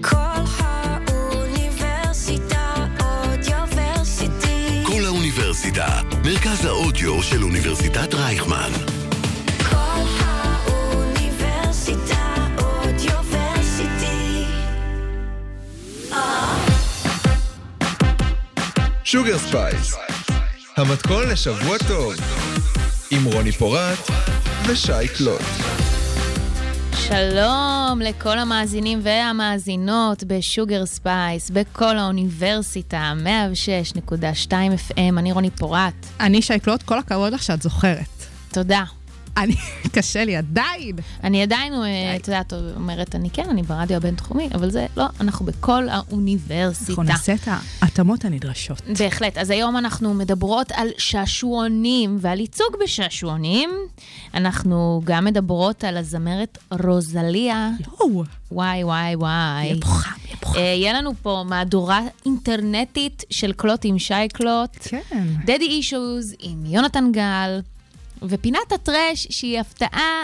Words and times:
כל 0.00 0.16
האוניברסיטה 1.08 2.74
Audioversity. 3.00 4.82
כל 4.86 5.04
האוניברסיטה, 5.04 6.00
מרכז 6.24 6.64
האודיו 6.64 7.22
של 7.22 7.42
אוניברסיטת 7.42 8.14
רייכמן. 8.14 8.70
כל 9.70 10.02
האוניברסיטה 10.20 11.14
Audioversity. 12.58 14.44
Sugar 19.04 19.38
Spice, 19.38 19.94
המתכון 20.76 21.28
לשבוע 21.28 21.78
טוב, 21.88 22.14
עם 23.10 23.24
רוני 23.24 23.52
פורט 23.52 24.10
ושי 24.66 25.08
קלוט. 25.16 25.65
שלום 27.08 28.00
לכל 28.00 28.38
המאזינים 28.38 29.00
והמאזינות 29.02 30.24
ב 30.24 30.34
Sugar 30.34 30.86
Spice, 30.86 31.50
בכל 31.50 31.98
האוניברסיטה, 31.98 33.12
106.2 34.12 34.52
FM, 34.52 35.18
אני 35.18 35.32
רוני 35.32 35.50
פורט. 35.50 35.94
אני 36.20 36.42
שי 36.42 36.57
קלוט, 36.57 36.82
כל 36.82 36.98
הכבוד 36.98 37.32
לך 37.32 37.42
שאת 37.42 37.62
זוכרת. 37.62 38.24
תודה. 38.52 38.95
אני, 39.36 39.54
קשה 39.96 40.24
לי 40.24 40.36
עדיין. 40.36 40.96
אני 41.24 41.42
עדיין, 41.42 41.72
אה, 41.74 42.16
את 42.16 42.28
יודעת, 42.28 42.52
אומרת, 42.76 43.14
אני 43.14 43.30
כן, 43.30 43.48
אני 43.50 43.62
ברדיו 43.62 43.96
הבינתחומי, 43.96 44.48
אבל 44.54 44.70
זה 44.70 44.86
לא, 44.96 45.04
אנחנו 45.20 45.46
בכל 45.46 45.88
האוניברסיטה. 45.88 46.90
אנחנו 46.92 47.02
נעשה 47.02 47.34
את 47.34 47.48
ההתאמות 47.82 48.24
הנדרשות. 48.24 48.82
בהחלט. 48.98 49.38
אז 49.38 49.50
היום 49.50 49.76
אנחנו 49.76 50.14
מדברות 50.14 50.72
על 50.72 50.88
שעשועונים 50.98 52.18
ועל 52.20 52.40
ייצוג 52.40 52.76
בשעשועונים. 52.84 53.70
אנחנו 54.34 55.00
גם 55.04 55.24
מדברות 55.24 55.84
על 55.84 55.96
הזמרת 55.96 56.58
רוזליה. 56.84 57.70
יואו, 57.86 58.24
וואי, 58.52 58.84
וואי, 58.84 59.16
וואי. 59.16 59.64
יהיה 59.64 59.76
פה 59.80 59.86
חם, 59.86 60.10
יהיה 60.26 60.36
פה 60.36 60.48
חם. 60.48 60.58
אה, 60.58 60.60
יהיה 60.62 60.92
לנו 60.92 61.12
פה 61.22 61.44
מהדורה 61.46 62.00
אינטרנטית 62.26 63.24
של 63.30 63.52
קלוט 63.52 63.80
עם 63.84 63.98
שי 63.98 64.14
קלוט. 64.32 64.70
כן. 64.80 65.26
דדי 65.44 65.66
אישוז 65.66 66.34
עם 66.38 66.66
יונתן 66.66 67.12
גל, 67.12 67.60
ופינת 68.22 68.72
הטרש 68.72 69.26
שהיא 69.30 69.60
הפתעה 69.60 70.22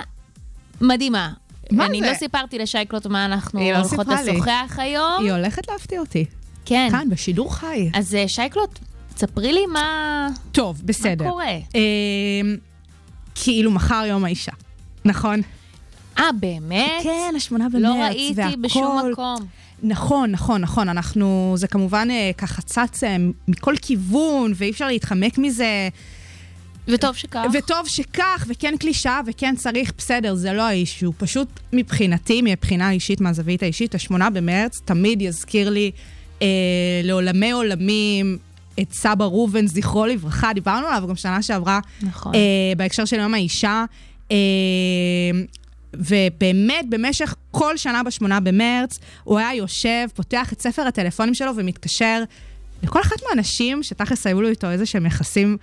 מדהימה. 0.81 1.33
מה 1.71 1.87
אני 1.87 2.01
זה? 2.01 2.07
לא 2.07 2.15
סיפרתי 2.15 2.59
לשי 2.59 2.85
קלוט 2.89 3.07
מה 3.07 3.25
אנחנו 3.25 3.61
לא 3.61 3.79
הולכות 3.79 4.07
לי. 4.07 4.33
לשוחח 4.33 4.75
היום. 4.79 5.23
היא 5.23 5.33
הולכת 5.33 5.69
להפתיע 5.69 6.01
אותי. 6.01 6.25
כן. 6.65 6.89
כאן, 6.91 7.09
בשידור 7.11 7.55
חי. 7.55 7.91
אז 7.95 8.15
אה, 8.15 8.29
שי 8.29 8.49
קלוט, 8.51 8.79
ספרי 9.17 9.53
לי 9.53 9.67
מה... 9.67 10.29
טוב, 10.53 10.83
בסדר. 10.85 11.25
מה 11.25 11.31
קורה? 11.31 11.59
אמ, 11.75 12.57
כאילו 13.35 13.71
מחר 13.71 14.05
יום 14.09 14.25
האישה, 14.25 14.53
נכון? 15.05 15.41
אה, 16.19 16.33
באמת? 16.41 17.03
כן, 17.03 17.35
השמונה 17.37 17.69
במרץ, 17.69 17.83
לא 17.83 18.03
ראיתי 18.05 18.33
והכל. 18.37 18.57
בשום 18.61 19.11
מקום. 19.13 19.47
נכון, 19.83 20.31
נכון, 20.31 20.61
נכון. 20.61 20.89
אנחנו, 20.89 21.55
זה 21.57 21.69
כמובן 21.69 22.09
אה, 22.11 22.31
ככה 22.39 22.63
צץ 22.63 23.05
אה, 23.05 23.17
מכל 23.49 23.75
כיוון, 23.83 24.53
ואי 24.55 24.71
אפשר 24.71 24.87
להתחמק 24.87 25.39
מזה. 25.39 25.89
וטוב 26.89 27.17
שכך. 27.17 27.45
וטוב 27.53 27.89
שכך, 27.89 28.47
וכן 28.49 28.75
קלישאה, 28.79 29.21
וכן 29.27 29.55
צריך, 29.57 29.93
בסדר, 29.99 30.35
זה 30.35 30.53
לא 30.53 30.63
האישו. 30.63 31.13
פשוט 31.19 31.49
מבחינתי, 31.73 32.43
מבחינה 32.45 32.91
אישית, 32.91 33.21
מהזווית 33.21 33.63
האישית, 33.63 33.95
השמונה 33.95 34.31
במרץ 34.31 34.81
תמיד 34.85 35.23
יזכיר 35.23 35.71
לי 35.71 35.91
אה, 36.43 36.47
לעולמי 37.05 37.51
עולמים 37.51 38.39
את 38.81 38.93
סבא 38.93 39.25
ראובן, 39.25 39.67
זכרו 39.67 40.07
לברכה, 40.07 40.53
דיברנו 40.53 40.87
עליו 40.87 41.09
גם 41.09 41.17
שנה 41.17 41.43
שעברה, 41.43 41.81
נכון. 42.03 42.35
אה, 42.35 42.41
בהקשר 42.77 43.05
של 43.05 43.19
יום 43.19 43.35
האישה. 43.35 43.85
אה, 44.31 44.37
ובאמת, 45.95 46.89
במשך 46.89 47.35
כל 47.51 47.77
שנה 47.77 48.03
בשמונה 48.03 48.41
במרץ, 48.41 48.99
הוא 49.25 49.39
היה 49.39 49.55
יושב, 49.55 50.07
פותח 50.15 50.53
את 50.53 50.61
ספר 50.61 50.83
הטלפונים 50.83 51.35
שלו 51.35 51.57
ומתקשר 51.57 52.23
לכל 52.83 53.01
אחת 53.01 53.17
מהאנשים 53.27 53.83
שתכלס 53.83 54.27
היו 54.27 54.43
לו 54.43 54.49
איתו 54.49 54.71
איזה 54.71 54.87
שהם 54.87 55.07
יחסים 55.07 55.57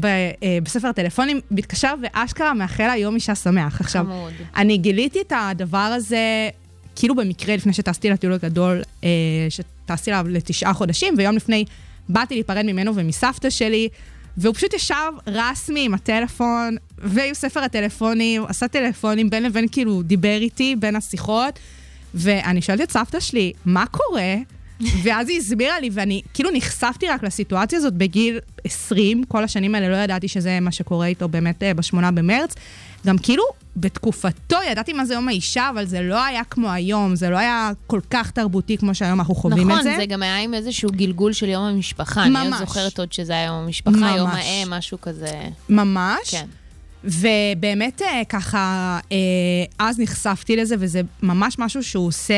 ב, 0.00 0.06
אה, 0.06 0.58
בספר 0.62 0.88
הטלפונים, 0.88 1.40
מתקשר 1.50 1.94
ואשכרה 2.02 2.54
מאחל 2.54 2.86
לה 2.86 2.96
יום 2.96 3.14
אישה 3.14 3.34
שמח. 3.34 3.80
עכשיו, 3.80 4.04
חמוד. 4.04 4.32
אני 4.56 4.78
גיליתי 4.78 5.20
את 5.20 5.32
הדבר 5.36 5.78
הזה 5.78 6.48
כאילו 6.96 7.14
במקרה 7.14 7.56
לפני 7.56 7.72
שטסתי 7.72 8.10
לטיול 8.10 8.32
הגדול, 8.32 8.82
אה, 9.04 9.08
שטסתי 9.48 10.10
אליו 10.10 10.26
לתשעה 10.28 10.74
חודשים, 10.74 11.14
ויום 11.18 11.36
לפני 11.36 11.64
באתי 12.08 12.34
להיפרד 12.34 12.62
ממנו 12.62 12.94
ומסבתא 12.94 13.50
שלי, 13.50 13.88
והוא 14.36 14.54
פשוט 14.54 14.74
ישב 14.74 15.12
רסמי 15.26 15.84
עם 15.84 15.94
הטלפון, 15.94 16.76
ועם 16.98 17.34
ספר 17.34 17.60
הטלפונים, 17.60 18.44
עשה 18.48 18.68
טלפונים, 18.68 19.30
בין 19.30 19.42
לבין 19.42 19.66
כאילו 19.72 20.02
דיבר 20.02 20.38
איתי 20.40 20.76
בין 20.78 20.96
השיחות, 20.96 21.58
ואני 22.14 22.62
שואלת 22.62 22.80
את 22.80 22.90
סבתא 22.90 23.20
שלי, 23.20 23.52
מה 23.64 23.86
קורה? 23.86 24.34
ואז 24.80 25.28
היא 25.28 25.38
הסבירה 25.38 25.80
לי, 25.80 25.90
ואני 25.92 26.22
כאילו 26.34 26.50
נחשפתי 26.52 27.08
רק 27.08 27.22
לסיטואציה 27.22 27.78
הזאת 27.78 27.92
בגיל 27.92 28.38
20, 28.64 29.24
כל 29.28 29.44
השנים 29.44 29.74
האלה 29.74 29.88
לא 29.88 29.96
ידעתי 29.96 30.28
שזה 30.28 30.60
מה 30.60 30.72
שקורה 30.72 31.06
איתו 31.06 31.28
באמת 31.28 31.62
אה, 31.62 31.74
בשמונה 31.74 32.10
במרץ. 32.10 32.54
גם 33.06 33.18
כאילו, 33.18 33.44
בתקופתו 33.76 34.56
ידעתי 34.70 34.92
מה 34.92 35.04
זה 35.04 35.14
יום 35.14 35.28
האישה, 35.28 35.70
אבל 35.70 35.86
זה 35.86 36.02
לא 36.02 36.24
היה 36.24 36.44
כמו 36.44 36.70
היום, 36.70 37.16
זה 37.16 37.30
לא 37.30 37.36
היה 37.36 37.70
כל 37.86 38.00
כך 38.10 38.30
תרבותי 38.30 38.78
כמו 38.78 38.94
שהיום 38.94 39.18
אנחנו 39.18 39.34
חווים 39.34 39.68
נכון, 39.68 39.78
את 39.78 39.84
זה. 39.84 39.94
זה 39.96 40.06
גם 40.06 40.22
היה 40.22 40.38
עם 40.38 40.54
איזשהו 40.54 40.90
גלגול 40.92 41.32
של 41.32 41.48
יום 41.48 41.64
המשפחה. 41.64 42.22
אני 42.22 42.30
ממש. 42.30 42.60
עוד 42.60 42.68
זוכרת 42.68 42.98
עוד 42.98 43.12
שזה 43.12 43.32
היה 43.32 43.44
יום 43.44 43.56
המשפחה, 43.56 43.96
ממש. 43.96 44.16
יום 44.16 44.28
האם, 44.28 44.70
משהו 44.70 45.00
כזה. 45.00 45.40
ממש. 45.68 46.30
כן. 46.30 46.46
ובאמת 47.04 48.02
אה, 48.02 48.22
ככה, 48.28 48.98
אה, 49.12 49.16
אז 49.78 49.98
נחשפתי 49.98 50.56
לזה, 50.56 50.74
וזה 50.78 51.00
ממש 51.22 51.58
משהו 51.58 51.82
שהוא 51.82 52.06
עושה, 52.06 52.34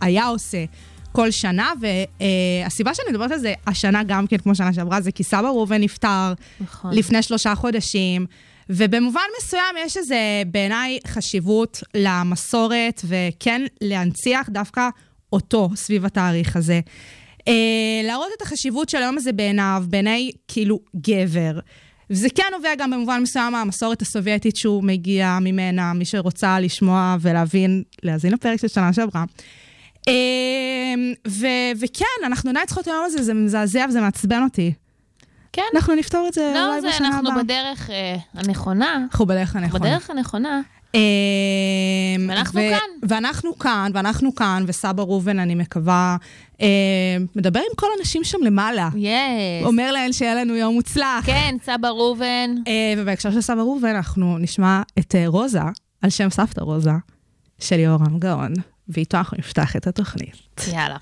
היה 0.00 0.26
עושה 0.26 0.64
כל 1.12 1.30
שנה, 1.30 1.72
והסיבה 1.80 2.94
שאני 2.94 3.10
מדברת 3.10 3.30
על 3.30 3.38
זה 3.38 3.54
השנה 3.66 4.02
גם 4.02 4.26
כן, 4.26 4.36
כמו 4.36 4.54
שנה 4.54 4.72
שעברה, 4.72 5.00
זה 5.00 5.12
כי 5.12 5.24
סבא 5.24 5.48
ראובן 5.48 5.80
נפטר 5.80 6.32
נכון. 6.60 6.94
לפני 6.94 7.22
שלושה 7.22 7.54
חודשים, 7.54 8.26
ובמובן 8.70 9.20
מסוים 9.38 9.76
יש 9.84 9.96
איזה, 9.96 10.42
בעיניי, 10.46 10.98
חשיבות 11.06 11.82
למסורת, 11.94 13.00
וכן 13.04 13.62
להנציח 13.80 14.48
דווקא 14.48 14.88
אותו 15.32 15.70
סביב 15.74 16.04
התאריך 16.04 16.56
הזה. 16.56 16.80
אה, 17.48 17.52
להראות 18.04 18.28
את 18.36 18.42
החשיבות 18.42 18.88
של 18.88 18.98
היום 18.98 19.16
הזה 19.16 19.32
בעיניו, 19.32 19.84
בעיני 19.88 20.30
כאילו 20.48 20.80
גבר. 20.96 21.58
וזה 22.10 22.28
כן 22.34 22.44
נובע 22.52 22.74
גם 22.78 22.90
במובן 22.90 23.20
מסוים 23.22 23.52
מהמסורת 23.52 24.02
הסובייטית 24.02 24.56
שהוא 24.56 24.84
מגיע 24.84 25.38
ממנה, 25.40 25.92
מי 25.92 26.04
שרוצה 26.04 26.60
לשמוע 26.60 27.16
ולהבין, 27.20 27.82
להאזין 28.02 28.32
לפרק 28.32 28.60
של 28.60 28.68
שנה 28.68 28.92
שעברה. 28.92 29.24
אה, 30.08 30.14
ו- 31.28 31.80
וכן, 31.80 32.04
אנחנו 32.26 32.50
עדיין 32.50 32.66
צריכות 32.66 32.86
היום 32.86 33.02
הזה, 33.06 33.22
זה 33.22 33.34
מזעזע 33.34 33.86
וזה 33.88 34.00
מעצבן 34.00 34.42
אותי. 34.42 34.72
כן. 35.52 35.62
אנחנו 35.74 35.94
נפתור 35.94 36.28
את 36.28 36.34
זה 36.34 36.52
לא, 36.54 36.68
אולי 36.68 36.80
זה 36.80 36.88
בשנה 36.88 37.08
הבאה. 37.08 37.20
אנחנו 37.20 37.44
בדרך 37.44 37.90
אה, 37.90 38.16
הנכונה. 38.34 38.96
אנחנו 39.10 39.26
בדרך 39.26 39.56
הנכונה. 39.56 39.84
בדרך 39.84 40.10
הנכונה. 40.10 40.60
אמ, 40.94 41.00
ואנחנו 42.28 42.60
כאן. 42.60 43.08
ואנחנו 43.08 43.58
כאן, 43.58 43.90
ואנחנו 43.94 44.34
כאן, 44.34 44.64
וסבא 44.66 45.02
ראובן, 45.02 45.38
אני 45.38 45.54
מקווה, 45.54 46.16
אמ, 46.60 46.66
מדבר 47.36 47.60
עם 47.60 47.76
כל 47.76 47.86
הנשים 47.98 48.24
שם 48.24 48.38
למעלה. 48.42 48.88
יס. 48.96 49.10
אומר 49.64 49.92
להן 49.92 50.12
שיהיה 50.12 50.34
לנו 50.34 50.56
יום 50.56 50.74
מוצלח. 50.74 51.26
כן, 51.26 51.56
סבא 51.64 51.88
ראובן. 51.88 52.54
אה, 52.66 52.94
ובהקשר 52.96 53.30
של 53.30 53.40
סבא 53.40 53.60
ראובן, 53.60 53.94
אנחנו 53.96 54.38
נשמע 54.38 54.82
את 54.98 55.14
אה, 55.14 55.24
רוזה, 55.26 55.60
על 56.02 56.10
שם 56.10 56.30
סבתא 56.30 56.60
רוזה, 56.60 56.90
של 57.58 57.78
יהורם 57.78 58.18
גאון, 58.18 58.52
ואיתו 58.90 59.16
אנחנו 59.16 59.36
נפתח 59.38 59.76
את 59.76 59.86
התוכנית. 59.86 60.66
יאללה. 60.72 60.96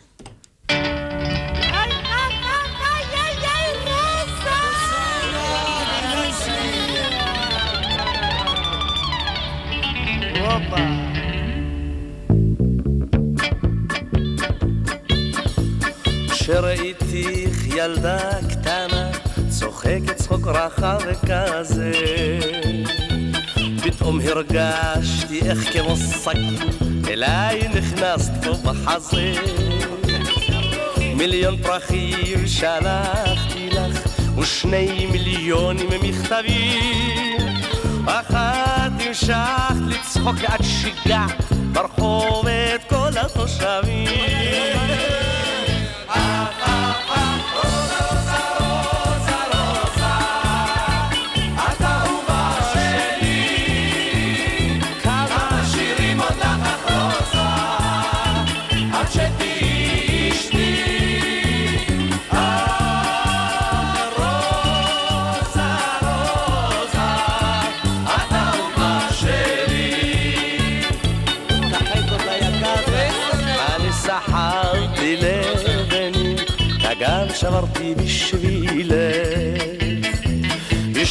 כשראיתיך 16.48 17.66
ילדה 17.66 18.18
קטנה, 18.50 19.10
צוחקת 19.48 20.16
צחוק 20.16 20.46
רחב 20.46 20.98
וכזה. 21.06 21.92
פתאום 23.82 24.20
הרגשתי 24.20 25.40
איך 25.42 25.72
כמו 25.72 25.96
שק, 25.96 26.87
אליי 27.08 27.68
נכנסת 27.68 28.32
פה 28.44 28.52
בחזה. 28.64 29.32
מיליון 31.16 31.56
פרחים 31.62 32.46
שלחתי 32.46 33.70
לך, 33.70 34.06
ושני 34.38 35.06
מיליונים 35.12 35.88
מכתבים. 36.02 37.36
אחת 38.06 38.92
המשכת 39.00 39.74
לצחוק 39.88 40.36
עד 40.46 40.62
שיגעת 40.62 41.52
ברחוב 41.72 42.46
את 42.48 42.84
כל 42.88 43.18
התושבים. 43.20 44.47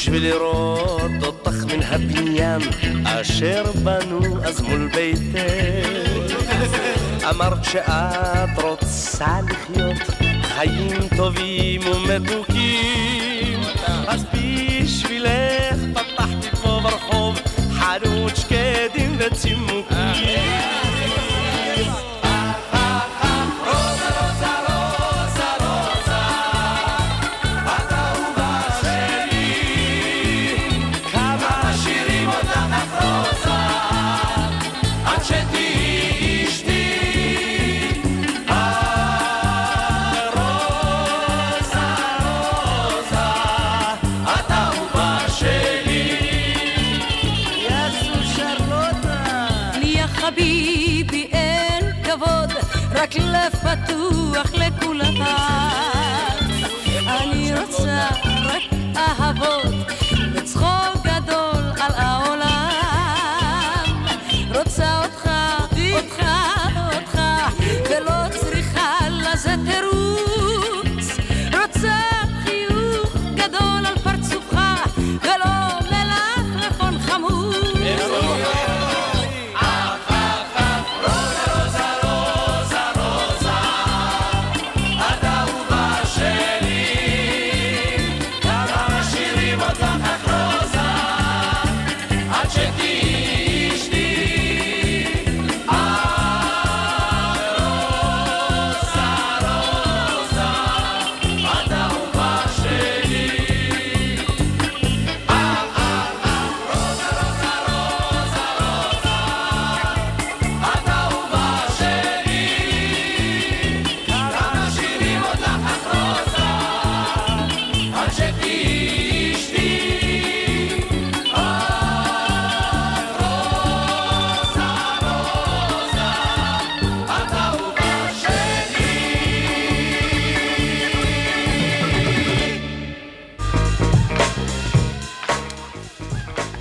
בשביל 0.07 0.24
לראות 0.24 1.12
אותך 1.24 1.63
מן 1.65 1.83
הבניין. 1.83 2.62
אשר 3.04 3.63
בנו 3.83 4.44
אז 4.44 4.62
מול 4.62 4.89
ביתך. 4.95 5.39
אמרת 7.30 7.63
שאת 7.63 8.63
רוצה 8.63 9.39
לחיות 9.50 10.07
חיים 10.42 10.98
טובים 11.18 11.81
ומתוקים 11.81 13.26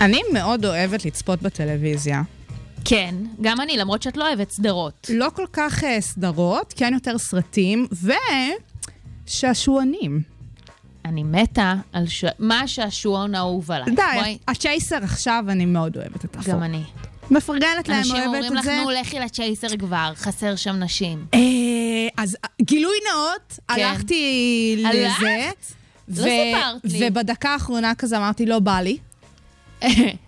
אני 0.00 0.20
מאוד 0.32 0.64
אוהבת 0.64 1.04
לצפות 1.04 1.42
בטלוויזיה. 1.42 2.22
כן, 2.84 3.14
גם 3.40 3.60
אני, 3.60 3.76
למרות 3.76 4.02
שאת 4.02 4.16
לא 4.16 4.28
אוהבת 4.28 4.50
סדרות. 4.50 5.10
לא 5.14 5.28
כל 5.34 5.46
כך 5.52 5.84
אה, 5.84 6.00
סדרות, 6.00 6.74
כן 6.76 6.90
יותר 6.94 7.18
סרטים, 7.18 7.86
ושעשועונים. 9.26 10.22
אני 11.04 11.22
מתה 11.22 11.74
על 11.92 12.06
ש... 12.06 12.24
מה 12.38 12.60
השעשועון 12.60 13.34
האהוב 13.34 13.70
עליי. 13.70 13.94
די, 13.94 14.02
בואי, 14.14 14.38
הצ'ייסר 14.48 14.98
עכשיו, 15.02 15.44
אני 15.48 15.64
מאוד 15.66 15.96
אוהבת 15.96 16.24
את 16.24 16.36
החוק. 16.36 16.48
גם 16.48 16.62
אני. 16.62 16.82
מפרגנת 17.30 17.88
להם, 17.88 17.98
אנשים 17.98 18.14
אוהבת 18.14 18.26
אומרים 18.26 18.52
את 18.52 18.58
לך, 18.58 18.64
זה. 18.64 18.76
נו, 18.84 18.90
לכי 18.90 19.18
לצ'ייסר 19.18 19.76
כבר, 19.78 20.12
חסר 20.16 20.56
שם 20.56 20.76
נשים. 20.76 21.26
אה, 21.34 21.40
אז 22.16 22.36
גילוי 22.62 22.96
נאות, 23.12 23.58
הלכתי 23.68 24.84
הלכת? 24.86 25.22
לזה. 25.22 25.50
לא 26.08 26.28
סיפרת 26.28 26.84
לי. 26.84 27.08
ובדקה 27.08 27.50
האחרונה 27.50 27.94
כזה 27.94 28.16
אמרתי, 28.16 28.46
לא 28.46 28.58
בא 28.58 28.80
לי. 28.80 28.98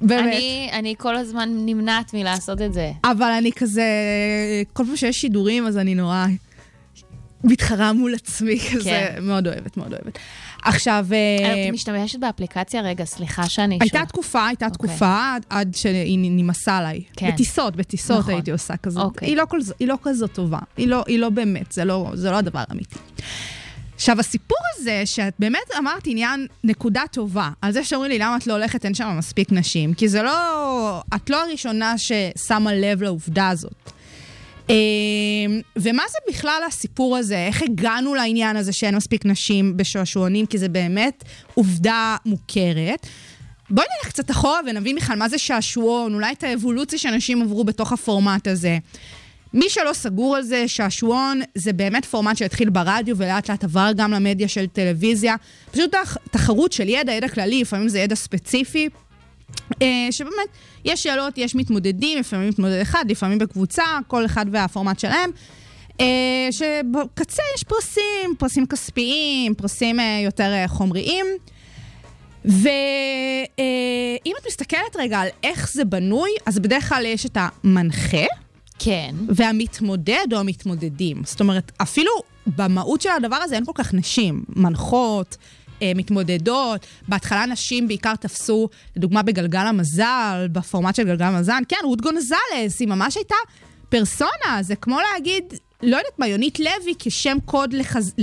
באמת. 0.00 0.35
אני, 0.35 0.71
אני 0.73 0.95
כל 0.99 1.17
הזמן 1.17 1.49
נמנעת 1.53 2.15
מלעשות 2.15 2.62
את 2.62 2.73
זה. 2.73 2.93
אבל 3.05 3.31
אני 3.39 3.53
כזה, 3.53 3.85
כל 4.73 4.85
פעם 4.87 4.97
שיש 4.97 5.17
שידורים, 5.21 5.67
אז 5.67 5.79
אני 5.79 5.95
נורא 5.95 6.27
מתחרה 7.45 7.93
מול 7.93 8.15
עצמי, 8.15 8.59
כזה, 8.73 8.85
כן. 9.15 9.25
מאוד 9.25 9.47
אוהבת, 9.47 9.77
מאוד 9.77 9.93
אוהבת. 9.93 10.19
עכשיו, 10.65 11.06
אה, 11.12 11.67
את 11.69 11.73
משתמשת 11.73 12.19
באפליקציה? 12.21 12.81
רגע, 12.83 13.05
סליחה 13.05 13.49
שאני... 13.49 13.79
הייתה 13.81 13.99
שואל. 13.99 14.05
תקופה, 14.09 14.47
הייתה 14.47 14.67
אוקיי. 14.67 14.89
תקופה 14.89 15.35
עד- 15.35 15.45
עד 15.50 15.75
שהיא 15.75 16.19
נמאסה 16.23 16.77
עליי. 16.77 17.03
כן. 17.17 17.31
בטיסות, 17.33 17.77
בטיסות 17.77 18.19
נכון. 18.19 18.35
הייתי 18.35 18.50
עושה 18.50 18.77
כזאת. 18.77 19.05
אוקיי. 19.05 19.29
היא 19.29 19.37
לא 19.37 19.45
כל- 19.49 19.59
היא 19.79 19.89
לא 19.89 19.97
כזאת 20.03 20.33
טובה. 20.33 20.59
היא 20.77 20.88
לא- 20.88 21.05
היא 21.07 21.19
לא 21.19 21.28
באמת, 21.31 21.73
זה 21.73 21.85
לא 21.85 22.11
זה 22.14 22.31
לא 22.31 22.37
הדבר 22.37 22.62
האמיתי. 22.69 22.99
עכשיו, 23.99 24.21
הסיפור 24.21 24.59
הזה, 24.75 25.02
שאת 25.05 25.35
באמת 25.38 25.71
אמרת 25.78 26.02
עניין 26.07 26.47
נקודה 26.64 27.02
טובה, 27.12 27.50
על 27.62 27.73
זה 27.73 27.85
שאומרים 27.85 28.11
לי 28.11 28.19
למה 28.19 28.37
את 28.37 28.47
לא 28.47 28.52
הולכת, 28.52 28.85
אין 28.85 28.95
שם 28.95 29.17
מספיק 29.19 29.52
נשים, 29.52 29.95
כי 29.95 30.09
זה 30.09 30.23
לא... 30.23 31.02
את 31.14 31.31
לא 31.31 31.45
הראשונה 31.45 31.95
ששמה 31.99 32.75
לב 32.75 33.02
לעובדה 33.02 33.49
הזאת. 33.49 33.90
אה, 34.71 34.75
ומה 35.76 36.02
זה 36.11 36.19
בכלל 36.33 36.62
הסיפור 36.67 37.17
הזה? 37.17 37.47
איך 37.47 37.62
הגענו 37.62 38.14
לעניין 38.14 38.57
הזה 38.57 38.73
שאין 38.73 38.97
מספיק 38.97 39.26
נשים 39.26 39.76
בשעשועונים? 39.76 40.47
כי 40.47 40.59
זה 40.59 40.69
באמת 40.69 41.25
עובדה 41.55 42.17
מוכרת. 42.26 43.07
בואי 43.71 43.87
נלך 43.97 44.09
קצת 44.12 44.31
אחורה 44.31 44.61
ונבין 44.67 44.97
בכלל 44.97 45.19
מה 45.19 45.28
זה 45.28 45.38
שעשועון, 45.38 46.14
אולי 46.14 46.33
את 46.33 46.45
האבולוציה 46.45 46.99
שאנשים 46.99 47.43
עברו 47.43 47.64
בתוך 47.64 47.93
הפורמט 47.93 48.49
הזה. 48.49 48.78
מי 49.55 49.69
שלא 49.69 49.93
סגור 49.93 50.37
על 50.37 50.43
זה, 50.43 50.69
שעשועון 50.69 51.40
זה 51.55 51.73
באמת 51.73 52.05
פורמט 52.05 52.37
שהתחיל 52.37 52.71
ברדיו 52.71 53.17
ולאט 53.19 53.50
לאט 53.50 53.64
עבר 53.64 53.90
גם 53.97 54.12
למדיה 54.12 54.49
של 54.49 54.67
טלוויזיה. 54.67 55.35
פשוט 55.71 55.93
תח- 55.93 56.17
תחרות 56.31 56.73
של 56.73 56.88
ידע, 56.88 57.12
ידע 57.12 57.28
כללי, 57.28 57.61
לפעמים 57.61 57.88
זה 57.88 57.99
ידע 57.99 58.14
ספציפי. 58.14 58.88
אה, 59.83 59.87
שבאמת, 60.11 60.49
יש 60.85 61.02
שאלות, 61.02 61.38
יש 61.38 61.55
מתמודדים, 61.55 62.19
לפעמים 62.19 62.49
מתמודד 62.49 62.81
אחד, 62.81 63.05
לפעמים 63.09 63.38
בקבוצה, 63.38 63.83
כל 64.07 64.25
אחד 64.26 64.47
והפורמט 64.52 64.99
שלהם. 64.99 65.31
אה, 66.00 66.07
שבקצה 66.50 67.43
יש 67.57 67.64
פרסים, 67.64 68.35
פרסים 68.38 68.67
כספיים, 68.67 69.55
פרסים 69.55 70.00
אה, 70.00 70.21
יותר 70.25 70.64
חומריים. 70.67 71.26
ואם 72.45 74.33
את 74.40 74.47
מסתכלת 74.47 74.97
רגע 74.99 75.19
על 75.19 75.28
איך 75.45 75.73
זה 75.73 75.85
בנוי, 75.85 76.31
אז 76.47 76.59
בדרך 76.59 76.88
כלל 76.88 77.07
יש 77.07 77.26
את 77.26 77.37
המנחה 77.40 78.26
כן. 78.78 79.14
והמתמודד 79.28 80.26
או 80.32 80.38
המתמודדים. 80.38 81.23
זאת 81.25 81.40
אומרת, 81.40 81.73
אפילו 81.82 82.11
במהות 82.56 83.00
של 83.00 83.11
הדבר 83.16 83.37
הזה 83.37 83.54
אין 83.54 83.64
כל 83.64 83.73
כך 83.75 83.94
נשים. 83.94 84.44
מנחות, 84.56 85.37
אה, 85.82 85.92
מתמודדות. 85.94 86.87
בהתחלה 87.08 87.47
נשים 87.47 87.88
בעיקר 87.88 88.16
תפסו, 88.16 88.68
לדוגמה 88.97 89.23
בגלגל 89.23 89.58
המזל, 89.66 90.47
בפורמט 90.52 90.94
של 90.94 91.04
גלגל 91.04 91.25
המזל. 91.25 91.62
כן, 91.68 91.76
רות 91.85 92.00
גונזלס, 92.00 92.80
היא 92.80 92.88
ממש 92.88 93.16
הייתה 93.16 93.35
פרסונה. 93.88 94.58
זה 94.61 94.76
כמו 94.76 94.99
להגיד, 95.12 95.44
לא 95.82 95.97
יודעת 95.97 96.18
מה, 96.18 96.28
יונית 96.28 96.61
לוי 96.61 96.94
כשם 96.99 97.37
קוד 97.44 97.73
לחז... 97.73 98.14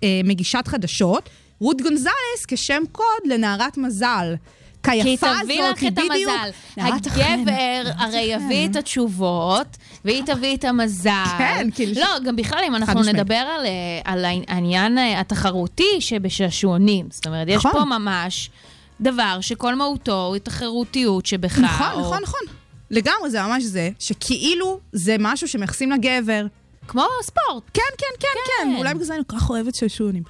למגישת 0.00 0.64
חדשות, 0.66 1.30
רות 1.60 1.82
גונזלס 1.82 2.46
כשם 2.48 2.82
קוד 2.92 3.22
לנערת 3.24 3.78
מזל. 3.78 4.34
כי 4.82 5.02
כיפה 5.02 5.30
הזאת, 5.30 5.42
תביא 5.44 5.62
לך 5.62 5.84
את 5.84 5.92
בדיוק 5.92 6.30
המזל. 6.76 7.10
הגבר 7.16 7.90
הרי 7.96 8.20
יביא 8.20 8.68
את 8.68 8.76
התשובות, 8.76 9.76
והיא 10.04 10.22
תביא 10.26 10.56
את 10.56 10.64
המזל. 10.64 11.10
כן, 11.38 11.68
כאילו 11.74 11.92
לא, 11.94 12.18
גם 12.24 12.36
בכלל, 12.36 12.58
אם 12.66 12.76
אנחנו. 12.76 13.02
נדבר 13.02 13.34
על, 13.34 13.66
על 14.04 14.24
העניין 14.24 14.98
אה, 14.98 15.20
התחרותי 15.20 16.00
שבשעשועונים, 16.00 17.06
זאת 17.10 17.26
אומרת, 17.26 17.48
יש 17.48 17.56
נכון. 17.56 17.72
פה 17.72 17.84
ממש 17.84 18.50
דבר 19.00 19.38
שכל 19.40 19.74
מהותו 19.74 20.26
הוא 20.26 20.36
התחרותיות 20.36 21.26
שבך. 21.26 21.58
נכון, 21.58 22.00
נכון, 22.00 22.22
נכון. 22.22 22.40
לגמרי, 22.90 23.30
זה 23.30 23.42
ממש 23.42 23.62
זה, 23.62 23.90
שכאילו 23.98 24.80
זה 24.92 25.16
משהו 25.18 25.48
שמייחסים 25.48 25.90
לגבר. 25.90 26.46
כמו 26.88 27.04
ספורט. 27.22 27.62
כן, 27.74 27.82
כן, 27.98 28.06
כן, 28.20 28.28
כן. 28.46 28.70
כן. 28.70 28.76
אולי 28.78 28.94
בגלל 28.94 29.06
זה 29.06 29.14
אני 29.14 29.22
כל 29.26 29.36
כך 29.36 29.50
אוהבת 29.50 29.74
שעשועונים. 29.74 30.22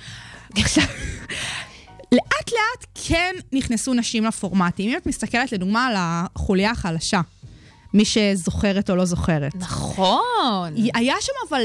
לאט 2.12 2.52
לאט 2.52 2.86
כן 2.94 3.34
נכנסו 3.52 3.94
נשים 3.94 4.24
לפורמטים. 4.24 4.90
אם 4.90 4.96
את 4.96 5.06
מסתכלת 5.06 5.52
לדוגמה 5.52 5.86
על 5.86 5.94
החוליה 5.96 6.70
החלשה, 6.70 7.20
מי 7.94 8.04
שזוכרת 8.04 8.90
או 8.90 8.96
לא 8.96 9.04
זוכרת. 9.04 9.54
נכון. 9.54 10.74
היה 10.94 11.14
שם 11.20 11.32
אבל 11.48 11.62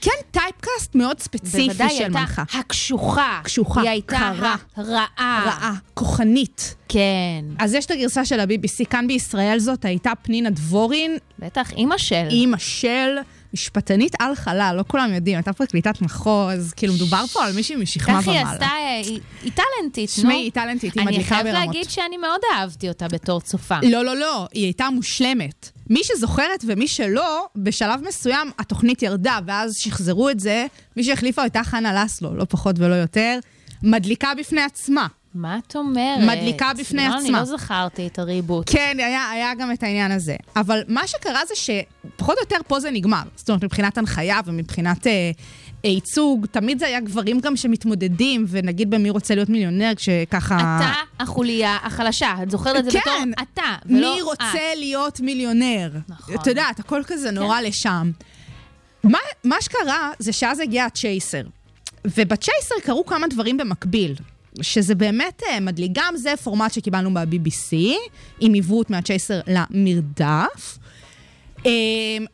כן 0.00 0.10
טייפקאסט 0.30 0.94
מאוד 0.94 1.20
ספציפי 1.20 1.68
בוודאי, 1.68 1.86
היא 1.86 1.98
של 1.98 2.04
הייתה 2.04 2.18
מנחה. 2.18 2.42
הקשוחה. 2.52 3.40
קשוחה, 3.44 3.80
היא 3.80 3.90
הייתה 3.90 4.16
קרה. 4.16 4.56
הרעה. 4.76 5.06
רעה, 5.46 5.74
כוחנית. 5.94 6.74
כן. 6.88 7.44
אז 7.58 7.74
יש 7.74 7.86
את 7.86 7.90
הגרסה 7.90 8.24
של 8.24 8.40
ה-BBC, 8.40 8.84
כאן 8.90 9.06
בישראל 9.06 9.58
זאת 9.58 9.84
הייתה 9.84 10.12
פנינה 10.22 10.50
דבורין, 10.50 11.16
בטח, 11.38 11.72
אימא 11.72 11.98
של. 11.98 12.26
אימא 12.30 12.58
של 12.58 13.16
משפטנית 13.54 14.12
על 14.18 14.34
חלל, 14.34 14.74
לא 14.78 14.84
כולם 14.88 15.14
יודעים, 15.14 15.36
הייתה 15.36 15.52
פרקליטת 15.52 16.00
מחוז, 16.02 16.72
כאילו 16.76 16.94
מדובר 16.94 17.26
פה 17.32 17.44
על 17.44 17.52
מישהי 17.52 17.76
משכמה 17.76 18.22
כך 18.22 18.28
היא 18.28 18.40
ומעלה. 18.40 18.52
עשתה, 18.52 18.64
אה, 18.64 19.00
היא 19.04 19.20
היא 19.42 19.52
טאלנטית, 19.52 20.10
נו. 20.16 20.22
שמעי, 20.22 20.36
היא 20.36 20.52
טאלנטית, 20.52 20.94
היא 20.94 21.02
אני 21.02 21.10
מדליקה 21.10 21.28
חייבת 21.28 21.44
ברמות. 21.52 21.66
להגיד 21.66 21.90
שאני 21.90 22.16
מאוד 22.16 22.40
אהבתי 22.54 22.88
אותה 22.88 23.08
בתור 23.08 23.40
צופה. 23.40 23.78
לא, 23.82 24.04
לא, 24.04 24.16
לא, 24.16 24.46
היא 24.52 24.64
הייתה 24.64 24.90
מושלמת. 24.90 25.70
מי 25.90 26.00
שזוכרת 26.04 26.64
ומי 26.66 26.88
שלא, 26.88 27.46
בשלב 27.56 28.00
מסוים 28.08 28.50
התוכנית 28.58 29.02
ירדה, 29.02 29.38
ואז 29.46 29.74
שחזרו 29.76 30.30
את 30.30 30.40
זה, 30.40 30.66
מי 30.96 31.04
שהחליפה 31.04 31.42
הייתה 31.42 31.64
חנה 31.64 32.04
לסלו, 32.04 32.34
לא 32.36 32.44
פחות 32.44 32.76
ולא 32.78 32.94
יותר, 32.94 33.38
מדליקה 33.82 34.28
בפני 34.38 34.60
עצמה. 34.62 35.06
מה 35.34 35.58
את 35.66 35.76
אומרת? 35.76 36.24
מדליקה 36.36 36.70
בפני 36.78 37.08
לא, 37.08 37.14
עצמה. 37.14 37.20
אני 37.20 37.32
לא 37.32 37.44
זכרתי 37.44 38.06
את 38.06 38.18
הריבוט. 38.18 38.70
כן, 38.70 38.96
היה, 38.98 39.30
היה 39.30 39.54
גם 39.54 39.72
את 39.72 39.82
העניין 39.82 40.10
הזה. 40.10 40.36
אבל 40.56 40.82
מה 40.88 41.06
שקרה 41.06 41.40
זה 41.48 41.54
שפחות 41.54 42.36
או 42.36 42.42
יותר 42.42 42.56
פה 42.66 42.80
זה 42.80 42.90
נגמר. 42.90 43.22
זאת 43.36 43.48
אומרת, 43.48 43.64
מבחינת 43.64 43.98
הנחיה 43.98 44.40
ומבחינת 44.46 45.06
אה, 45.06 45.30
ייצוג, 45.84 46.46
תמיד 46.46 46.78
זה 46.78 46.86
היה 46.86 47.00
גברים 47.00 47.40
גם 47.40 47.56
שמתמודדים, 47.56 48.44
ונגיד 48.48 48.90
במי 48.90 49.10
רוצה 49.10 49.34
להיות 49.34 49.48
מיליונר, 49.48 49.92
כשככה... 49.96 50.56
אתה 50.56 50.92
החוליה 51.20 51.78
החלשה, 51.82 52.34
את 52.42 52.50
זוכרת 52.50 52.76
את 52.76 52.84
זה 52.84 52.90
כן. 52.90 53.00
בתור 53.00 53.44
אתה, 53.52 53.74
ולא 53.86 54.14
מי 54.14 54.20
את. 54.20 54.24
רוצה 54.24 54.74
להיות 54.76 55.20
מיליונר? 55.20 55.90
נכון. 56.08 56.34
את 56.34 56.46
יודעת, 56.46 56.80
הכל 56.80 57.02
כזה 57.06 57.30
נורא 57.30 57.60
לשם. 57.60 58.10
מה, 59.04 59.18
מה 59.44 59.56
שקרה 59.60 60.10
זה 60.18 60.32
שאז 60.32 60.60
הגיע 60.60 60.84
הצ'ייסר. 60.84 61.42
ובצ'ייסר 62.04 62.74
קרו 62.82 63.06
כמה 63.06 63.26
דברים 63.26 63.56
במקביל. 63.56 64.14
שזה 64.62 64.94
באמת 64.94 65.42
אה, 65.48 65.60
מדליק. 65.60 65.90
גם 65.94 66.16
זה 66.16 66.34
פורמט 66.42 66.72
שקיבלנו 66.72 67.10
מה-BBC, 67.10 67.76
עם 68.40 68.52
עיוות 68.52 68.90
מהצ'ייסר 68.90 69.40
למרדף. 69.46 70.78
אה, 71.66 71.70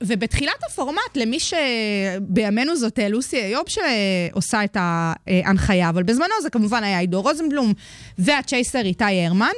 ובתחילת 0.03 0.65
הפורמט, 0.71 1.17
למי 1.17 1.39
שבימינו 1.41 2.77
זאת 2.77 2.99
אה, 2.99 3.09
לוסי 3.09 3.37
איוב 3.37 3.65
שעושה 3.69 4.65
את 4.65 4.77
ההנחיה, 4.81 5.89
אבל 5.89 6.03
בזמנו 6.03 6.35
זה 6.43 6.51
כמובן 6.51 6.85
היה 6.85 6.99
עידו 6.99 7.23
רוזנבלום 7.23 7.73
והצ'ייסר 8.19 8.81
איתי 8.81 9.25
הרמן. 9.27 9.53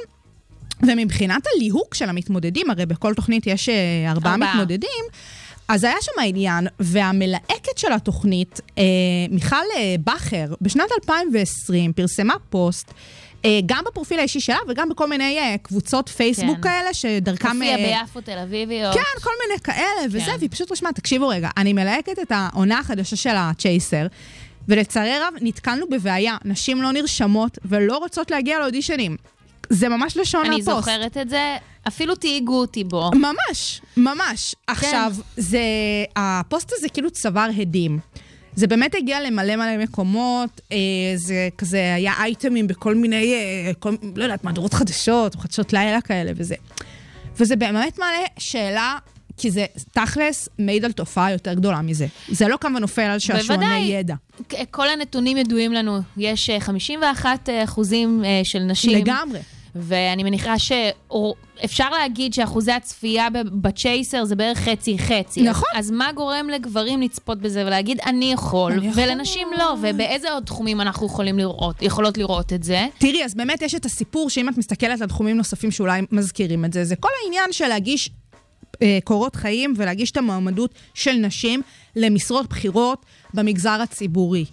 ומבחינת 0.87 1.41
הליהוק 1.55 1.95
של 1.95 2.09
המתמודדים, 2.09 2.69
הרי 2.69 2.85
בכל 2.85 3.13
תוכנית 3.13 3.47
יש 3.47 3.69
ארבעה 4.07 4.33
ארבעה. 4.33 4.53
מתמודדים, 4.53 5.05
אז 5.67 5.83
היה 5.83 5.95
שם 6.01 6.11
העניין, 6.19 6.67
והמלהקת 6.79 7.77
של 7.77 7.91
התוכנית, 7.91 8.61
אה, 8.77 8.83
מיכל 9.29 9.55
אה, 9.75 9.95
בכר, 10.03 10.53
בשנת 10.61 10.89
2020 11.03 11.93
פרסמה 11.93 12.33
פוסט, 12.49 12.93
אה, 13.45 13.59
גם 13.65 13.83
בפרופיל 13.87 14.19
האישי 14.19 14.39
שלה 14.39 14.57
וגם 14.67 14.89
בכל 14.89 15.09
מיני 15.09 15.39
אה, 15.39 15.55
קבוצות 15.61 16.09
פייסבוק 16.09 16.55
כן. 16.55 16.61
כאלה, 16.61 16.93
שדרכם... 16.93 17.47
הופיע 17.47 17.77
אה, 17.77 18.01
ביפו 18.03 18.21
תל 18.21 18.37
אביביות. 18.37 18.93
כן, 18.93 19.21
כל 19.21 19.31
מיני 19.47 19.59
כאלה 19.59 20.05
וזה, 20.07 20.19
כן. 20.19 20.35
והיא 20.37 20.49
פשוט 20.51 20.71
רשמה, 20.71 20.93
תקשיבו 20.93 21.27
רגע, 21.27 21.49
אני 21.57 21.73
מלהקת 21.73 22.19
את 22.19 22.31
העונה 22.31 22.79
החדשה 22.79 23.15
של 23.15 23.35
ה 23.35 23.44
Chaser, 23.44 24.07
ולצערי 24.67 25.19
רב 25.19 25.33
נתקלנו 25.41 25.89
בבעיה, 25.89 26.37
נשים 26.45 26.81
לא 26.81 26.91
נרשמות 26.91 27.57
ולא 27.65 27.97
רוצות 27.97 28.31
להגיע 28.31 28.59
לאודישנים. 28.59 29.17
זה 29.69 29.89
ממש 29.89 30.17
לשון 30.17 30.45
אני 30.45 30.55
הפוסט. 30.61 30.69
זוכרת 30.77 31.17
את 31.17 31.29
זה, 31.29 31.57
אפילו 31.87 32.15
תייגו 32.15 32.59
אותי 32.59 32.83
בו. 32.83 33.11
ממש, 33.15 33.81
ממש. 33.97 34.55
כן. 34.67 34.71
עכשיו, 34.73 35.13
זה, 35.37 35.59
הפוסט 36.15 36.71
הזה 36.77 36.89
כאילו 36.89 37.11
צבר 37.11 37.47
הדים. 37.57 37.99
זה 38.55 38.67
באמת 38.67 38.95
הגיע 38.95 39.21
למלא 39.21 39.55
מלא 39.55 39.77
מקומות, 39.77 40.61
אה, 40.71 40.77
זה 41.15 41.49
כזה 41.57 41.93
היה 41.95 42.13
אייטמים 42.19 42.67
בכל 42.67 42.95
מיני, 42.95 43.33
אה, 43.33 43.71
כל, 43.79 43.95
לא 44.15 44.23
יודעת, 44.23 44.43
מהדורות 44.43 44.73
חדשות, 44.73 45.35
חדשות 45.35 45.73
לילה 45.73 46.01
כאלה 46.01 46.31
וזה. 46.35 46.55
וזה 47.37 47.55
באמת 47.55 47.99
מעלה 47.99 48.17
שאלה, 48.39 48.97
כי 49.37 49.51
זה 49.51 49.65
תכלס 49.91 50.49
מעיד 50.59 50.85
על 50.85 50.91
תופעה 50.91 51.31
יותר 51.31 51.53
גדולה 51.53 51.81
מזה. 51.81 52.07
זה 52.29 52.47
לא 52.47 52.57
כמה 52.61 52.79
נופל 52.79 53.01
על 53.01 53.19
שעשועוני 53.19 53.65
בוודאי. 53.65 53.81
ידע. 53.81 54.15
כ- 54.49 54.55
כל 54.71 54.89
הנתונים 54.89 55.37
ידועים 55.37 55.73
לנו. 55.73 55.99
יש 56.17 56.49
אה, 56.49 56.59
51 56.59 57.49
אחוזים 57.63 58.23
אה, 58.25 58.41
של 58.43 58.59
נשים. 58.59 58.91
לגמרי. 58.91 59.39
ואני 59.79 60.23
מניחה 60.23 60.55
שאפשר 60.59 61.89
להגיד 61.89 62.33
שאחוזי 62.33 62.71
הצפייה 62.71 63.27
בצ'ייסר 63.33 64.25
זה 64.25 64.35
בערך 64.35 64.57
חצי-חצי. 64.57 65.41
נכון. 65.41 65.69
אז, 65.73 65.85
אז 65.85 65.91
מה 65.91 66.11
גורם 66.11 66.49
לגברים 66.49 67.01
לצפות 67.01 67.37
בזה 67.37 67.65
ולהגיד, 67.65 67.99
אני 68.05 68.33
יכול, 68.33 68.71
אני 68.71 68.87
יכול. 68.87 69.03
ולנשים 69.03 69.47
לא, 69.57 69.75
ובאיזה 69.81 70.31
עוד 70.31 70.43
תחומים 70.43 70.81
אנחנו 70.81 71.05
יכולים 71.07 71.39
לראות, 71.39 71.81
יכולות 71.81 72.17
לראות 72.17 72.53
את 72.53 72.63
זה? 72.63 72.87
תראי, 72.97 73.25
אז 73.25 73.35
באמת 73.35 73.61
יש 73.61 73.75
את 73.75 73.85
הסיפור 73.85 74.29
שאם 74.29 74.49
את 74.49 74.57
מסתכלת 74.57 75.01
על 75.01 75.07
תחומים 75.07 75.37
נוספים 75.37 75.71
שאולי 75.71 76.01
מזכירים 76.11 76.65
את 76.65 76.73
זה, 76.73 76.83
זה 76.83 76.95
כל 76.95 77.09
העניין 77.23 77.53
של 77.53 77.67
להגיש 77.67 78.09
אה, 78.81 78.99
קורות 79.03 79.35
חיים 79.35 79.73
ולהגיש 79.77 80.11
את 80.11 80.17
המועמדות 80.17 80.73
של 80.93 81.13
נשים 81.13 81.61
למשרות 81.95 82.49
בכירות 82.49 83.05
במגזר 83.33 83.81
הציבורי. 83.81 84.45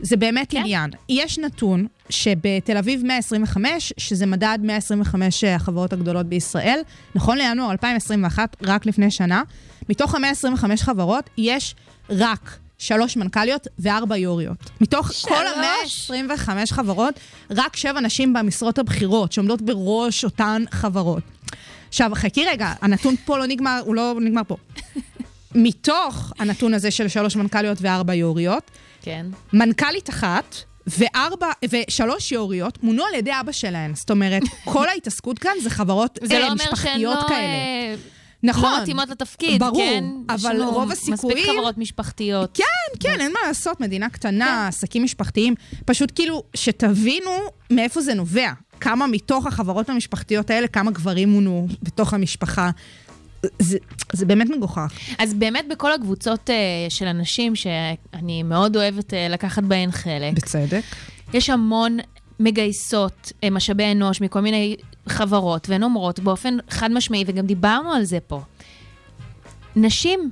זה 0.00 0.16
באמת 0.16 0.50
כן. 0.50 0.58
עניין. 0.58 0.90
יש 1.08 1.38
נתון 1.38 1.86
שבתל 2.10 2.76
אביב 2.76 3.02
125, 3.04 3.92
שזה 3.96 4.26
מדד 4.26 4.58
125 4.62 5.44
החברות 5.44 5.92
הגדולות 5.92 6.26
בישראל, 6.26 6.80
נכון 7.14 7.38
לינואר 7.38 7.72
2021, 7.72 8.56
רק 8.62 8.86
לפני 8.86 9.10
שנה, 9.10 9.42
מתוך 9.88 10.14
ה-125 10.14 10.76
חברות 10.76 11.30
יש 11.38 11.74
רק 12.10 12.58
שלוש 12.78 13.16
מנכ"ליות 13.16 13.66
וארבע 13.78 14.16
יו"ריות. 14.16 14.70
מתוך 14.80 15.12
שלוש? 15.12 15.32
כל 15.32 15.46
ה-125 15.46 16.50
חברות, 16.70 17.14
רק 17.50 17.76
שבע 17.76 18.00
נשים 18.00 18.32
במשרות 18.32 18.78
הבכירות, 18.78 19.32
שעומדות 19.32 19.62
בראש 19.62 20.24
אותן 20.24 20.64
חברות. 20.70 21.22
עכשיו, 21.88 22.10
חכי 22.14 22.44
רגע, 22.44 22.72
הנתון 22.80 23.14
פה 23.24 23.38
לא 23.38 23.46
נגמר, 23.46 23.80
הוא 23.84 23.94
לא 23.94 24.14
נגמר 24.20 24.42
פה. 24.46 24.56
מתוך 25.54 26.32
הנתון 26.38 26.74
הזה 26.74 26.90
של 26.90 27.08
שלוש 27.08 27.36
מנכ"ליות 27.36 27.78
וארבע 27.80 28.14
יו"ריות, 28.14 28.70
כן. 29.06 29.26
מנכ"לית 29.52 30.10
אחת 30.10 30.56
וארבע, 30.86 31.46
ושלוש 31.70 32.32
יו"ריות 32.32 32.82
מונו 32.82 33.04
על 33.04 33.14
ידי 33.14 33.30
אבא 33.40 33.52
שלהן. 33.52 33.94
זאת 33.94 34.10
אומרת, 34.10 34.42
כל 34.72 34.88
ההתעסקות 34.88 35.38
כאן 35.38 35.50
זה 35.62 35.70
חברות 35.70 36.18
זה 36.22 36.34
אה, 36.34 36.40
לא 36.40 36.46
אומר 36.46 36.56
שהן 36.64 36.72
משפחתיות 36.72 37.16
לא, 37.22 37.28
כאלה. 37.28 37.38
אה, 37.40 37.94
נכון. 38.42 38.62
לא 38.72 38.82
מתאימות 38.82 39.08
לתפקיד, 39.08 39.60
ברור, 39.60 39.76
כן? 39.76 40.04
יש 40.34 40.44
אבל 40.44 40.62
רוב 40.62 40.88
מספיק 40.88 41.14
הסיכויים- 41.14 41.46
חברות 41.58 41.78
משפחתיות. 41.78 42.50
כן, 42.54 42.64
כן, 43.00 43.20
אין 43.20 43.32
מה 43.32 43.38
לעשות, 43.46 43.80
מדינה 43.80 44.08
קטנה, 44.08 44.68
עסקים 44.68 45.04
משפחתיים. 45.04 45.54
פשוט 45.84 46.12
כאילו, 46.14 46.42
שתבינו 46.54 47.30
מאיפה 47.70 48.00
זה 48.00 48.14
נובע. 48.14 48.52
כמה 48.80 49.06
מתוך 49.06 49.46
החברות 49.46 49.88
המשפחתיות 49.88 50.50
האלה, 50.50 50.68
כמה 50.68 50.90
גברים 50.90 51.28
מונו 51.28 51.66
בתוך 51.82 52.14
המשפחה. 52.14 52.70
זה, 53.58 53.78
זה 54.12 54.26
באמת 54.26 54.50
מגוחך. 54.50 54.92
אז 55.18 55.34
באמת 55.34 55.64
בכל 55.70 55.92
הקבוצות 55.92 56.50
אה, 56.50 56.54
של 56.88 57.06
אנשים 57.06 57.56
שאני 57.56 58.42
מאוד 58.42 58.76
אוהבת 58.76 59.14
אה, 59.14 59.28
לקחת 59.28 59.62
בהן 59.62 59.90
חלק, 59.90 60.34
בצדק. 60.34 60.82
יש 61.34 61.50
המון 61.50 61.98
מגייסות 62.40 63.32
אה, 63.44 63.50
משאבי 63.50 63.92
אנוש 63.92 64.20
מכל 64.20 64.40
מיני 64.40 64.76
חברות, 65.08 65.68
והן 65.68 65.82
אומרות 65.82 66.20
באופן 66.20 66.56
חד 66.70 66.90
משמעי, 66.90 67.24
וגם 67.26 67.46
דיברנו 67.46 67.92
על 67.92 68.04
זה 68.04 68.18
פה, 68.20 68.40
נשים, 69.76 70.30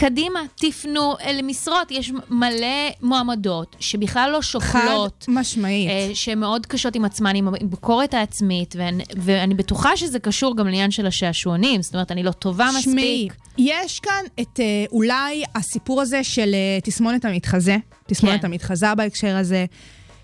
קדימה, 0.00 0.40
תפנו 0.54 1.14
אל 1.20 1.40
משרות. 1.42 1.90
יש 1.90 2.12
מלא 2.30 2.66
מועמדות 3.02 3.76
שבכלל 3.80 4.30
לא 4.32 4.36
חד 4.36 4.42
שוקלות. 4.42 5.24
משמעית. 5.28 5.88
אה, 5.90 6.10
שהן 6.14 6.38
מאוד 6.38 6.66
קשות 6.66 6.94
עם 6.96 7.04
עצמן, 7.04 7.36
עם 7.36 7.48
הביקורת 7.48 8.14
העצמית, 8.14 8.74
ואני, 8.78 9.04
ואני 9.16 9.54
בטוחה 9.54 9.96
שזה 9.96 10.18
קשור 10.18 10.56
גם 10.56 10.66
לעניין 10.66 10.90
של 10.90 11.06
השעשועונים, 11.06 11.82
זאת 11.82 11.94
אומרת, 11.94 12.12
אני 12.12 12.22
לא 12.22 12.30
טובה 12.30 12.68
שמעי, 12.80 13.24
מספיק. 13.28 13.42
יש 13.58 14.00
כאן 14.00 14.24
את 14.40 14.60
אה, 14.60 14.64
אולי 14.92 15.42
הסיפור 15.54 16.00
הזה 16.00 16.24
של 16.24 16.50
אה, 16.54 16.80
תסמונת 16.84 17.24
המתחזה, 17.24 17.76
תסמונת 18.06 18.40
כן. 18.40 18.46
המתחזה 18.46 18.94
בהקשר 18.94 19.36
הזה, 19.36 19.64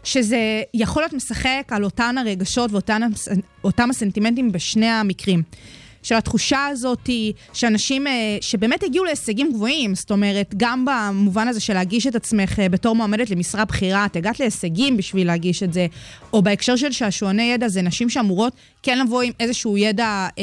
שזה 0.04 0.38
יכול 0.75 1.02
להיות 1.02 1.12
משחק 1.12 1.62
על 1.71 1.85
אותן 1.85 2.19
הרגשות 2.19 2.73
ואותם 2.73 3.00
הס- 3.14 3.28
אותם 3.64 3.90
הסנטימנטים 3.90 4.52
בשני 4.52 4.87
המקרים. 4.87 5.43
של 6.04 6.14
התחושה 6.14 6.66
הזאת 6.66 7.11
שאנשים 7.52 8.06
אה, 8.06 8.12
שבאמת 8.40 8.82
הגיעו 8.82 9.04
להישגים 9.04 9.52
גבוהים, 9.52 9.94
זאת 9.94 10.11
אומרת, 10.11 10.54
גם 10.56 10.84
במובן 10.90 11.49
הזה 11.49 11.61
של 11.61 11.75
להגיש 11.75 12.06
את 12.06 12.14
עצמך 12.14 12.58
אה, 12.58 12.68
בתור 12.68 12.94
מועמדת 12.96 13.30
למשרה 13.30 13.64
בכירה, 13.64 14.06
את 14.06 14.16
הגעת 14.16 14.40
להישגים 14.40 14.96
בשביל 14.96 15.26
להגיש 15.26 15.62
את 15.62 15.73
זה, 15.73 15.87
או 16.32 16.42
בהקשר 16.42 16.76
של 16.76 16.92
שעשועוני 16.92 17.42
ידע, 17.42 17.68
זה 17.68 17.82
נשים 17.82 18.11
שאמורות 18.11 18.52
כן 18.82 18.99
לבוא 18.99 19.23
עם 19.23 19.32
איזשהו 19.40 19.76
ידע 19.78 20.04
אה, 20.04 20.42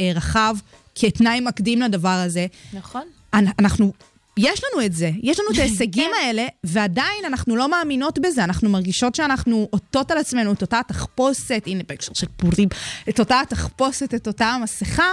אה, 0.00 0.12
רחב 0.14 0.56
כתנאי 0.94 1.40
מקדים 1.40 1.82
לדבר 1.82 2.08
הזה. 2.08 2.46
נכון. 2.72 3.02
אנ- 3.34 3.46
אנחנו 3.58 3.92
יש 4.42 4.60
לנו 4.64 4.86
את 4.86 4.92
זה, 4.92 5.10
יש 5.22 5.40
לנו 5.40 5.50
את 5.50 5.58
ההישגים 5.62 6.10
האלה, 6.20 6.46
ועדיין 6.64 7.24
אנחנו 7.26 7.56
לא 7.56 7.70
מאמינות 7.70 8.18
בזה, 8.18 8.44
אנחנו 8.44 8.70
מרגישות 8.70 9.14
שאנחנו 9.14 9.68
עוטות 9.70 10.10
על 10.10 10.18
עצמנו 10.18 10.52
את 10.52 10.62
אותה 10.62 10.78
התחפושת, 10.78 11.62
הנה 11.66 11.82
בהקשר 11.88 12.12
של 12.14 12.26
פורים, 12.36 12.68
את 13.08 13.20
אותה 13.20 13.40
התחפושת, 13.40 14.14
את 14.14 14.26
אותה 14.26 14.46
המסכה, 14.46 15.12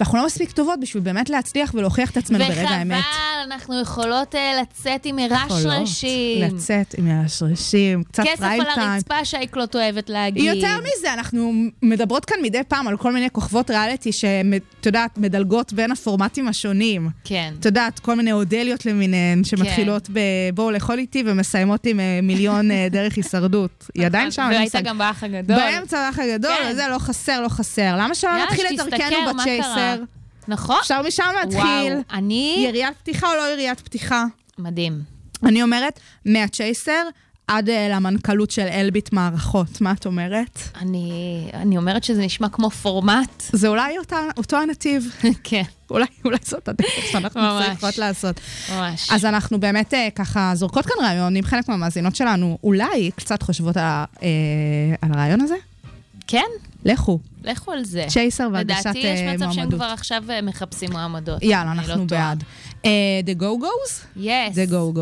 ואנחנו 0.00 0.18
לא 0.18 0.26
מספיק 0.26 0.50
טובות 0.50 0.80
בשביל 0.80 1.02
באמת 1.02 1.30
להצליח 1.30 1.74
ולהוכיח 1.74 2.10
את 2.10 2.16
עצמנו 2.16 2.44
ברגע 2.44 2.68
האמת. 2.68 2.98
וחבל, 2.98 3.52
אנחנו 3.52 3.80
יכולות 3.80 4.34
אה, 4.34 4.60
לצאת 4.62 5.06
עם 5.06 5.16
מרשרשים. 5.16 6.42
יכולות 6.42 6.52
לצאת 6.52 6.94
עם 6.98 7.08
מרשרשים, 7.08 8.02
קצת 8.02 8.22
כסף 8.26 8.40
פריים 8.40 8.60
על 8.60 8.66
טיים. 8.74 8.88
הרצפה 8.88 9.24
שייקלוט 9.24 9.76
אוהבת 9.76 10.10
להגיד. 10.10 10.44
יותר 10.44 10.76
מזה, 10.80 11.14
אנחנו 11.14 11.52
מדברות 11.82 12.24
כאן 12.24 12.36
מדי 12.42 12.60
פעם 12.68 12.88
על 12.88 12.96
כל 12.96 13.12
מיני 13.12 13.30
כוכבות 13.30 13.70
ריאליטי 13.70 14.12
שאת 14.12 14.86
יודעת, 14.86 15.18
מדלגות 15.18 15.72
בין 15.72 15.92
הפורמטים 15.92 16.48
השונים. 16.48 17.08
כן. 17.24 17.54
את 17.60 17.64
יודעת, 17.64 17.98
כל 17.98 18.14
מיני 18.14 18.32
אודליות 18.32 18.86
למיניהן 18.86 19.44
שמתחילות 19.44 20.10
ב... 20.12 20.20
בואו 20.54 20.70
לאכול 20.70 20.98
איתי 20.98 21.22
ומסיימות 21.26 21.86
עם 21.86 22.00
אה, 22.00 22.20
מיליון 22.22 22.70
אה, 22.70 22.86
דרך 22.96 23.16
הישרדות. 23.16 23.90
היא 23.94 24.06
עדיין 24.06 24.30
שם, 24.30 24.42
אין 24.42 24.50
לי 24.50 24.56
והיית 24.56 24.74
מושג. 24.74 24.88
גם 24.88 24.98
באח 24.98 25.24
הגדול. 25.24 25.56
באמצע 25.56 25.98
האח 25.98 26.18
הגדול, 26.18 26.52
כן. 26.62 26.74
זה 26.74 26.82
לא 26.90 26.98
חסר, 26.98 27.40
לא 27.40 27.48
חסר. 27.48 27.96
למה 27.98 28.14
שלא 28.14 28.44
נתחיל 28.44 28.66
את 28.66 28.90
דרכנו 28.90 29.16
בצ'ייסר? 29.34 29.87
קרה? 29.96 30.04
נכון. 30.48 30.76
אפשר 30.80 31.02
משם 31.02 31.24
להתחיל. 31.40 31.60
וואו, 31.92 32.02
אני... 32.12 32.64
יריית 32.68 32.96
פתיחה 32.96 33.26
או 33.30 33.36
לא 33.36 33.52
יריית 33.52 33.80
פתיחה? 33.80 34.24
מדהים. 34.58 35.02
אני 35.44 35.62
אומרת, 35.62 36.00
מהצ'ייסר 36.24 37.02
עד 37.48 37.68
אה, 37.68 37.88
למנכ"לות 37.88 38.50
של 38.50 38.62
אלביט 38.72 39.12
מערכות. 39.12 39.80
מה 39.80 39.92
את 39.92 40.06
אומרת? 40.06 40.58
אני, 40.80 41.20
אני 41.54 41.76
אומרת 41.76 42.04
שזה 42.04 42.22
נשמע 42.22 42.48
כמו 42.48 42.70
פורמט. 42.70 43.42
זה 43.52 43.68
אולי 43.68 43.98
אותה, 43.98 44.16
אותו 44.36 44.56
הנתיב. 44.56 45.14
כן, 45.44 45.62
אולי, 45.90 46.06
אולי 46.24 46.36
זאת 46.44 46.68
הדרך 46.68 46.88
שאנחנו. 47.12 47.40
צריכות 47.66 47.98
לעשות. 47.98 48.40
ממש. 48.72 49.10
אז 49.12 49.24
אנחנו 49.24 49.60
באמת 49.60 49.94
אה, 49.94 50.08
ככה 50.14 50.50
זורקות 50.54 50.86
כאן 50.86 51.04
רעיון, 51.04 51.36
אם 51.36 51.42
חלק 51.44 51.68
מהמאזינות 51.68 52.16
שלנו 52.16 52.58
אולי 52.64 53.10
קצת 53.16 53.42
חושבות 53.42 53.76
על, 53.76 53.82
ה- 53.84 54.04
אה, 54.22 54.28
על 55.02 55.10
הרעיון 55.12 55.40
הזה, 55.40 55.56
כן, 56.26 56.46
לכו, 56.84 57.18
לכו 57.44 57.72
על 57.72 57.84
זה. 57.84 58.04
צ'ייסר 58.08 58.48
והגשת 58.52 58.80
לדעתי 58.80 58.98
יש 58.98 59.20
אה, 59.20 59.34
מצב 59.34 59.40
שהם 59.40 59.54
מועמדות. 59.54 59.80
כבר 59.80 59.84
עכשיו 59.84 60.24
אה, 60.30 60.42
מחפשים 60.42 60.92
מועמדות. 60.92 61.42
יאללה, 61.42 61.72
אנחנו 61.72 61.96
לא. 61.96 62.04
בעד. 62.04 62.44
אה, 62.84 63.20
The 63.26 63.40
Go 63.40 63.62
Goes? 63.62 64.18
Yes. 64.18 64.54
The 64.54 64.70
Go 64.70 64.98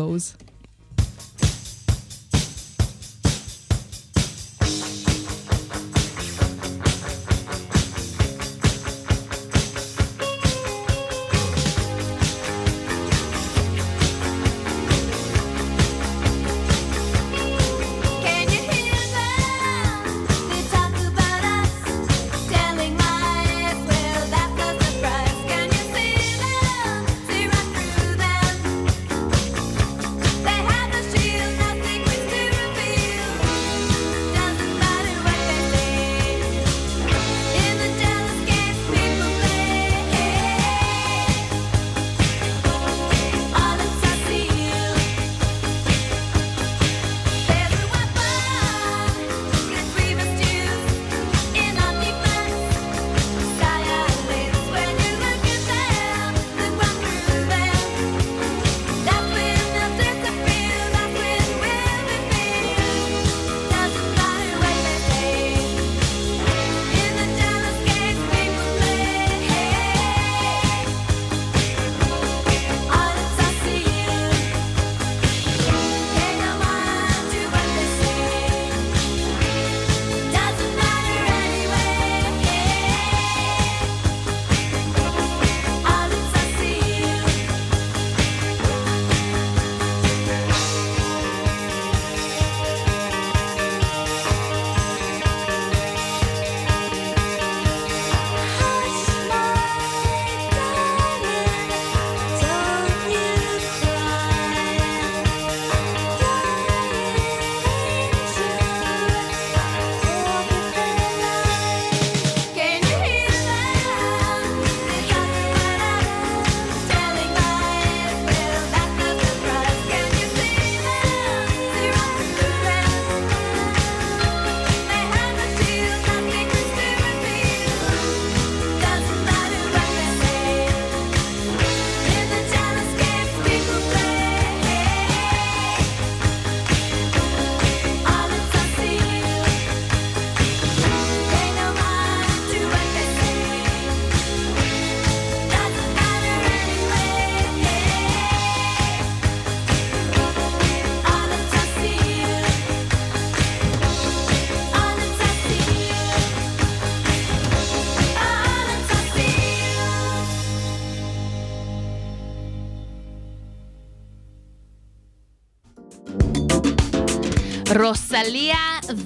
רוסליה 168.25 168.55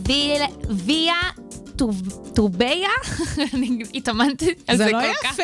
ויל- 0.08 0.42
ויה 0.70 1.14
טוב- 1.76 2.02
טוביה? 2.36 2.90
אני 3.54 3.84
התאמנתי 3.94 4.54
על 4.68 4.78
זה 4.78 4.84
זה 4.86 4.92
כל 4.92 4.98
לא 4.98 5.14
כך. 5.24 5.34
יפה. 5.34 5.44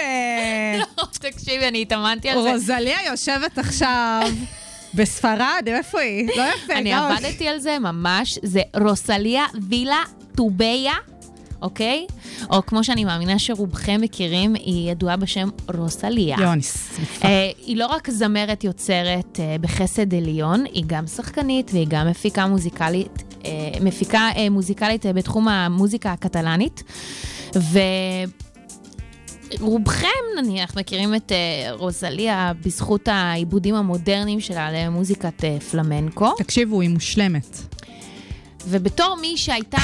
לא, 0.98 1.04
תקשיבי, 1.12 1.68
אני 1.68 1.82
התאמנתי 1.82 2.30
על 2.30 2.42
זה. 2.42 2.52
רוזליה 2.54 2.98
יושבת 3.12 3.58
עכשיו 3.58 4.30
בספרד, 4.94 5.64
איפה 5.68 6.00
היא? 6.00 6.28
לא 6.38 6.44
יפה. 6.64 6.74
אני. 6.74 6.94
עבדתי 6.94 7.48
על 7.48 7.60
זה 7.60 7.80
ממש, 7.80 8.40
זה 8.44 8.62
רוסליה 8.82 9.46
וילה 9.70 10.04
טוביה, 10.36 10.94
אוקיי? 11.62 12.06
או 12.52 12.66
כמו 12.66 12.84
שאני 12.84 13.06
מאמינה 13.06 13.40
שרובכם 13.40 14.02
מכירים, 14.02 14.54
היא 14.54 14.92
ידועה 14.92 15.18
בשם 15.18 15.50
רוסליה. 15.78 16.38
שמחה. 16.62 17.28
אה, 17.28 17.52
היא 17.66 17.78
לא 17.78 17.86
רק 17.88 18.10
זמרת 18.10 18.64
יוצרת 18.64 19.40
אה, 19.40 19.56
בחסד 19.62 20.14
עליון, 20.14 20.66
היא 20.74 20.84
גם 20.88 21.08
שחקנית 21.08 21.72
והיא 21.74 21.86
גם 21.90 22.08
מפיקה 22.10 22.48
מוזיקלית, 22.48 23.24
מפיקה 23.82 24.30
אה, 24.36 24.50
מוזיקלית 24.50 25.06
אה, 25.06 25.14
בתחום 25.14 25.48
המוזיקה 25.48 26.12
הקטלנית. 26.12 26.84
ורובכם 29.60 30.08
נניח 30.42 30.78
מכירים 30.78 31.16
את 31.16 31.32
אה, 31.32 31.38
רוזליה 31.72 32.52
בזכות 32.66 33.08
העיבודים 33.08 33.76
המודרניים 33.76 34.40
שלה 34.40 34.72
למוזיקת 34.72 35.44
אה, 35.44 35.58
פלמנקו. 35.72 36.32
תקשיבו, 36.38 36.82
היא 36.82 36.90
מושלמת. 36.90 37.58
ובתור 38.70 39.18
מי 39.22 39.38
שהייתה 39.38 39.78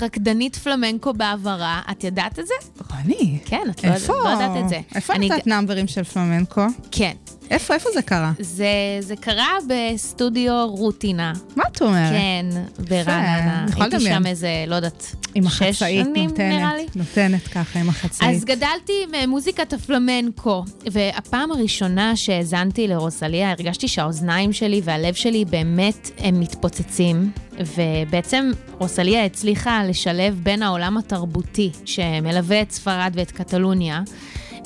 רקדנית 0.00 0.56
פלמנקו 0.56 1.12
בעברה, 1.12 1.80
את 1.90 2.04
ידעת 2.04 2.38
את 2.38 2.46
זה? 2.46 2.54
רוני, 2.90 3.38
כן, 3.44 3.62
את 3.70 3.84
לא, 3.84 3.90
איפה? 3.92 4.12
לא 4.24 4.28
ידעת 4.28 4.64
את 4.64 4.68
זה. 4.68 4.80
איפה 4.94 5.12
אני 5.14 5.28
נתת 5.28 5.44
ג- 5.46 5.48
נאמברים 5.48 5.86
של 5.88 6.04
פלמנקו? 6.04 6.62
כן. 6.90 7.12
איפה, 7.52 7.74
איפה 7.74 7.90
זה 7.94 8.02
קרה? 8.02 8.32
זה, 8.38 8.66
זה 9.00 9.16
קרה 9.16 9.56
בסטודיו 9.68 10.66
רוטינה. 10.68 11.32
מה 11.56 11.64
את 11.72 11.82
אומרת? 11.82 12.12
כן, 12.12 12.46
ברעננה. 12.88 13.66
יכולה 13.68 13.84
הייתי. 13.84 14.04
שם 14.04 14.26
איזה, 14.26 14.64
לא 14.66 14.74
יודעת, 14.74 15.14
עם 15.34 15.46
החצאית 15.46 16.06
שנים 16.06 16.30
נראה 16.38 16.74
לי. 16.74 16.82
נותנת, 16.82 16.96
נותנת 16.96 17.48
ככה 17.48 17.78
עם 17.78 17.88
החצאית. 17.88 18.36
אז 18.36 18.44
גדלתי 18.44 18.92
עם 19.08 19.14
אה, 19.14 19.26
מוזיקת 19.26 19.72
הפלמנקו, 19.72 20.64
והפעם 20.92 21.52
הראשונה 21.52 22.16
שהאזנתי 22.16 22.88
לרוסליה, 22.88 23.50
הרגשתי 23.50 23.88
שהאוזניים 23.88 24.52
שלי 24.52 24.80
והלב 24.84 25.14
שלי 25.14 25.44
באמת 25.44 26.10
הם 26.18 26.40
מתפוצצים, 26.40 27.30
ובעצם 27.76 28.50
רוסליה 28.78 29.24
הצליחה 29.24 29.84
לשלב 29.84 30.40
בין 30.42 30.62
העולם 30.62 30.98
התרבותי 30.98 31.70
שמלווה 31.84 32.62
את 32.62 32.70
ספרד 32.72 33.12
ואת 33.14 33.30
קטלוניה, 33.30 34.02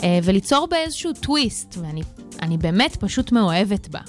אה, 0.03 0.18
וליצור 0.22 0.68
בה 0.70 0.77
איזשהו 0.77 1.12
טוויסט, 1.20 1.79
ואני 1.83 2.03
אני 2.42 2.57
באמת 2.57 2.96
פשוט 2.96 3.33
מאוהבת 3.33 3.88
בה. 3.88 4.01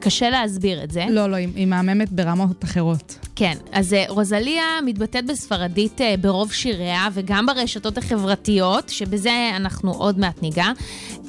קשה 0.00 0.30
להסביר 0.30 0.84
את 0.84 0.90
זה. 0.90 1.06
לא, 1.10 1.30
לא, 1.30 1.36
היא 1.36 1.48
היא 1.54 1.66
מהממת 1.66 2.12
ברמות 2.12 2.64
אחרות. 2.64 3.18
כן, 3.36 3.54
אז 3.72 3.94
אה, 3.94 4.04
רוזליה 4.08 4.64
מתבטאת 4.84 5.26
בספרדית 5.26 6.00
אה, 6.00 6.14
ברוב 6.20 6.52
שיריה 6.52 7.08
וגם 7.12 7.46
ברשתות 7.46 7.98
החברתיות, 7.98 8.88
שבזה 8.88 9.50
אנחנו 9.56 9.92
עוד 9.92 10.18
מעט 10.18 10.42
ניגע, 10.42 10.66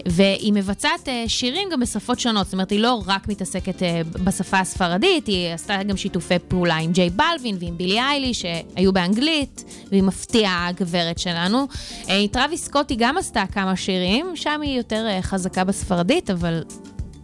והיא 0.06 0.54
מבצעת 0.54 1.10
אה, 1.10 1.24
שירים 1.28 1.68
גם 1.72 1.80
בשפות 1.80 2.20
שונות, 2.20 2.46
זאת 2.46 2.54
אומרת, 2.54 2.70
היא 2.70 2.80
לא 2.80 3.04
רק 3.08 3.28
מתעסקת 3.28 3.82
בשפה 4.24 4.60
הספרדית, 4.60 5.28
היא 5.28 5.54
עשתה 5.54 5.84
גם 5.84 5.98
שיתופי 5.98 6.36
פעולה 6.48 6.76
עם 6.76 6.92
ג'יי 6.92 7.10
בלווין 7.10 7.58
ועם 7.60 7.78
בילי 7.78 8.00
איילי, 8.00 8.34
שהיו 8.34 8.94
באנגלית, 8.94 9.64
והיא 9.92 10.04
מפתיעה 10.04 10.68
הגברת 10.68 11.20
שלנו. 11.20 11.68
עם 12.08 12.28
טרוויס 12.28 12.66
סקוט 12.66 12.90
היא 12.90 12.98
גם 13.02 13.18
עשתה 13.18 13.44
כמה 13.52 13.76
שירים, 13.76 14.36
שם 14.36 14.62
היא 14.62 14.78
יותר 14.78 15.08
חזקה 15.22 15.64
בספרדית, 15.64 16.30
אבל 16.36 16.64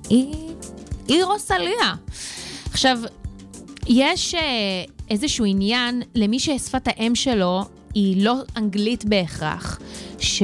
היא, 0.10 0.34
היא 1.08 1.24
רוסליה. 1.24 1.96
עכשיו, 2.72 3.00
יש 3.88 4.36
אה, 4.36 4.42
איזשהו 5.10 5.46
עניין 5.46 6.02
למי 6.16 6.40
ששפת 6.40 6.88
האם 6.88 7.16
שלו 7.16 7.62
היא 7.94 8.26
לא 8.26 8.36
אנגלית 8.58 9.06
בהכרח, 9.06 9.80
ש... 10.20 10.44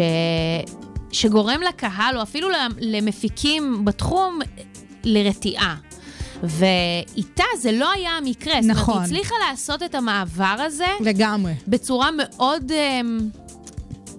שגורם 1.11 1.61
לקהל, 1.69 2.17
או 2.17 2.21
אפילו 2.21 2.47
למפיקים 2.79 3.85
בתחום, 3.85 4.39
לרתיעה. 5.03 5.75
ואיתה 6.43 7.43
זה 7.59 7.71
לא 7.71 7.91
היה 7.91 8.11
המקרה. 8.11 8.53
זאת 8.53 8.63
אומרת, 8.63 8.77
נכון. 8.77 8.97
היא 8.97 9.03
הצליחה 9.03 9.35
לעשות 9.49 9.83
את 9.83 9.95
המעבר 9.95 10.55
הזה 10.59 10.87
לגמרי. 10.99 11.53
בצורה 11.67 12.09
מאוד, 12.17 12.71
אה, 12.71 13.01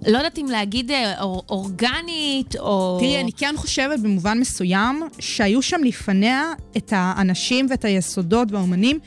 לא 0.07 0.17
יודעת 0.17 0.37
אם 0.37 0.45
להגיד 0.45 0.91
אה, 0.91 1.21
אור, 1.21 1.43
אורגנית, 1.49 2.55
או... 2.59 2.97
תראי, 2.99 3.21
אני 3.21 3.31
כן 3.31 3.53
חושבת 3.57 3.99
במובן 3.99 4.39
מסוים 4.39 5.01
שהיו 5.19 5.61
שם 5.61 5.83
לפניה 5.83 6.43
את 6.77 6.93
האנשים 6.95 7.67
ואת 7.69 7.85
היסודות 7.85 8.51
והאומנים 8.51 8.99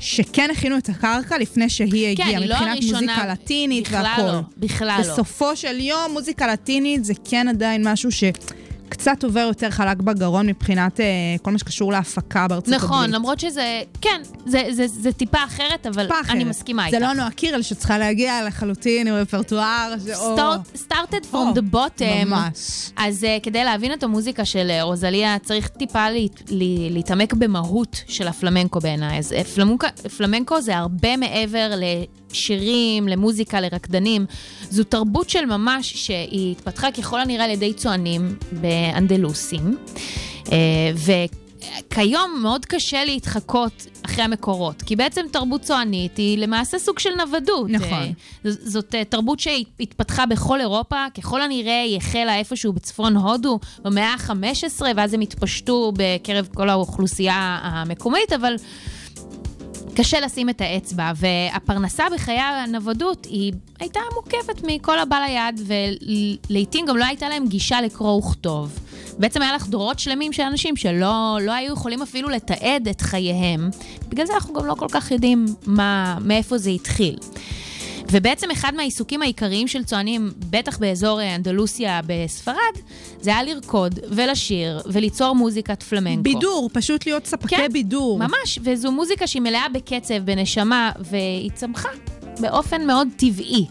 שכן 0.00 0.48
הכינו 0.52 0.78
את 0.78 0.88
הקרקע 0.88 1.38
לפני 1.38 1.70
שהיא 1.70 2.08
הגיעה, 2.08 2.28
היא 2.28 2.38
לא 2.38 2.44
מבחינת 2.44 2.72
הראשונה. 2.72 3.00
מוזיקה 3.00 3.26
לטינית 3.26 3.88
בכלל 3.88 4.02
והכול. 4.02 4.24
לא, 4.24 4.40
בכלל 4.56 5.00
לא. 5.06 5.12
בסופו 5.12 5.56
של 5.56 5.80
יום, 5.80 6.12
מוזיקה 6.12 6.46
לטינית 6.46 7.04
זה 7.04 7.12
כן 7.24 7.48
עדיין 7.48 7.88
משהו 7.88 8.12
שקצת 8.86 9.24
עובר 9.24 9.40
יותר 9.40 9.70
חלק 9.70 9.96
בגרון 9.96 10.46
מבחינת 10.46 11.00
אה, 11.00 11.06
כל 11.42 11.50
מה 11.50 11.58
שקשור 11.58 11.92
להפקה 11.92 12.48
בארצות 12.48 12.74
הברית. 12.74 12.82
נכון, 12.84 13.10
למרות 13.10 13.40
שזה, 13.40 13.82
כן, 14.00 14.22
זה, 14.46 14.62
זה, 14.70 14.86
זה 14.86 15.12
טיפה 15.12 15.44
אחרת, 15.44 15.86
אבל 15.86 16.02
טיפה 16.02 16.20
אחרת. 16.20 16.36
אני 16.36 16.44
מסכימה 16.44 16.86
איתך. 16.86 16.98
זה 16.98 17.06
לא 17.06 17.12
נועה 17.12 17.30
קירל 17.30 17.62
שצריכה 17.62 17.98
להגיע 17.98 18.46
לחלוטין 18.46 19.06
עם 19.06 19.14
רפרטואר. 19.14 19.94
started 20.74 21.24
from 21.32 21.34
או, 21.34 21.54
the 21.54 21.74
bottom. 21.74 22.24
ממש. 22.24 22.90
אז 22.96 23.24
uh, 23.24 23.44
כדי 23.44 23.64
להבין 23.64 23.92
את 23.92 24.02
המוזיקה 24.02 24.44
של 24.44 24.70
uh, 24.80 24.82
רוזליה, 24.82 25.36
צריך 25.42 25.68
טיפה 25.68 26.10
להת, 26.10 26.42
לה, 26.50 26.90
להתעמק 26.90 27.34
במהות 27.34 27.96
של 28.08 28.28
הפלמנקו 28.28 28.80
בעיניי. 28.80 29.18
אז 29.18 29.34
פלמונקה, 29.54 29.88
פלמנקו 30.16 30.60
זה 30.60 30.76
הרבה 30.76 31.16
מעבר 31.16 31.70
לשירים, 32.36 33.08
למוזיקה, 33.08 33.60
לרקדנים. 33.60 34.26
זו 34.70 34.84
תרבות 34.84 35.30
של 35.30 35.46
ממש 35.46 35.92
שהיא 36.06 36.52
התפתחה 36.52 36.92
ככל 36.92 37.20
הנראה 37.20 37.44
על 37.44 37.50
ידי 37.50 37.72
צוענים 37.72 38.36
באנדלוסים. 38.52 39.76
Uh, 40.44 40.48
ו... 40.96 41.12
כיום 41.90 42.38
מאוד 42.42 42.66
קשה 42.66 43.04
להתחקות 43.04 43.86
אחרי 44.02 44.24
המקורות, 44.24 44.82
כי 44.82 44.96
בעצם 44.96 45.26
תרבות 45.32 45.62
צוענית 45.62 46.16
היא 46.16 46.38
למעשה 46.38 46.78
סוג 46.78 46.98
של 46.98 47.10
נוודות. 47.14 47.70
נכון. 47.70 47.92
אה, 47.92 48.10
ז- 48.50 48.72
זאת 48.72 48.94
אה, 48.94 49.04
תרבות 49.04 49.40
שהתפתחה 49.40 50.26
בכל 50.26 50.60
אירופה, 50.60 51.04
ככל 51.16 51.42
הנראה 51.42 51.82
היא 51.82 51.96
החלה 51.96 52.38
איפשהו 52.38 52.72
בצפון 52.72 53.16
הודו 53.16 53.58
במאה 53.84 54.14
ה-15, 54.14 54.82
ואז 54.96 55.14
הם 55.14 55.20
התפשטו 55.20 55.92
בקרב 55.96 56.48
כל 56.54 56.68
האוכלוסייה 56.68 57.58
המקומית, 57.62 58.32
אבל 58.32 58.54
קשה 59.96 60.20
לשים 60.20 60.48
את 60.48 60.60
האצבע, 60.60 61.12
והפרנסה 61.16 62.04
בחיי 62.14 62.38
הנוודות 62.40 63.24
היא 63.24 63.52
הייתה 63.80 64.00
מורכבת 64.14 64.62
מכל 64.66 64.98
הבא 64.98 65.16
ליד, 65.16 65.60
ולעיתים 65.66 66.86
גם 66.86 66.96
לא 66.96 67.04
הייתה 67.04 67.28
להם 67.28 67.46
גישה 67.46 67.80
לקרוא 67.80 68.18
וכתוב. 68.18 68.78
בעצם 69.18 69.42
היה 69.42 69.54
לך 69.54 69.66
דורות 69.66 69.98
שלמים 69.98 70.32
של 70.32 70.42
אנשים 70.42 70.76
שלא 70.76 71.38
לא 71.42 71.52
היו 71.52 71.72
יכולים 71.72 72.02
אפילו 72.02 72.28
לתעד 72.28 72.88
את 72.88 73.00
חייהם. 73.00 73.70
בגלל 74.08 74.26
זה 74.26 74.34
אנחנו 74.34 74.54
גם 74.54 74.66
לא 74.66 74.74
כל 74.74 74.88
כך 74.90 75.10
יודעים 75.10 75.46
מה, 75.66 76.18
מאיפה 76.20 76.58
זה 76.58 76.70
התחיל. 76.70 77.18
ובעצם 78.12 78.50
אחד 78.50 78.74
מהעיסוקים 78.74 79.22
העיקריים 79.22 79.68
של 79.68 79.84
צוענים, 79.84 80.32
בטח 80.50 80.78
באזור 80.78 81.20
אה, 81.20 81.34
אנדלוסיה 81.34 82.00
בספרד, 82.06 82.56
זה 83.20 83.30
היה 83.30 83.42
לרקוד 83.42 83.98
ולשיר 84.10 84.80
וליצור 84.86 85.34
מוזיקת 85.34 85.82
פלמנקו. 85.82 86.22
בידור, 86.22 86.70
פשוט 86.72 87.06
להיות 87.06 87.26
ספקי 87.26 87.56
כן, 87.56 87.72
בידור. 87.72 88.18
ממש, 88.18 88.58
וזו 88.64 88.92
מוזיקה 88.92 89.26
שהיא 89.26 89.42
מלאה 89.42 89.68
בקצב, 89.74 90.18
בנשמה, 90.18 90.92
והיא 91.00 91.50
צמחה 91.54 91.88
באופן 92.40 92.86
מאוד 92.86 93.08
טבעי. 93.16 93.66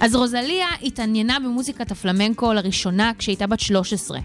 אז 0.00 0.14
רוזליה 0.14 0.66
התעניינה 0.82 1.38
במוזיקת 1.40 1.90
הפלמנקו 1.90 2.52
לראשונה 2.52 3.12
כשהייתה 3.18 3.46
בת 3.46 3.60
13. 3.60 4.18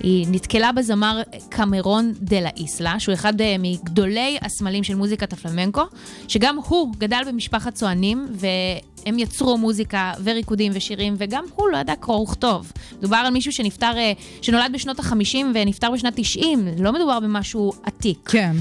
היא 0.00 0.26
נתקלה 0.30 0.72
בזמר 0.72 1.22
קמרון 1.48 2.12
דה 2.20 2.40
לה 2.40 2.48
איסלה, 2.56 3.00
שהוא 3.00 3.12
אחד 3.12 3.40
אה, 3.40 3.56
מגדולי 3.58 4.38
הסמלים 4.42 4.84
של 4.84 4.94
מוזיקת 4.94 5.32
הפלמנקו, 5.32 5.82
שגם 6.28 6.58
הוא 6.66 6.92
גדל 6.98 7.22
במשפחת 7.26 7.74
צוענים, 7.74 8.26
והם 8.30 9.18
יצרו 9.18 9.58
מוזיקה 9.58 10.12
וריקודים 10.24 10.72
ושירים, 10.74 11.14
וגם 11.18 11.44
הוא 11.54 11.68
לא 11.68 11.76
ידע 11.76 11.94
קרוא 11.96 12.20
וכתוב. 12.20 12.72
מדובר 12.98 13.16
על 13.16 13.32
מישהו 13.32 13.52
שנפטר, 13.52 13.96
אה, 13.96 14.12
שנולד 14.42 14.70
בשנות 14.72 15.00
ה-50 15.00 15.36
ונפטר 15.54 15.90
בשנת 15.90 16.12
90, 16.16 16.68
לא 16.78 16.92
מדובר 16.92 17.20
במשהו 17.20 17.72
עתיק. 17.82 18.18
כן. 18.24 18.56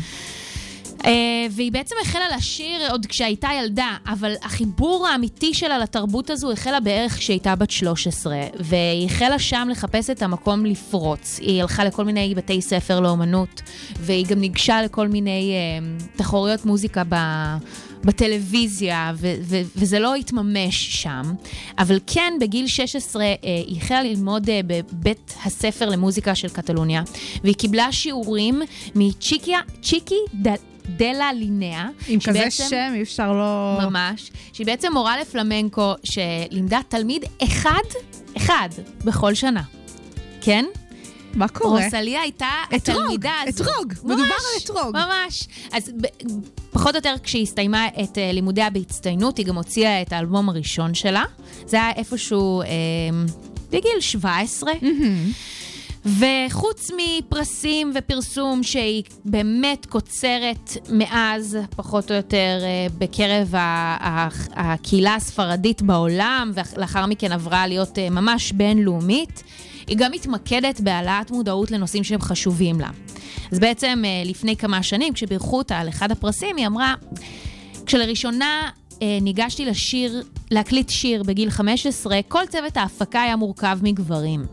Uh, 1.04 1.08
והיא 1.52 1.72
בעצם 1.72 1.96
החלה 2.02 2.38
לשיר 2.38 2.92
עוד 2.92 3.06
כשהייתה 3.06 3.50
ילדה, 3.60 3.98
אבל 4.08 4.34
החיבור 4.42 5.08
האמיתי 5.08 5.54
שלה 5.54 5.78
לתרבות 5.78 6.30
הזו 6.30 6.52
החלה 6.52 6.80
בערך 6.80 7.18
כשהייתה 7.18 7.56
בת 7.56 7.72
13, 7.72 8.36
והיא 8.60 9.06
החלה 9.06 9.39
שם 9.39 9.68
לחפש 9.72 10.10
את 10.10 10.22
המקום 10.22 10.66
לפרוץ. 10.66 11.39
היא 11.42 11.62
הלכה 11.62 11.86
לכל 11.86 12.06
מיני 12.06 12.36
בתי 12.36 12.62
ספר 12.62 13.00
לאומנות, 13.00 13.62
והיא 14.00 14.26
גם 14.26 14.39
ניגשה 14.39 14.82
לכל 14.82 15.08
מיני 15.08 15.54
uh, 15.54 16.18
תחרויות 16.18 16.66
מוזיקה 16.66 17.04
ב... 17.10 17.16
בטלוויזיה, 18.06 19.12
ו- 19.16 19.36
ו- 19.42 19.62
וזה 19.76 20.00
לא 20.00 20.16
התממש 20.16 21.02
שם. 21.02 21.34
אבל 21.80 22.00
כן, 22.08 22.34
בגיל 22.42 22.68
16 22.68 23.24
אה, 23.24 23.36
היא 23.44 23.78
החלה 23.78 24.04
ללמוד 24.04 24.50
אה, 24.50 24.60
בבית 24.68 25.34
הספר 25.46 25.89
למוזיקה 25.89 26.36
של 26.36 26.50
קטלוניה, 26.50 27.04
והיא 27.44 27.56
קיבלה 27.56 27.92
שיעורים 27.92 28.62
מצ'יקיה, 28.96 29.60
צ'יקי 29.82 30.20
ד... 30.42 30.72
דלה 30.89 31.34
לינאה. 31.34 31.88
עם 32.08 32.19
כזה 32.19 32.52
שם 32.52 32.91
אי 32.96 33.02
אפשר 33.02 33.34
לא... 33.34 33.78
ממש, 33.82 34.32
שהיא 34.54 34.65
בעצם 34.65 34.93
מורה 34.93 35.22
לפלמנקו 35.22 35.93
שלימדה 36.04 36.80
תלמיד 36.88 37.26
אחד, 37.43 37.84
אחד, 38.38 38.69
בכל 39.06 39.34
שנה. 39.34 39.62
כן? 40.41 40.65
מה 41.34 41.48
קורה? 41.48 41.86
רוסליה 41.86 42.22
הייתה 42.22 42.50
אתרוג, 42.76 42.98
התלמידה 43.00 43.32
הזו. 43.48 43.63
אתרוג, 43.63 43.93
מדובר 44.04 44.15
ממש, 44.15 44.32
על 44.32 44.63
אתרוג. 44.63 44.96
ממש. 44.98 45.48
אז 45.72 45.91
פחות 46.72 46.91
או 46.91 46.98
יותר 46.98 47.15
כשהיא 47.24 47.43
הסתיימה 47.43 47.88
את 48.04 48.17
אה, 48.17 48.32
לימודיה 48.32 48.69
בהצטיינות, 48.69 49.38
היא 49.38 49.46
גם 49.46 49.56
הוציאה 49.56 50.02
את 50.02 50.13
האלבום 50.13 50.50
הראשון 50.50 50.93
שלה. 50.93 51.24
זה 51.65 51.78
היה 51.78 51.91
איפשהו 51.96 52.62
אה, 52.62 52.67
בגיל 53.69 54.00
17. 54.00 54.72
וחוץ 56.06 56.92
מפרסים 56.98 57.94
ופרסום 57.96 58.63
שהיא 58.63 59.04
באמת 59.26 59.86
קוצרת 59.86 60.78
מאז, 60.89 61.58
פחות 61.76 62.12
או 62.12 62.16
יותר, 62.16 62.60
אה, 62.62 62.88
בקרב 62.98 63.54
הקהילה 64.56 65.16
הספרדית 65.16 65.82
בעולם, 65.82 66.52
ולאחר 66.56 67.06
מכן 67.06 67.32
עברה 67.32 67.68
להיות 67.68 68.00
אה, 68.00 68.10
ממש 68.10 68.52
בינלאומית, 68.52 69.44
היא 69.88 69.98
גם 69.98 70.12
מתמקדת 70.12 70.82
בהעלאת 70.82 71.32
מודעות 71.32 71.72
לנושאים 71.72 72.04
שהם 72.04 72.22
חשובים 72.22 72.80
לה. 72.80 72.89
אז 73.52 73.60
בעצם 73.60 74.04
אה, 74.06 74.24
לפני 74.26 74.56
כמה 74.56 74.84
שנים, 74.84 75.13
כשבירכו 75.13 75.58
אותה 75.58 75.78
על 75.78 75.89
אחד 75.89 76.12
הפרסים, 76.12 76.56
היא 76.56 76.68
אמרה, 76.68 76.94
כשלראשונה 77.86 78.70
ניגשתי 79.22 79.66
לשיר, 79.66 80.24
להקליט 80.52 80.89
שיר 80.89 81.24
בגיל 81.24 81.50
15, 81.50 82.20
כל 82.28 82.44
צוות 82.50 82.78
ההפקה 82.78 83.22
היה 83.22 83.36
מורכב 83.36 83.80
מגברים. 83.82 84.46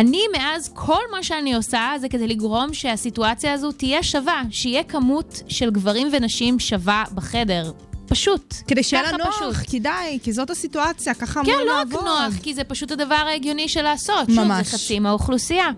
אני 0.00 0.22
מאז, 0.32 0.70
כל 0.74 1.02
מה 1.12 1.22
שאני 1.22 1.54
עושה 1.54 1.92
זה 2.00 2.08
כדי 2.08 2.28
לגרום 2.28 2.74
שהסיטואציה 2.74 3.52
הזו 3.52 3.72
תהיה 3.72 4.02
שווה, 4.02 4.42
שיהיה 4.50 4.82
כמות 4.84 5.42
של 5.48 5.70
גברים 5.70 6.08
ונשים 6.12 6.58
שווה 6.58 7.04
בחדר. 7.14 7.72
פשוט. 8.06 8.54
כדי 8.66 8.82
שיהיה 8.82 9.02
לה 9.02 9.16
נוח, 9.16 9.36
פשוט. 9.36 9.56
כי 9.66 9.80
די, 9.80 10.18
כי 10.22 10.32
זאת 10.32 10.50
הסיטואציה, 10.50 11.14
ככה 11.14 11.44
כן, 11.44 11.50
אמורים 11.50 11.66
לא 11.66 11.72
רק 11.72 11.78
לעבוד. 11.78 12.04
נוח, 12.04 12.34
כי 12.42 12.54
זה 12.54 12.64
פשוט 12.64 12.90
הדבר 12.90 13.14
ההגיוני 13.14 13.68
של 13.68 13.82
לעשות. 13.82 14.28
ממש. 14.28 14.36
שוב, 14.36 14.78
זה 14.78 14.78
חצי 14.78 14.98
מהאוכלוסייה. 14.98 15.70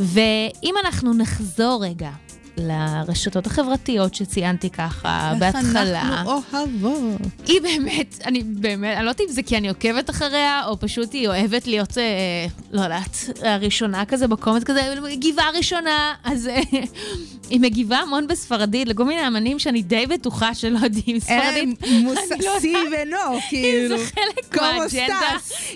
ואם 0.00 0.74
אנחנו 0.84 1.14
נחזור 1.14 1.84
רגע 1.84 2.10
לרשתות 2.58 3.46
החברתיות 3.46 4.14
שציינתי 4.14 4.70
ככה 4.70 5.32
בהתחלה, 5.38 6.00
איך 6.02 6.10
אנחנו 6.10 6.42
אוהבות. 6.52 7.20
היא 7.46 7.60
באמת, 7.60 8.20
אני 8.26 8.42
באמת, 8.42 8.96
אני 8.96 9.04
לא 9.04 9.10
יודעת 9.10 9.20
אם 9.28 9.32
זה 9.32 9.42
כי 9.42 9.56
אני 9.56 9.68
עוקבת 9.68 10.10
אחריה, 10.10 10.62
או 10.66 10.80
פשוט 10.80 11.12
היא 11.12 11.28
אוהבת 11.28 11.66
להיות, 11.66 11.98
אה, 11.98 12.46
לא 12.72 12.80
יודעת, 12.80 13.18
הראשונה 13.42 14.04
כזה 14.04 14.26
בקומץ 14.28 14.64
כזה, 14.64 14.94
מגיבה 15.02 15.42
ראשונה, 15.56 16.14
אז 16.24 16.48
אה, 16.48 16.60
היא 17.50 17.60
מגיבה 17.60 17.96
המון 17.96 18.26
בספרדית, 18.26 18.88
לכל 18.88 19.04
מיני 19.04 19.26
אמנים 19.26 19.58
שאני 19.58 19.82
די 19.82 20.06
בטוחה 20.06 20.54
שלא 20.54 20.78
יודעים 20.82 21.16
הם 21.16 21.20
ספרדית. 21.20 21.82
מוס... 22.02 22.18
אני 22.32 22.44
לא 22.44 22.52
סי 22.60 22.68
יודעת 22.68 23.06
ונו, 23.06 23.34
אם 23.34 23.40
כאילו. 23.48 23.98
זה 23.98 24.04
חלק 24.06 24.52
כמו 24.52 24.62
מהאג'נדה. 24.62 25.20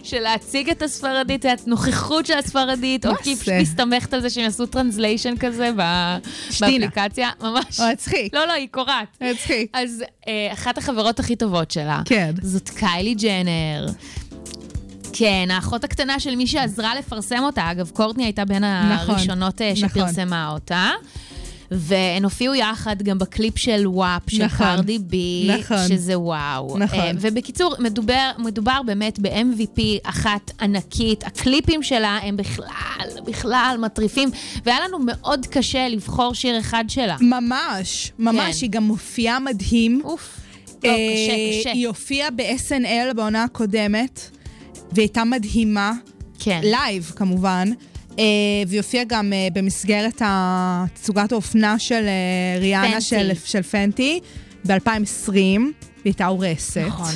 של 0.02 0.20
להציג 0.20 0.70
את 0.70 0.82
הספרדית, 0.82 1.46
את 1.46 1.60
הנוכחות 1.66 2.26
של 2.26 2.38
הספרדית, 2.38 3.06
או 3.06 3.14
כי? 3.22 3.36
פשוט 3.36 3.54
מסתמכת 3.60 4.14
על 4.14 4.20
זה 4.20 4.30
שהם 4.30 4.44
יעשו 4.44 4.66
translation 4.66 5.34
כזה 5.36 5.70
ב- 5.76 6.16
שתינה. 6.74 6.86
באפליקציה, 6.86 7.30
ממש. 7.40 7.64
או, 7.80 7.84
הצחיק. 7.84 8.34
לא, 8.34 8.46
לא, 8.46 8.52
היא 8.52 8.68
קורעת. 8.70 9.16
הצחיק. 9.20 9.70
אז 9.72 10.04
אה, 10.28 10.52
אחת 10.52 10.78
החברות 10.78 11.20
הכי 11.20 11.36
טובות 11.36 11.70
שלה, 11.70 12.02
כן. 12.04 12.32
זאת 12.42 12.68
קיילי 12.68 13.14
ג'נר. 13.14 13.86
כן, 15.12 15.48
האחות 15.50 15.84
הקטנה 15.84 16.20
של 16.20 16.36
מי 16.36 16.46
שעזרה 16.46 16.94
לפרסם 16.94 17.42
אותה. 17.42 17.70
אגב, 17.70 17.90
קורטני 17.94 18.24
הייתה 18.24 18.44
בין 18.44 18.64
נכון, 18.64 19.14
הראשונות 19.14 19.62
אה, 19.62 19.72
נכון. 19.72 19.88
שפרסמה 19.88 20.50
אותה. 20.50 20.90
והן 21.74 22.24
הופיעו 22.24 22.54
יחד 22.54 23.02
גם 23.02 23.18
בקליפ 23.18 23.58
של 23.58 23.82
WAP, 23.86 24.22
של 24.28 24.44
נכון, 24.44 24.66
קרדי 24.66 24.98
בי, 24.98 25.50
נכון. 25.58 25.88
שזה 25.88 26.18
וואו. 26.18 26.78
נכון. 26.78 26.98
אה, 26.98 27.10
ובקיצור, 27.20 27.74
מדובר, 27.78 28.30
מדובר 28.38 28.80
באמת 28.86 29.18
ב-MVP 29.18 29.80
אחת 30.02 30.50
ענקית. 30.60 31.24
הקליפים 31.24 31.82
שלה 31.82 32.18
הם 32.22 32.36
בכלל, 32.36 33.08
בכלל 33.26 33.76
מטריפים, 33.80 34.28
והיה 34.64 34.78
לנו 34.88 34.98
מאוד 35.06 35.46
קשה 35.46 35.88
לבחור 35.88 36.34
שיר 36.34 36.58
אחד 36.58 36.84
שלה. 36.88 37.16
ממש, 37.20 38.12
ממש, 38.18 38.56
כן. 38.56 38.62
היא 38.62 38.70
גם 38.70 38.82
מופיעה 38.84 39.38
מדהים. 39.38 40.00
אוף. 40.04 40.40
לא, 40.84 40.88
אה, 40.88 40.94
קשה, 40.94 41.60
קשה. 41.60 41.72
היא 41.72 41.88
הופיעה 41.88 42.30
ב-SNL 42.30 43.14
בעונה 43.16 43.44
הקודמת, 43.44 44.30
והיא 44.92 45.02
הייתה 45.02 45.24
מדהימה. 45.24 45.92
כן. 46.38 46.60
live 46.64 47.12
כמובן. 47.16 47.68
אה, 48.18 48.24
והיא 48.66 48.80
הופיעה 48.80 49.04
גם 49.04 49.32
אה, 49.32 49.48
במסגרת 49.52 50.22
תצוגת 50.94 51.32
האופנה 51.32 51.78
של 51.78 52.04
אה, 52.06 52.60
ריאנה 52.60 52.90
Fenty. 52.90 53.00
של, 53.00 53.30
של 53.44 53.62
Fenty 53.62 54.20
ב-2020, 54.66 55.28
והיא 55.28 55.72
הייתה 56.04 56.26
הורסת. 56.26 56.80
נכון. 56.86 57.14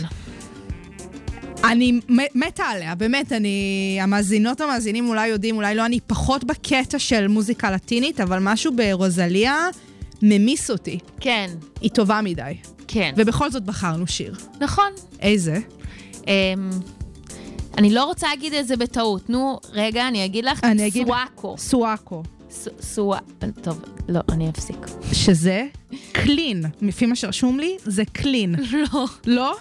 אני 1.65 2.01
מתה 2.35 2.65
עליה, 2.65 2.95
באמת, 2.95 3.33
אני... 3.33 3.99
המאזינות 4.03 4.61
המאזינים 4.61 5.09
אולי 5.09 5.29
יודעים, 5.29 5.57
אולי 5.57 5.75
לא, 5.75 5.87
אני 5.87 6.01
פחות 6.07 6.45
בקטע 6.45 6.99
של 6.99 7.29
מוזיקה 7.29 7.71
לטינית, 7.71 8.21
אבל 8.21 8.39
משהו 8.43 8.73
ברוזליה 8.77 9.69
ממיס 10.23 10.71
אותי. 10.71 10.99
כן, 11.21 11.51
היא 11.81 11.91
טובה 11.91 12.21
מדי. 12.23 12.57
כן. 12.89 13.13
ובכל 13.17 13.51
זאת 13.51 13.65
בחרנו 13.65 14.07
שיר. 14.07 14.35
נכון. 14.61 14.93
איזה? 15.21 15.59
אמ, 16.27 16.71
אני 17.79 17.91
לא 17.95 18.05
רוצה 18.05 18.29
להגיד 18.29 18.55
את 18.55 18.67
זה 18.69 18.77
בטעות. 18.77 19.31
נו, 19.31 19.61
רגע, 19.73 20.09
אני 20.09 20.25
אגיד 20.25 20.45
לך. 20.45 20.65
אני 20.65 20.87
אגיד- 20.87 21.07
סוואקו. 21.07 21.55
סואקו. 21.59 22.23
ס- 22.51 22.69
סווא... 22.81 23.17
טוב, 23.63 23.81
לא, 24.09 24.21
אני 24.33 24.51
אפסיק. 24.51 24.77
שזה 25.13 25.63
קלין. 26.13 26.65
לפי 26.83 27.07
מה 27.07 27.17
שרשום 27.17 27.59
לי, 27.61 27.77
זה 27.85 28.03
קלין. 28.13 28.55
לא. 28.93 29.07
לא? 29.27 29.57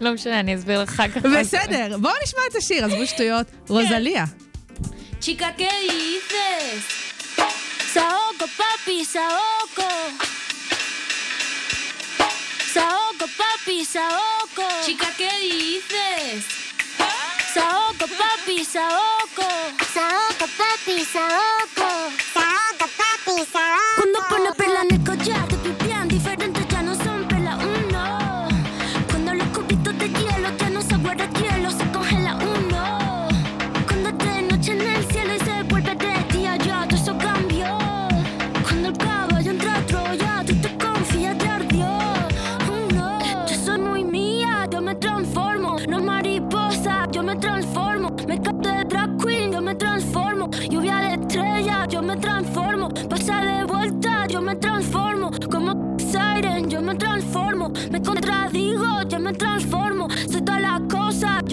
לא 0.00 0.14
משנה, 0.14 0.40
אני 0.40 0.54
אסביר 0.54 0.82
לך 0.82 0.88
אחר 0.90 1.08
כך. 1.08 1.22
בסדר, 1.40 1.98
בואו 1.98 2.12
נשמע 2.24 2.40
את 2.50 2.56
השיר, 2.56 2.84
עזבו 2.84 3.06
שטויות. 3.06 3.46
רוזליה. 3.68 4.24
Chica, 5.22 5.48
¿qué 5.58 5.70
dices? 5.90 6.82
Saoco, 7.94 8.46
papi, 8.60 8.98
saoco. 9.14 9.88
Saoco, 12.74 13.26
papi, 13.40 13.78
saoco. 13.96 14.66
Chica, 14.86 15.08
¿qué 15.20 15.30
dices? 15.52 16.42
Saoco, 17.54 18.08
papi, 18.18 18.64
saoco. 18.64 19.46
Saoco, 19.92 20.48
papi. 20.58 21.04
Saoco, 21.04 22.10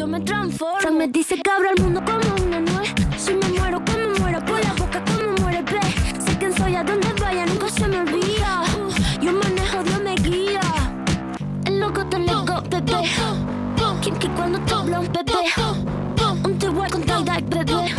yo 0.01 0.07
me 0.07 0.19
transformo. 0.21 0.97
Me 0.97 1.07
dice 1.07 1.35
que 1.35 1.51
abro 1.51 1.69
el 1.69 1.83
mundo 1.83 2.01
como 2.03 2.43
una 2.43 2.59
nuez. 2.59 2.91
Si 3.17 3.35
me 3.35 3.47
muero, 3.49 3.79
como 3.85 4.19
muero, 4.19 4.39
por 4.43 4.59
la 4.63 4.73
boca, 4.73 4.99
como 5.05 5.31
muere, 5.41 5.61
ve. 5.61 5.81
Sé 6.25 6.37
quién 6.39 6.57
soy, 6.57 6.75
a 6.75 6.83
donde 6.83 7.13
vaya, 7.21 7.45
nunca 7.45 7.69
se 7.69 7.87
me 7.87 7.99
olvida. 7.99 8.63
Uh, 8.77 9.21
yo 9.23 9.31
manejo, 9.31 9.83
Dios 9.83 10.01
me 10.01 10.15
guía. 10.15 10.61
El 11.65 11.79
loco 11.81 12.03
te 12.07 12.17
lego, 12.17 12.55
bebé. 12.71 13.01
Kim 14.01 14.15
que 14.15 14.27
cuando 14.29 14.57
te 14.61 14.73
habla 14.73 15.01
un 15.01 15.11
bebé. 15.13 15.39
Un 16.45 16.57
te 16.57 16.69
voy 16.69 16.89
con 16.89 17.03
tal 17.03 17.23
bebé. 17.23 17.95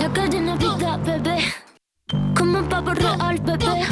La 0.00 0.12
calle 0.12 0.40
Navidad, 0.40 0.98
bebé. 1.06 1.38
Como 2.36 2.58
un 2.58 2.68
pavo 2.68 2.92
real, 2.92 3.38
bebé. 3.38 3.86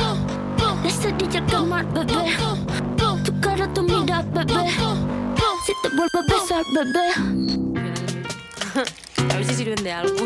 La 0.83 0.91
cerilla 0.91 1.47
quemar, 1.47 1.87
bebé. 1.95 2.37
Tu 3.25 3.41
cara, 3.41 3.73
tu 3.73 3.83
mira, 3.83 4.23
bebé. 4.35 5.12
Vuelvo 6.03 6.19
a 6.19 6.23
besar, 6.35 6.65
bebé. 6.75 7.07
A 9.33 9.37
ver 9.37 9.45
si 9.45 9.55
sirven 9.55 9.85
de 9.85 9.93
algo. 9.93 10.17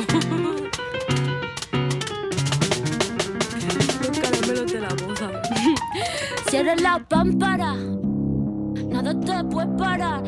Los 4.01 4.19
caramelos 4.23 4.73
de 4.73 4.81
la 4.81 4.89
boda. 4.89 5.43
Cierra 6.49 6.77
la 6.77 6.99
pámpara. 7.07 7.75
Nada 7.75 9.21
te 9.21 9.45
puede 9.45 9.67
parar. 9.77 10.23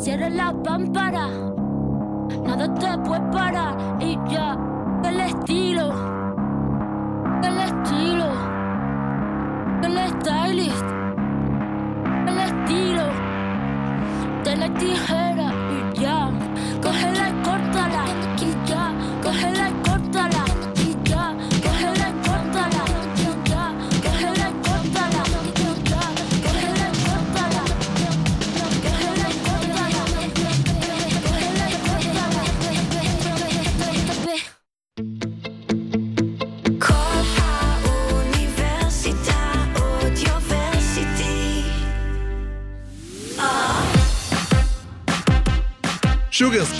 Cierra 0.00 0.28
la 0.28 0.52
pámpara. 0.64 1.28
Nada 2.44 2.74
te 2.74 2.98
puede 3.08 3.20
parar. 3.30 3.98
Y 4.00 4.18
ya. 4.32 4.58
El 5.04 5.20
estilo. 5.20 5.94
El 7.44 7.56
estilo. 7.56 8.32
El 9.84 9.96
stylist. 10.20 11.09
the 14.80 14.96
hurt 14.96 15.29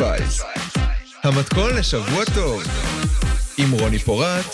Spice, 0.00 0.42
המתכון 1.22 1.76
לשבוע 1.76 2.24
טוב, 2.34 2.62
עם 3.58 3.70
רוני 3.80 3.98
פורט 3.98 4.44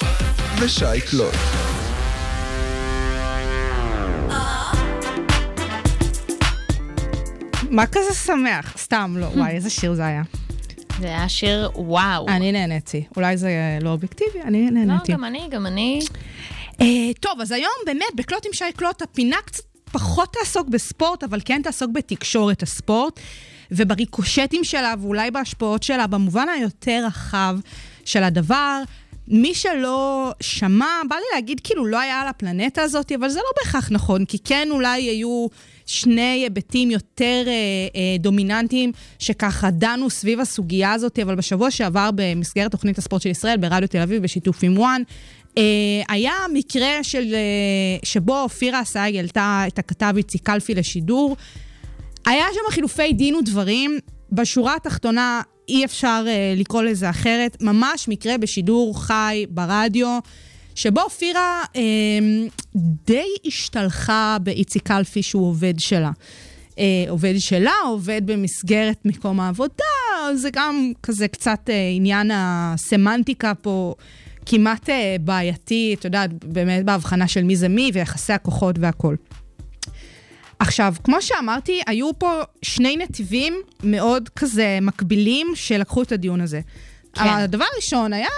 ושי 0.60 1.00
קלוט. 1.10 1.34
מה 7.70 7.86
כזה 7.86 8.14
שמח? 8.14 8.78
סתם, 8.78 9.14
לא, 9.18 9.26
וואי, 9.26 9.50
איזה 9.50 9.70
שיר 9.70 9.94
זה 9.94 10.06
היה. 10.06 10.22
זה 11.00 11.06
היה 11.06 11.28
שיר 11.28 11.70
וואו. 11.74 12.28
אני 12.28 12.52
נהניתי. 12.52 13.04
אולי 13.16 13.36
זה 13.36 13.78
לא 13.80 13.90
אובייקטיבי, 13.90 14.42
אני 14.44 14.64
לא, 14.64 14.70
נהניתי. 14.70 15.12
גם 15.12 15.24
אני, 15.24 15.48
גם 15.50 15.66
אני. 15.66 16.00
אה, 16.80 16.86
טוב, 17.20 17.40
אז 17.40 17.52
היום 17.52 17.72
באמת, 17.86 18.14
בקלוט 18.14 18.46
עם 18.46 18.52
שי 18.52 18.72
קלוט, 18.76 19.02
הפינה 19.02 19.36
קצת 19.44 19.64
פחות 19.92 20.36
תעסוק 20.40 20.68
בספורט, 20.68 21.24
אבל 21.24 21.40
כן 21.44 21.60
תעסוק 21.64 21.90
בתקשורת 21.94 22.62
הספורט, 22.62 23.20
ובריקושטים 23.70 24.64
שלה, 24.64 24.94
ואולי 25.00 25.30
בהשפעות 25.30 25.82
שלה, 25.82 26.06
במובן 26.06 26.48
היותר 26.48 27.02
רחב 27.06 27.58
של 28.04 28.22
הדבר. 28.22 28.82
מי 29.28 29.54
שלא 29.54 30.32
שמע, 30.40 30.86
בא 31.08 31.16
לי 31.16 31.22
להגיד 31.34 31.60
כאילו 31.64 31.86
לא 31.86 32.00
היה 32.00 32.20
על 32.20 32.28
הפלנטה 32.28 32.82
הזאת, 32.82 33.12
אבל 33.12 33.28
זה 33.28 33.38
לא 33.38 33.50
בהכרח 33.64 33.88
נכון, 33.92 34.24
כי 34.24 34.38
כן 34.38 34.68
אולי 34.70 35.02
היו 35.02 35.46
שני 35.86 36.22
היבטים 36.22 36.90
יותר 36.90 37.44
אה, 37.46 37.52
אה, 37.52 38.16
דומיננטיים 38.18 38.92
שככה 39.18 39.70
דנו 39.70 40.10
סביב 40.10 40.40
הסוגיה 40.40 40.92
הזאת, 40.92 41.18
אבל 41.18 41.34
בשבוע 41.34 41.70
שעבר 41.70 42.10
במסגרת 42.14 42.70
תוכנית 42.70 42.98
הספורט 42.98 43.22
של 43.22 43.28
ישראל, 43.28 43.56
ברדיו 43.56 43.88
תל 43.88 43.98
אביב, 43.98 44.22
בשיתוף 44.22 44.58
עם 44.62 44.78
וואן, 44.78 45.02
אה, 45.58 45.62
היה 46.08 46.32
מקרה 46.52 47.02
של, 47.02 47.34
אה, 47.34 47.98
שבו 48.04 48.42
אופירה 48.42 48.82
אסייג 48.82 49.16
העלתה 49.16 49.64
את 49.66 49.78
הכתב 49.78 50.14
איציק 50.16 50.42
קלפי 50.42 50.74
לשידור. 50.74 51.36
היה 52.26 52.44
שם 52.54 52.70
חילופי 52.70 53.12
דין 53.12 53.34
ודברים. 53.34 53.98
בשורה 54.32 54.76
התחתונה, 54.76 55.42
אי 55.68 55.84
אפשר 55.84 56.24
uh, 56.26 56.60
לקרוא 56.60 56.82
לזה 56.82 57.10
אחרת. 57.10 57.62
ממש 57.62 58.08
מקרה 58.08 58.38
בשידור 58.38 59.02
חי 59.02 59.46
ברדיו, 59.50 60.18
שבו 60.74 61.00
אופירה 61.00 61.62
uh, 61.72 61.78
די 63.06 63.26
השתלחה 63.46 64.36
באיציק 64.42 64.82
קלפי 64.82 65.22
שהוא 65.22 65.48
עובד 65.48 65.74
שלה. 65.78 66.10
Uh, 66.70 66.78
עובד 67.08 67.34
שלה, 67.38 67.72
עובד 67.84 68.22
במסגרת 68.24 68.98
מקום 69.04 69.40
העבודה, 69.40 69.84
זה 70.34 70.50
גם 70.52 70.92
כזה 71.02 71.28
קצת 71.28 71.60
uh, 71.66 71.72
עניין 71.96 72.30
הסמנטיקה 72.34 73.54
פה. 73.54 73.94
כמעט 74.46 74.88
uh, 74.88 74.92
בעייתי, 75.20 75.94
את 75.98 76.04
יודעת, 76.04 76.44
באמת 76.44 76.84
בהבחנה 76.84 77.28
של 77.28 77.42
מי 77.42 77.56
זה 77.56 77.68
מי 77.68 77.90
ויחסי 77.94 78.32
הכוחות 78.32 78.76
והכול. 78.78 79.16
עכשיו, 80.58 80.94
כמו 81.04 81.22
שאמרתי, 81.22 81.80
היו 81.86 82.10
פה 82.18 82.40
שני 82.62 82.96
נתיבים 82.96 83.54
מאוד 83.82 84.28
כזה 84.28 84.78
מקבילים 84.82 85.46
שלקחו 85.54 86.02
את 86.02 86.12
הדיון 86.12 86.40
הזה. 86.40 86.60
כן. 87.14 87.28
הדבר 87.28 87.64
הראשון 87.74 88.12
היה 88.12 88.28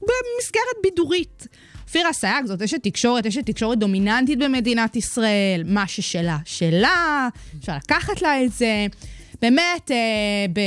במסגרת 0.00 0.82
בידורית. 0.82 1.46
אופירה 1.86 2.12
סייג 2.12 2.46
זאת 2.46 2.62
אשת 2.62 2.82
תקשורת, 2.82 3.26
אשת 3.26 3.46
תקשורת 3.46 3.78
דומיננטית 3.78 4.38
במדינת 4.38 4.96
ישראל, 4.96 5.62
מה 5.66 5.86
ששלה, 5.86 6.38
שלה, 6.44 7.28
אפשר 7.58 7.76
לקחת 7.76 8.22
לה 8.22 8.44
את 8.44 8.52
זה. 8.52 8.86
באמת, 9.42 9.90
אה, 9.90 9.96
ב, 10.52 10.60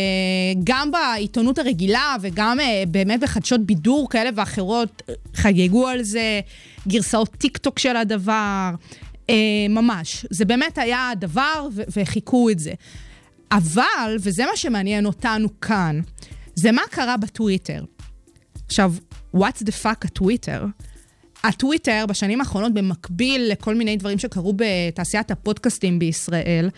גם 0.63 0.91
בעיתונות 0.91 1.59
הרגילה 1.59 2.15
וגם 2.21 2.59
אה, 2.59 2.83
באמת 2.87 3.19
בחדשות 3.19 3.61
בידור 3.61 4.09
כאלה 4.09 4.29
ואחרות, 4.35 5.01
אה, 5.09 5.13
חגגו 5.35 5.87
על 5.87 6.03
זה, 6.03 6.39
גרסאות 6.87 7.29
טיק 7.29 7.57
טוק 7.57 7.79
של 7.79 7.95
הדבר, 7.95 8.69
אה, 9.29 9.35
ממש. 9.69 10.25
זה 10.29 10.45
באמת 10.45 10.77
היה 10.77 11.09
הדבר 11.09 11.67
ו- 11.73 11.81
וחיכו 11.97 12.49
את 12.49 12.59
זה. 12.59 12.73
אבל, 13.51 14.15
וזה 14.19 14.45
מה 14.45 14.55
שמעניין 14.55 15.05
אותנו 15.05 15.59
כאן, 15.61 16.01
זה 16.55 16.71
מה 16.71 16.81
קרה 16.91 17.17
בטוויטר. 17.17 17.83
עכשיו, 18.65 18.93
what's 19.35 19.63
the 19.65 19.83
fuck 19.83 20.05
הטוויטר? 20.05 20.65
הטוויטר 21.43 22.05
בשנים 22.09 22.39
האחרונות, 22.39 22.73
במקביל 22.73 23.47
לכל 23.51 23.75
מיני 23.75 23.97
דברים 23.97 24.19
שקרו 24.19 24.53
בתעשיית 24.55 25.31
הפודקאסטים 25.31 25.99
בישראל, 25.99 26.69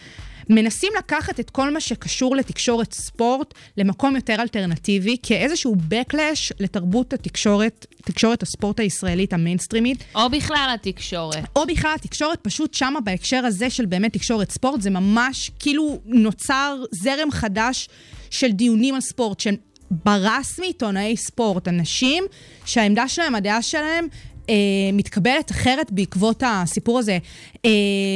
מנסים 0.50 0.92
לקחת 0.98 1.40
את 1.40 1.50
כל 1.50 1.74
מה 1.74 1.80
שקשור 1.80 2.36
לתקשורת 2.36 2.94
ספורט 2.94 3.54
למקום 3.78 4.16
יותר 4.16 4.36
אלטרנטיבי, 4.40 5.18
כאיזשהו 5.24 5.76
backlash 5.90 6.52
לתרבות 6.60 7.14
התקשורת, 7.14 7.86
תקשורת 8.04 8.44
הספורט 8.44 8.80
הישראלית 8.80 9.34
המיינסטרימית. 9.34 10.04
או 10.16 10.30
בכלל 10.30 10.72
התקשורת. 10.74 11.44
או 11.56 11.66
בכלל 11.66 11.92
התקשורת, 11.96 12.40
פשוט 12.42 12.74
שמה 12.74 13.02
בהקשר 13.02 13.46
הזה 13.46 13.70
של 13.70 13.86
באמת 13.86 14.14
תקשורת 14.14 14.52
ספורט, 14.52 14.82
זה 14.82 14.90
ממש 14.90 15.52
כאילו 15.60 16.00
נוצר 16.06 16.84
זרם 16.92 17.32
חדש 17.32 17.90
של 18.30 18.52
דיונים 18.52 18.96
על 18.96 19.02
ספורט, 19.02 19.40
שהם 19.40 19.56
ברסמי 19.92 20.68
עיתונאי 20.68 21.18
ספורט, 21.18 21.68
אנשים 21.68 22.24
שהעמדה 22.66 23.08
שלהם, 23.08 23.36
הדעה 23.36 23.62
שלהם, 23.62 24.08
אה, 24.50 24.56
מתקבלת 24.94 25.52
אחרת 25.52 25.92
בעקבות 25.92 26.44
הסיפור 26.46 27.00
הזה 27.00 27.18
אה, 27.66 27.72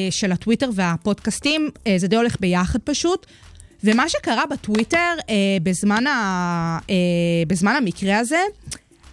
של 0.09 0.31
הטוויטר 0.31 0.69
והפודקאסטים, 0.73 1.69
אה, 1.87 1.95
זה 1.97 2.07
די 2.07 2.15
הולך 2.15 2.35
ביחד 2.39 2.79
פשוט. 2.83 3.25
ומה 3.83 4.09
שקרה 4.09 4.43
בטוויטר 4.51 5.13
אה, 5.29 5.35
בזמן, 5.63 6.07
ה, 6.07 6.79
אה, 6.89 6.95
בזמן 7.47 7.75
המקרה 7.77 8.17
הזה, 8.17 8.39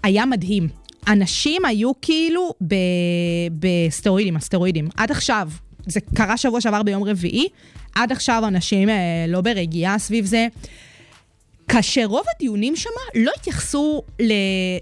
היה 0.03 0.27
מדהים. 0.27 0.69
אנשים 1.09 1.65
היו 1.65 1.93
כאילו 2.03 2.55
ב, 2.67 2.75
בסטרואידים, 3.59 4.37
הסטרואידים. 4.37 4.89
עד 4.97 5.11
עכשיו, 5.11 5.49
זה 5.87 6.01
קרה 6.15 6.37
שבוע 6.37 6.61
שעבר 6.61 6.83
ביום 6.83 7.05
רביעי, 7.05 7.49
עד 7.95 8.13
עכשיו 8.13 8.43
אנשים 8.49 8.89
אה, 8.89 8.95
לא 9.29 9.41
ברגיעה 9.41 9.99
סביב 9.99 10.25
זה. 10.25 10.47
כאשר 11.69 12.05
רוב 12.05 12.25
הדיונים 12.37 12.77
שם 12.77 12.91
לא 13.15 13.33
התייחסו 13.37 14.03
ל, 14.21 14.33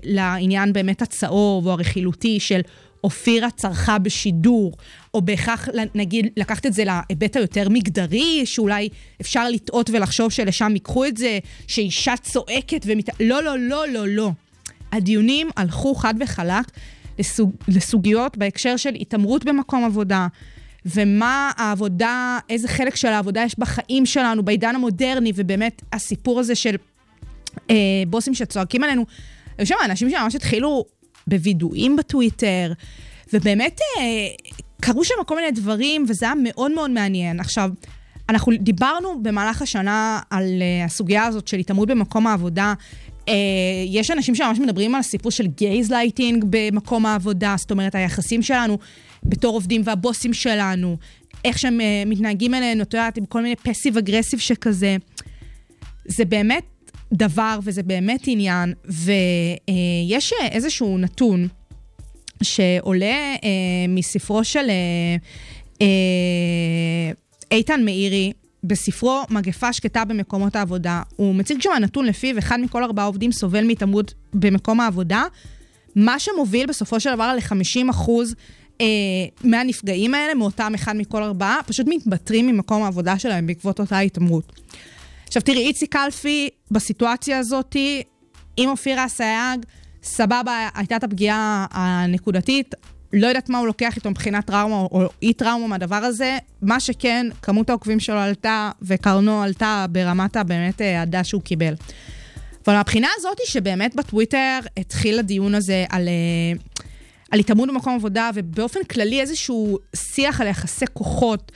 לעניין 0.04 0.72
באמת 0.72 1.02
הצהוב 1.02 1.66
או 1.66 1.72
הרכילותי 1.72 2.40
של 2.40 2.60
אופירה 3.04 3.50
צרחה 3.50 3.98
בשידור, 3.98 4.72
או 5.14 5.22
בהכרח, 5.22 5.68
נגיד, 5.94 6.26
לקחת 6.36 6.66
את 6.66 6.72
זה 6.72 6.84
להיבט 6.84 7.36
היותר 7.36 7.68
מגדרי, 7.68 8.46
שאולי 8.46 8.88
אפשר 9.20 9.48
לטעות 9.48 9.90
ולחשוב 9.90 10.30
שלשם 10.30 10.70
ייקחו 10.74 11.04
את 11.04 11.16
זה, 11.16 11.38
שאישה 11.66 12.14
צועקת 12.22 12.82
ומת... 12.84 13.08
לא, 13.20 13.42
לא, 13.42 13.58
לא, 13.58 13.88
לא, 13.88 14.08
לא. 14.08 14.30
הדיונים 14.92 15.50
הלכו 15.56 15.94
חד 15.94 16.14
וחלק 16.20 16.64
לסוג, 17.18 17.52
לסוגיות 17.68 18.36
בהקשר 18.36 18.76
של 18.76 18.94
התעמרות 18.94 19.44
במקום 19.44 19.84
עבודה, 19.84 20.26
ומה 20.86 21.50
העבודה, 21.56 22.38
איזה 22.48 22.68
חלק 22.68 22.96
של 22.96 23.08
העבודה 23.08 23.42
יש 23.42 23.58
בחיים 23.58 24.06
שלנו, 24.06 24.42
בעידן 24.42 24.74
המודרני, 24.74 25.32
ובאמת 25.34 25.82
הסיפור 25.92 26.40
הזה 26.40 26.54
של 26.54 26.76
אה, 27.70 27.76
בוסים 28.06 28.34
שצועקים 28.34 28.84
עלינו. 28.84 29.04
היו 29.58 29.66
שם 29.66 29.74
אנשים 29.84 30.10
שממש 30.10 30.34
התחילו 30.34 30.84
בווידואים 31.26 31.96
בטוויטר, 31.96 32.72
ובאמת 33.32 33.80
אה, 33.98 34.02
קרו 34.80 35.04
שם 35.04 35.14
כל 35.26 35.36
מיני 35.36 35.50
דברים, 35.50 36.04
וזה 36.08 36.26
היה 36.26 36.34
מאוד 36.42 36.74
מאוד 36.74 36.90
מעניין. 36.90 37.40
עכשיו, 37.40 37.70
אנחנו 38.28 38.52
דיברנו 38.60 39.22
במהלך 39.22 39.62
השנה 39.62 40.20
על 40.30 40.44
אה, 40.44 40.86
הסוגיה 40.86 41.24
הזאת 41.24 41.48
של 41.48 41.56
התעמרות 41.56 41.88
במקום 41.88 42.26
העבודה. 42.26 42.74
אה, 43.26 43.32
יש 43.88 44.10
אנשים 44.10 44.34
שממש 44.34 44.58
מדברים 44.58 44.94
על 44.94 45.00
הסיפור 45.00 45.32
של 45.32 45.46
גייז 45.46 45.90
לייטינג 45.92 46.44
במקום 46.50 47.06
העבודה, 47.06 47.54
זאת 47.58 47.70
אומרת, 47.70 47.94
היחסים 47.94 48.42
שלנו 48.42 48.78
בתור 49.24 49.54
עובדים 49.54 49.82
והבוסים 49.84 50.32
שלנו, 50.32 50.96
איך 51.44 51.58
שהם 51.58 51.80
uh, 51.80 52.08
מתנהגים 52.08 52.54
אלינו, 52.54 52.82
את 52.82 52.94
יודעת, 52.94 53.16
עם 53.16 53.24
כל 53.24 53.42
מיני 53.42 53.56
פסיב 53.56 53.96
אגרסיב 53.96 54.38
שכזה. 54.38 54.96
זה 56.04 56.24
באמת 56.24 56.64
דבר 57.12 57.58
וזה 57.62 57.82
באמת 57.82 58.20
עניין, 58.26 58.72
ויש 58.84 60.32
uh, 60.32 60.44
איזשהו 60.44 60.98
נתון 60.98 61.48
שעולה 62.42 63.34
uh, 63.36 63.40
מספרו 63.88 64.44
של 64.44 64.66
uh, 64.66 65.78
uh, 65.78 65.82
איתן 67.50 67.84
מאירי, 67.84 68.32
בספרו 68.64 69.22
מגפה 69.30 69.72
שקטה 69.72 70.04
במקומות 70.04 70.56
העבודה, 70.56 71.02
הוא 71.16 71.34
מציג 71.34 71.62
שם 71.62 71.70
נתון 71.80 72.06
לפיו 72.06 72.38
אחד 72.38 72.60
מכל 72.60 72.84
ארבעה 72.84 73.04
עובדים 73.04 73.32
סובל 73.32 73.66
מהתעמרות 73.66 74.14
במקום 74.34 74.80
העבודה, 74.80 75.24
מה 75.96 76.18
שמוביל 76.18 76.66
בסופו 76.66 77.00
של 77.00 77.14
דבר 77.14 77.34
ל-50 77.36 77.90
אחוז 77.90 78.34
אה, 78.80 78.86
מהנפגעים 79.44 80.14
האלה, 80.14 80.34
מאותם 80.34 80.72
אחד 80.74 80.96
מכל 80.96 81.22
ארבעה, 81.22 81.58
פשוט 81.66 81.86
מתבטרים 81.90 82.46
ממקום 82.46 82.82
העבודה 82.82 83.18
שלהם 83.18 83.46
בעקבות 83.46 83.80
אותה 83.80 83.98
התעמרות. 83.98 84.52
עכשיו 85.26 85.42
תראי, 85.42 85.66
איציק 85.66 85.92
קלפי 85.92 86.48
בסיטואציה 86.70 87.38
הזאת, 87.38 87.76
עם 88.56 88.68
אופירה 88.68 89.06
אסייג, 89.06 89.64
סבבה, 90.02 90.68
הייתה 90.74 90.96
את 90.96 91.04
הפגיעה 91.04 91.66
הנקודתית, 91.70 92.74
לא 93.12 93.26
יודעת 93.26 93.48
מה 93.48 93.58
הוא 93.58 93.66
לוקח 93.66 93.96
איתו 93.96 94.10
מבחינת 94.10 94.46
טראומה 94.46 94.76
או 94.76 95.08
אי 95.22 95.32
טראומה 95.32 95.66
מהדבר 95.66 95.96
הזה. 95.96 96.38
מה 96.62 96.80
שכן, 96.80 97.26
כמות 97.42 97.70
העוקבים 97.70 98.00
שלו 98.00 98.18
עלתה 98.18 98.70
וקרנו 98.82 99.42
עלתה 99.42 99.86
ברמת 99.90 100.36
הבאמת 100.36 100.82
אהדה 100.82 101.24
שהוא 101.24 101.42
קיבל. 101.42 101.74
אבל 102.66 102.74
מהבחינה 102.74 103.08
הזאת 103.16 103.38
היא 103.38 103.46
שבאמת 103.46 103.94
בטוויטר 103.94 104.58
התחיל 104.76 105.18
הדיון 105.18 105.54
הזה 105.54 105.84
על, 105.88 106.08
אה, 106.08 106.60
על 107.30 107.40
התעמרות 107.40 107.68
במקום 107.68 107.94
עבודה, 107.94 108.30
ובאופן 108.34 108.84
כללי 108.84 109.20
איזשהו 109.20 109.78
שיח 109.96 110.40
על 110.40 110.46
יחסי 110.46 110.84
כוחות, 110.92 111.52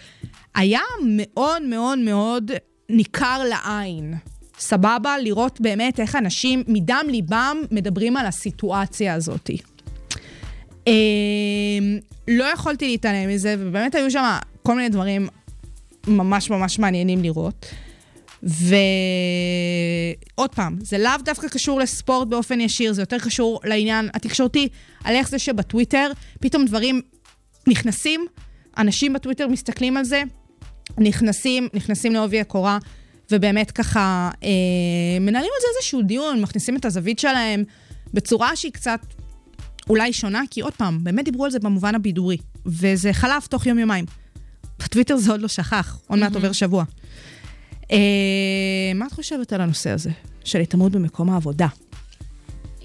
היה 0.54 0.80
מאוד 1.04 1.62
מאוד 1.62 1.98
מאוד 1.98 2.50
ניכר 2.88 3.42
לעין. 3.44 4.14
סבבה? 4.58 5.18
לראות 5.18 5.60
באמת 5.60 6.00
איך 6.00 6.16
אנשים 6.16 6.62
מדם 6.68 7.04
ליבם 7.08 7.56
מדברים 7.70 8.16
על 8.16 8.26
הסיטואציה 8.26 9.14
הזאתי. 9.14 9.58
לא 12.28 12.44
יכולתי 12.44 12.88
להתעלם 12.88 13.28
מזה, 13.28 13.54
ובאמת 13.58 13.94
היו 13.94 14.10
שם 14.10 14.36
כל 14.62 14.76
מיני 14.76 14.88
דברים 14.88 15.28
ממש 16.06 16.50
ממש 16.50 16.78
מעניינים 16.78 17.22
לראות. 17.22 17.66
ועוד 18.42 18.94
פעם, 20.54 20.78
זה 20.80 20.98
לאו 20.98 21.12
דווקא 21.24 21.48
קשור 21.48 21.80
לספורט 21.80 22.28
באופן 22.28 22.60
ישיר, 22.60 22.92
זה 22.92 23.02
יותר 23.02 23.18
קשור 23.18 23.60
לעניין 23.64 24.08
התקשורתי, 24.14 24.68
על 25.04 25.14
איך 25.14 25.28
זה 25.28 25.38
שבטוויטר 25.38 26.10
פתאום 26.40 26.64
דברים 26.64 27.00
נכנסים, 27.66 28.26
אנשים 28.78 29.12
בטוויטר 29.12 29.48
מסתכלים 29.48 29.96
על 29.96 30.04
זה, 30.04 30.22
נכנסים, 30.98 31.68
נכנסים 31.74 32.12
לעובי 32.12 32.40
הקורה, 32.40 32.78
ובאמת 33.30 33.70
ככה 33.70 34.30
אה, 34.44 34.48
מנהלים 35.20 35.50
על 35.54 35.60
זה 35.60 35.66
איזשהו 35.78 36.02
דיון, 36.02 36.42
מכניסים 36.42 36.76
את 36.76 36.84
הזווית 36.84 37.18
שלהם 37.18 37.64
בצורה 38.14 38.56
שהיא 38.56 38.72
קצת 38.72 39.00
אולי 39.90 40.12
שונה, 40.12 40.42
כי 40.50 40.60
עוד 40.60 40.72
פעם, 40.72 41.04
באמת 41.04 41.24
דיברו 41.24 41.44
על 41.44 41.50
זה 41.50 41.58
במובן 41.58 41.94
הבידורי, 41.94 42.36
וזה 42.66 43.12
חלף 43.12 43.46
תוך 43.46 43.66
יום-יומיים. 43.66 44.04
בטוויטר 44.78 45.16
זה 45.16 45.32
עוד 45.32 45.40
לא 45.40 45.48
שכח, 45.48 45.98
עוד 46.06 46.18
מעט 46.18 46.34
עובר 46.34 46.52
שבוע. 46.52 46.84
אה, 47.92 47.98
מה 48.94 49.06
את 49.06 49.12
חושבת 49.12 49.52
על 49.52 49.60
הנושא 49.60 49.90
הזה 49.90 50.10
של 50.44 50.60
התעמרות 50.60 50.92
במקום 50.92 51.30
העבודה? 51.30 51.66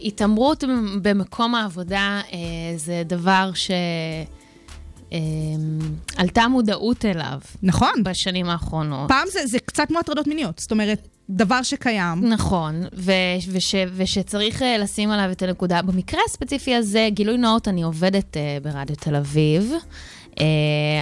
התעמרות 0.03 0.63
במקום 1.01 1.55
העבודה 1.55 2.21
אה, 2.33 2.37
זה 2.77 3.03
דבר 3.05 3.51
ש... 3.53 3.71
אה, 5.13 5.17
עלתה 6.15 6.47
מודעות 6.47 7.05
אליו 7.05 7.39
נכון, 7.63 8.03
בשנים 8.03 8.49
האחרונות. 8.49 9.07
פעם 9.07 9.27
זה, 9.31 9.39
זה 9.45 9.59
קצת 9.59 9.87
כמו 9.87 9.99
הטרדות 9.99 10.27
מיניות, 10.27 10.59
זאת 10.59 10.71
אומרת, 10.71 11.07
דבר 11.31 11.63
שקיים. 11.63 12.27
נכון, 12.29 12.83
ו- 12.95 13.11
וש- 13.51 13.75
ושצריך 13.95 14.61
אה, 14.61 14.77
לשים 14.77 15.11
עליו 15.11 15.31
את 15.31 15.41
הנקודה. 15.41 15.81
במקרה 15.81 16.19
הספציפי 16.27 16.75
הזה, 16.75 17.07
גילוי 17.11 17.37
נאות, 17.37 17.67
אני 17.67 17.83
עובדת 17.83 18.37
אה, 18.37 18.57
ברדיו 18.61 18.95
תל 18.95 19.15
אביב, 19.15 19.71
אה, 20.39 20.45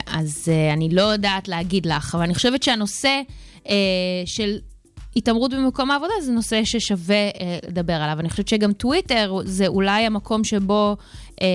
אז 0.07 0.47
אה, 0.51 0.73
אני 0.73 0.89
לא 0.89 1.01
יודעת 1.01 1.47
להגיד 1.47 1.85
לך, 1.85 2.15
אבל 2.15 2.23
אני 2.23 2.35
חושבת 2.35 2.63
שהנושא 2.63 3.21
אה, 3.69 3.75
של 4.25 4.57
התעמרות 5.15 5.53
במקום 5.53 5.91
העבודה 5.91 6.13
זה 6.23 6.31
נושא 6.31 6.63
ששווה 6.63 7.15
אה, 7.15 7.31
לדבר 7.67 7.93
עליו. 7.93 8.19
אני 8.19 8.29
חושבת 8.29 8.47
שגם 8.47 8.73
טוויטר 8.73 9.37
זה 9.45 9.67
אולי 9.67 10.05
המקום 10.05 10.43
שבו 10.43 10.97
אה, 11.41 11.47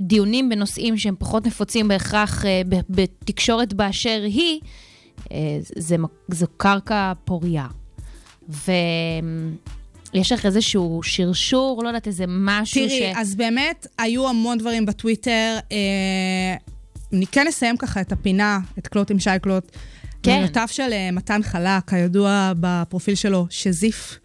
דיונים 0.00 0.48
בנושאים 0.48 0.98
שהם 0.98 1.14
פחות 1.18 1.46
נפוצים 1.46 1.88
בהכרח 1.88 2.44
אה, 2.44 2.62
בתקשורת 2.90 3.74
באשר 3.74 4.20
היא, 4.24 4.60
אה, 5.32 5.36
זה, 5.76 5.98
מק- 5.98 6.10
זו 6.34 6.46
קרקע 6.56 7.12
ויש 8.48 10.32
לך 10.32 10.46
איזשהו 10.46 11.00
שרשור, 11.02 11.82
לא 11.82 11.88
יודעת, 11.88 12.06
איזה 12.06 12.24
משהו 12.28 12.80
תראי, 12.86 13.12
ש... 13.14 13.16
אז 13.16 13.34
באמת, 13.34 13.86
היו 13.98 14.28
המון 14.28 14.58
דברים 14.58 14.86
בטוויטר. 14.86 15.58
אה, 15.72 16.56
אני 17.12 17.26
כן 17.26 17.46
אסיים 17.46 17.76
ככה 17.76 18.00
את 18.00 18.12
הפינה, 18.12 18.58
את 18.78 18.88
קלוט 18.88 19.10
עם 19.10 19.18
שי 19.18 19.30
קלוט. 19.42 19.76
כן. 20.22 20.36
מילותיו 20.36 20.66
של 20.70 20.92
אה, 20.92 21.10
מתן 21.10 21.42
חלק, 21.42 21.92
הידוע 21.92 22.52
בפרופיל 22.60 23.14
שלו, 23.14 23.46
שזיף. 23.50 24.18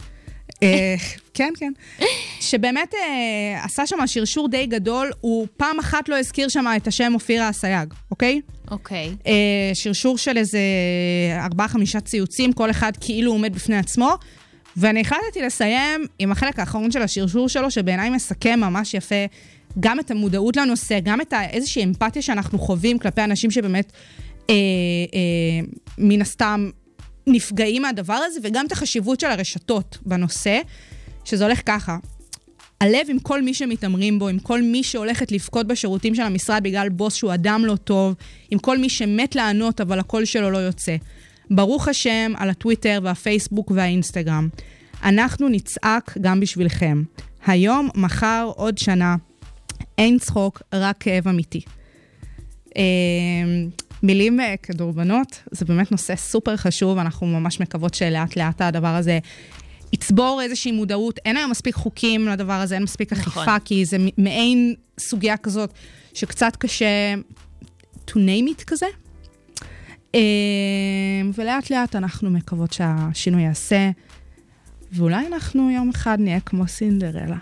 אה, 0.63 0.95
כן, 1.33 1.53
כן. 1.57 1.71
שבאמת 2.39 2.93
אה, 2.93 3.63
עשה 3.63 3.87
שם 3.87 3.97
שרשור 4.05 4.47
די 4.47 4.65
גדול, 4.65 5.11
הוא 5.21 5.47
פעם 5.57 5.79
אחת 5.79 6.09
לא 6.09 6.19
הזכיר 6.19 6.47
שם 6.47 6.65
את 6.77 6.87
השם 6.87 7.11
אופירה 7.13 7.49
אסייג, 7.49 7.93
אוקיי? 8.11 8.41
אוקיי. 8.71 9.15
אה, 9.27 9.71
שרשור 9.73 10.17
של 10.17 10.37
איזה 10.37 10.59
ארבעה-חמישה 11.39 11.99
ציוצים, 11.99 12.53
כל 12.53 12.71
אחד 12.71 12.91
כאילו 12.99 13.31
עומד 13.31 13.55
בפני 13.55 13.77
עצמו. 13.77 14.09
ואני 14.77 15.01
החלטתי 15.01 15.41
לסיים 15.41 16.05
עם 16.19 16.31
החלק 16.31 16.59
האחרון 16.59 16.91
של 16.91 17.01
השרשור 17.01 17.49
שלו, 17.49 17.71
שבעיניי 17.71 18.09
מסכם 18.09 18.59
ממש 18.59 18.93
יפה 18.93 19.25
גם 19.79 19.99
את 19.99 20.11
המודעות 20.11 20.57
לנושא, 20.57 20.99
גם 21.03 21.21
את 21.21 21.33
איזושהי 21.51 21.83
אמפתיה 21.83 22.21
שאנחנו 22.21 22.59
חווים 22.59 22.99
כלפי 22.99 23.23
אנשים 23.23 23.51
שבאמת, 23.51 23.91
אה, 24.49 24.55
אה, 25.13 25.67
מן 25.97 26.21
הסתם, 26.21 26.69
נפגעים 27.27 27.81
מהדבר 27.81 28.13
הזה, 28.13 28.39
וגם 28.43 28.65
את 28.65 28.71
החשיבות 28.71 29.19
של 29.19 29.27
הרשתות 29.27 29.97
בנושא, 30.05 30.59
שזה 31.25 31.43
הולך 31.43 31.61
ככה. 31.65 31.97
הלב 32.81 33.07
עם 33.09 33.19
כל 33.19 33.41
מי 33.41 33.53
שמתעמרים 33.53 34.19
בו, 34.19 34.27
עם 34.27 34.39
כל 34.39 34.61
מי 34.61 34.83
שהולכת 34.83 35.31
לבכות 35.31 35.67
בשירותים 35.67 36.15
של 36.15 36.21
המשרד 36.21 36.63
בגלל 36.63 36.89
בוס 36.89 37.15
שהוא 37.15 37.33
אדם 37.33 37.65
לא 37.65 37.75
טוב, 37.75 38.15
עם 38.51 38.59
כל 38.59 38.77
מי 38.77 38.89
שמת 38.89 39.35
לענות 39.35 39.81
אבל 39.81 39.99
הקול 39.99 40.25
שלו 40.25 40.51
לא 40.51 40.57
יוצא. 40.57 40.95
ברוך 41.51 41.87
השם 41.87 42.31
על 42.37 42.49
הטוויטר 42.49 42.99
והפייסבוק 43.03 43.71
והאינסטגרם. 43.75 44.49
אנחנו 45.03 45.49
נצעק 45.49 46.17
גם 46.21 46.39
בשבילכם. 46.39 47.03
היום, 47.45 47.89
מחר, 47.95 48.51
עוד 48.55 48.77
שנה. 48.77 49.15
אין 49.97 50.19
צחוק, 50.19 50.61
רק 50.73 50.95
כאב 50.99 51.27
אמיתי. 51.27 51.61
אה, 52.77 52.83
מילים 54.03 54.39
אה, 54.39 54.55
כדורבנות, 54.63 55.43
זה 55.51 55.65
באמת 55.65 55.91
נושא 55.91 56.15
סופר 56.15 56.57
חשוב, 56.57 56.97
אנחנו 56.97 57.27
ממש 57.27 57.59
מקוות 57.59 57.93
שלאט 57.93 58.35
לאט 58.35 58.61
הדבר 58.61 58.87
הזה 58.87 59.19
יצבור 59.93 60.41
איזושהי 60.43 60.71
מודעות. 60.71 61.19
אין 61.25 61.37
היום 61.37 61.51
מספיק 61.51 61.75
חוקים 61.75 62.27
לדבר 62.27 62.53
הזה, 62.53 62.75
אין 62.75 62.83
מספיק 62.83 63.13
נכון. 63.13 63.43
אכיפה, 63.43 63.59
כי 63.65 63.85
זה 63.85 63.97
מעין 64.17 64.75
סוגיה 64.99 65.37
כזאת 65.37 65.73
שקצת 66.13 66.55
קשה 66.55 67.13
to 68.07 68.13
name 68.13 68.59
it 68.59 68.63
כזה. 68.67 68.85
אה, 70.15 70.19
ולאט 71.35 71.69
לאט 71.69 71.95
אנחנו 71.95 72.29
מקוות 72.29 72.73
שהשינוי 72.73 73.41
יעשה, 73.41 73.89
ואולי 74.93 75.27
אנחנו 75.27 75.69
יום 75.69 75.89
אחד 75.89 76.17
נהיה 76.19 76.39
כמו 76.39 76.67
סינדרלה. 76.67 77.37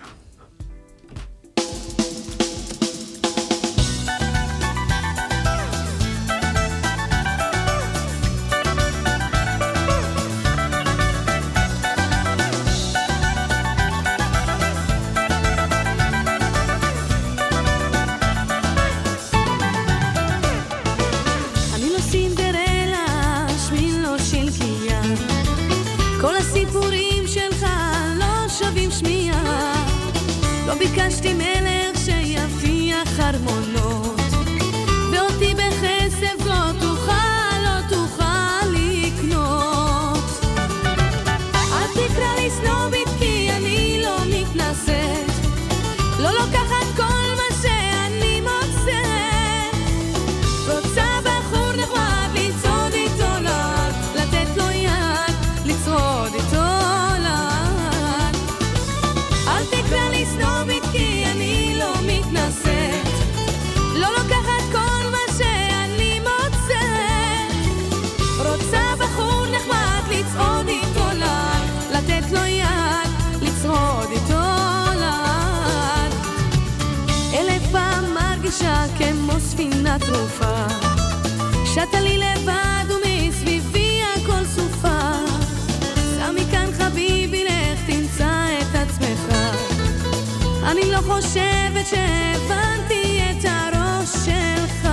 חושבת 91.10 91.88
שהבנתי 91.88 93.22
את 93.32 93.45
הראש 93.45 94.10
שלך. 94.26 94.88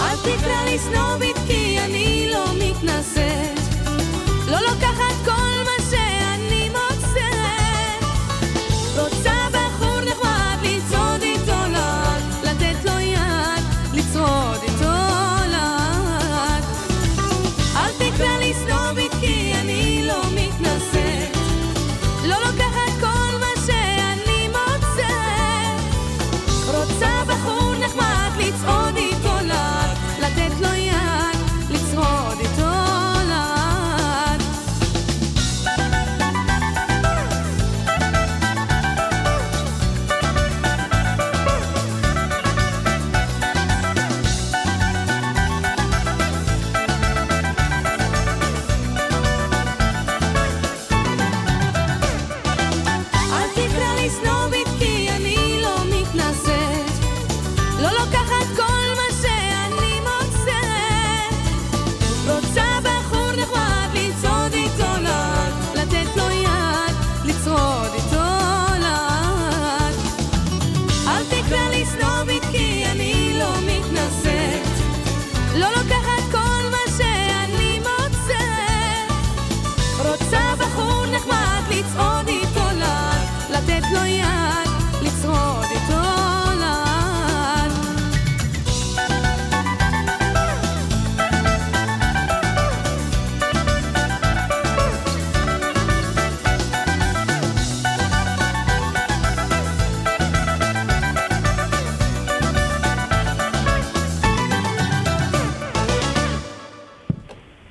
אל 0.00 0.16
תקרא 0.16 0.64
לי 0.64 0.78
סנובית 0.78 1.36
כי 1.46 1.78
אני 1.78 2.30
לא 2.32 2.44
מתנשאת 2.54 3.13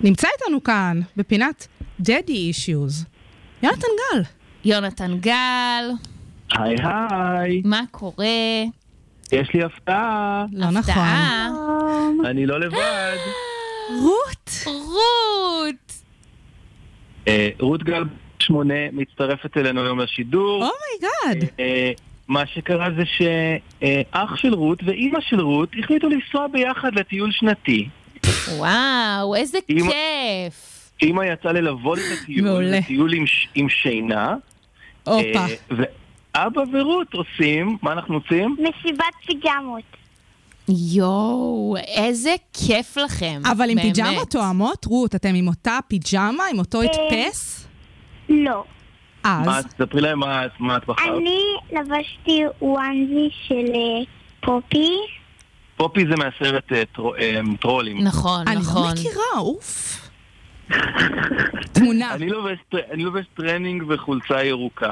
נמצא 0.04 0.28
איתנו 0.34 0.64
כאן, 0.64 1.00
בפינת 1.18 1.68
Daddy 2.02 2.30
Issues. 2.30 3.06
יונתן 3.64 3.88
גל. 4.14 4.22
יונתן 4.66 5.18
גל, 5.20 5.92
היי 6.52 6.76
היי, 6.84 7.62
מה 7.66 7.82
קורה? 7.92 8.26
יש 9.32 9.50
לי 9.54 9.64
הפתעה, 9.64 10.46
לא 10.54 10.70
נכון. 10.70 12.26
אני 12.26 12.46
לא 12.46 12.60
לבד. 12.60 13.18
רות! 14.04 14.52
רות! 14.66 15.94
אה, 17.28 17.50
רות 17.60 17.84
גל 17.84 18.04
שמונה 18.40 18.92
מצטרפת 18.92 19.58
אלינו 19.58 19.84
היום 19.84 20.00
לשידור. 20.00 20.70
Oh 20.70 20.90
my 20.90 21.10
god. 21.10 21.50
אה, 21.60 21.92
מה 22.28 22.46
שקרה 22.46 22.88
זה 22.98 23.04
שאח 23.06 24.36
של 24.36 24.54
רות 24.54 24.80
ואימא 24.86 25.20
של 25.22 25.42
רות 25.42 25.70
החליטו 25.80 26.10
לנסוע 26.10 26.48
ביחד 26.48 26.96
לטיול 26.96 27.32
שנתי. 27.32 27.90
וואו, 28.52 29.36
איזה 29.36 29.58
אמא- 29.70 29.92
כיף. 29.92 30.90
אימא 31.02 31.24
יצאה 31.24 31.52
ללוות 31.52 31.98
את 32.00 32.20
הטיול, 32.24 32.82
טיול 32.88 33.14
עם, 33.14 33.28
ש- 33.28 33.48
עם 33.56 33.70
שינה. 33.70 34.36
הופה. 35.04 35.24
אה, 35.36 35.46
ואבא 36.36 36.62
ורות 36.74 37.14
עושים, 37.14 37.78
מה 37.82 37.92
אנחנו 37.92 38.16
עושים? 38.16 38.56
מסיבת 38.60 39.04
פיג'מות. 39.26 39.84
יואו, 40.94 41.76
איזה 41.98 42.36
כיף 42.54 42.98
לכם. 42.98 43.42
אבל 43.52 43.70
עם 43.70 43.76
באמת. 43.76 43.96
פיג'מה 43.96 44.26
תואמות, 44.30 44.86
רות, 44.86 45.16
אתם 45.16 45.36
עם 45.36 45.48
אותה 45.48 45.80
פיג'מה, 45.88 46.44
עם 46.52 46.60
אותו 46.60 46.82
הדפס? 46.82 47.68
לא. 48.30 48.64
מה, 49.26 49.58
אז. 49.58 49.66
תספרי 49.66 50.02
להם 50.02 50.20
מה, 50.20 50.42
מה 50.60 50.78
את 50.78 50.86
בחרת. 50.86 51.08
אני 51.18 51.40
לבשתי 51.72 52.42
וואנזי 52.62 53.30
של 53.48 53.66
אה, 53.74 54.06
פופי. 54.42 54.90
פופי 55.78 56.06
זה 56.10 56.16
מהסרט 56.16 56.72
אה, 56.72 56.84
אה, 57.20 57.40
טרולים. 57.62 58.04
נכון, 58.04 58.48
אני 58.48 58.56
לא 58.56 58.62
נכון. 58.62 58.92
מכירה, 58.92 59.38
אוף. 59.38 60.00
תמונה. 61.74 62.14
אני 62.14 62.30
לובש, 62.30 62.58
טר- 62.72 62.92
אני 62.92 63.04
לובש 63.04 63.26
טרנינג 63.38 63.84
וחולצה 63.88 64.44
ירוקה. 64.44 64.92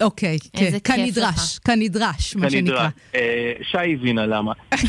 אוקיי, 0.00 0.38
כן, 0.56 0.70
כנדרש, 0.84 1.58
כנדרש, 1.58 2.36
מה 2.36 2.50
שנקרא. 2.50 2.88
אה, 3.14 3.52
שי 3.70 3.94
הבינה 3.94 4.26
למה. 4.26 4.52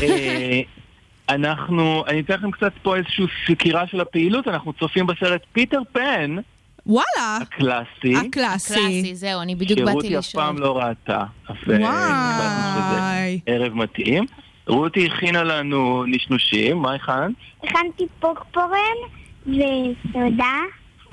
אנחנו, 1.28 2.04
אני 2.08 2.20
אתן 2.20 2.34
לכם 2.34 2.50
קצת 2.50 2.72
פה 2.82 2.96
איזושהי 2.96 3.24
סקירה 3.46 3.86
של 3.86 4.00
הפעילות, 4.00 4.48
אנחנו 4.48 4.72
צופים 4.72 5.06
בסרט 5.06 5.42
פיטר 5.52 5.80
פן, 5.92 6.36
וואלה, 6.86 7.38
הקלאסי, 7.42 8.16
הקלאסי. 8.16 8.74
קלאסי, 8.74 9.14
זהו, 9.14 9.40
אני 9.40 9.54
בדיוק 9.54 9.80
באתי 9.80 10.18
אף 10.18 10.24
לשאול. 10.24 10.44
פעם 10.44 10.58
לא 10.58 10.76
ראתה. 10.78 11.24
אז 11.48 11.56
אה, 11.70 11.76
החלטנו 11.76 11.82
שזה 12.74 13.00
וואי. 13.00 13.40
ערב 13.46 13.72
מתאים. 13.74 14.24
רותי 14.66 15.06
הכינה 15.06 15.42
לנו 15.42 16.04
נשנושים, 16.06 16.76
מה 16.78 16.94
הכנת? 16.94 17.32
הכנתי 17.62 18.06
פוקפורן 18.20 18.96
וסודה. 19.46 20.54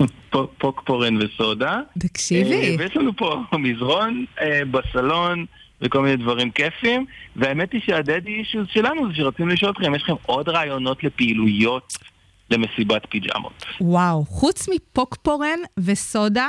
פוק- 0.30 0.52
פוקפורן 0.58 1.16
וסודה. 1.16 1.80
תקשיבי. 1.98 2.54
אה, 2.70 2.74
ויש 2.78 2.96
לנו 2.96 3.16
פה 3.16 3.36
מזרון 3.58 4.24
אה, 4.40 4.60
בסלון 4.70 5.44
וכל 5.82 6.02
מיני 6.02 6.16
דברים 6.16 6.50
כיפים. 6.50 7.06
והאמת 7.36 7.72
היא 7.72 7.80
שהדדי 7.86 8.30
אישוז 8.34 8.66
שלנו 8.72 9.08
זה 9.08 9.14
שרצינו 9.14 9.48
לשאול 9.48 9.70
אתכם, 9.70 9.94
יש 9.94 10.02
לכם 10.02 10.12
עוד 10.26 10.48
רעיונות 10.48 11.04
לפעילויות 11.04 11.92
למסיבת 12.50 13.02
פיג'מות? 13.08 13.64
וואו, 13.80 14.24
חוץ 14.24 14.68
מפוקפורן 14.68 15.58
וסודה 15.78 16.48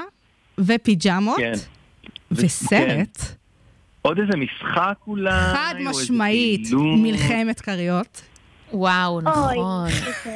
ופיג'מות 0.59 1.37
כן. 1.37 1.51
וסרט, 2.31 3.17
עוד 4.01 4.19
איזה 4.19 4.31
משחק 4.37 4.93
אולי? 5.07 5.31
חד 5.31 5.75
משמעית? 5.89 6.67
מלחמת 6.97 7.61
כריות. 7.61 8.21
וואו, 8.73 9.21
נכון. 9.21 9.57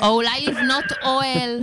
או 0.01 0.07
אולי 0.07 0.45
לבנות 0.47 0.85
אוהל, 1.03 1.59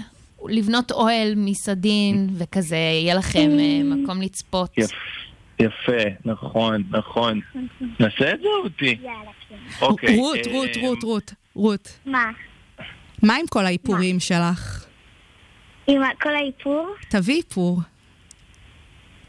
לבנות 0.49 0.91
אוהל 0.93 1.33
מסדין, 1.37 2.29
וכזה, 2.39 2.77
יהיה 2.77 3.15
לכם 3.15 3.51
אה, 3.59 3.81
מקום 3.85 4.23
לצפות. 4.23 4.71
יפ- 4.79 4.93
יפה, 5.61 6.03
נכון, 6.25 6.83
נכון. 6.91 7.41
נעשה 8.01 8.33
את 8.35 8.41
זה, 8.41 8.49
רותי? 8.63 8.85
יאללה, 9.03 9.13
כן. 9.49 9.55
אוקיי. 9.83 10.17
רות, 10.19 10.37
אה, 10.47 10.53
רות, 10.53 10.69
רות, 10.81 11.03
רות, 11.05 11.33
רות. 11.55 11.99
מה? 12.07 12.25
מה 13.23 13.35
עם 13.37 13.47
כל 13.47 13.67
האיפורים 13.67 14.21
שלך? 14.21 14.85
עם 15.87 16.03
כל 16.23 16.35
האיפור? 16.35 16.89
תביאי 17.09 17.37
איפור. 17.39 17.81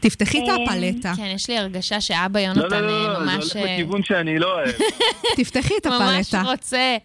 תפתחי 0.04 0.38
את 0.38 0.48
אה, 0.48 0.54
הפלטה. 0.54 1.12
כן, 1.16 1.32
יש 1.34 1.50
לי 1.50 1.58
הרגשה 1.58 2.00
שאבא 2.00 2.40
לא, 2.40 2.44
יונתן 2.44 2.60
לא, 2.70 2.80
לא, 2.80 3.06
אה, 3.06 3.12
לא, 3.12 3.20
ממש... 3.20 3.44
זה 3.44 3.58
הולך 3.58 3.70
אה, 3.70 3.74
לכיוון 3.74 4.02
שאני 4.02 4.38
לא 4.38 4.52
אוהב. 4.52 4.74
תפתחי 5.36 5.74
את 5.80 5.86
ממש 5.86 6.34
הפלטה. 6.34 6.50
רוצה. 6.50 6.96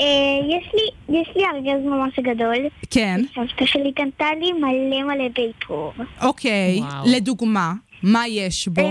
אה, 0.00 0.06
יש 0.48 0.74
לי, 0.74 1.16
יש 1.20 1.28
לי 1.36 1.42
ארגז 1.44 1.84
ממש 1.84 2.18
גדול. 2.18 2.56
כן, 2.90 3.20
סבתא 3.34 3.66
שלי 3.66 3.92
קנתה 3.92 4.26
לי 4.40 4.52
מלא 4.52 5.02
מלא 5.02 5.28
באיפור. 5.34 5.92
אוקיי. 6.22 6.80
לדוגמה, 7.06 7.72
מה 8.02 8.28
יש 8.28 8.68
בו? 8.68 8.82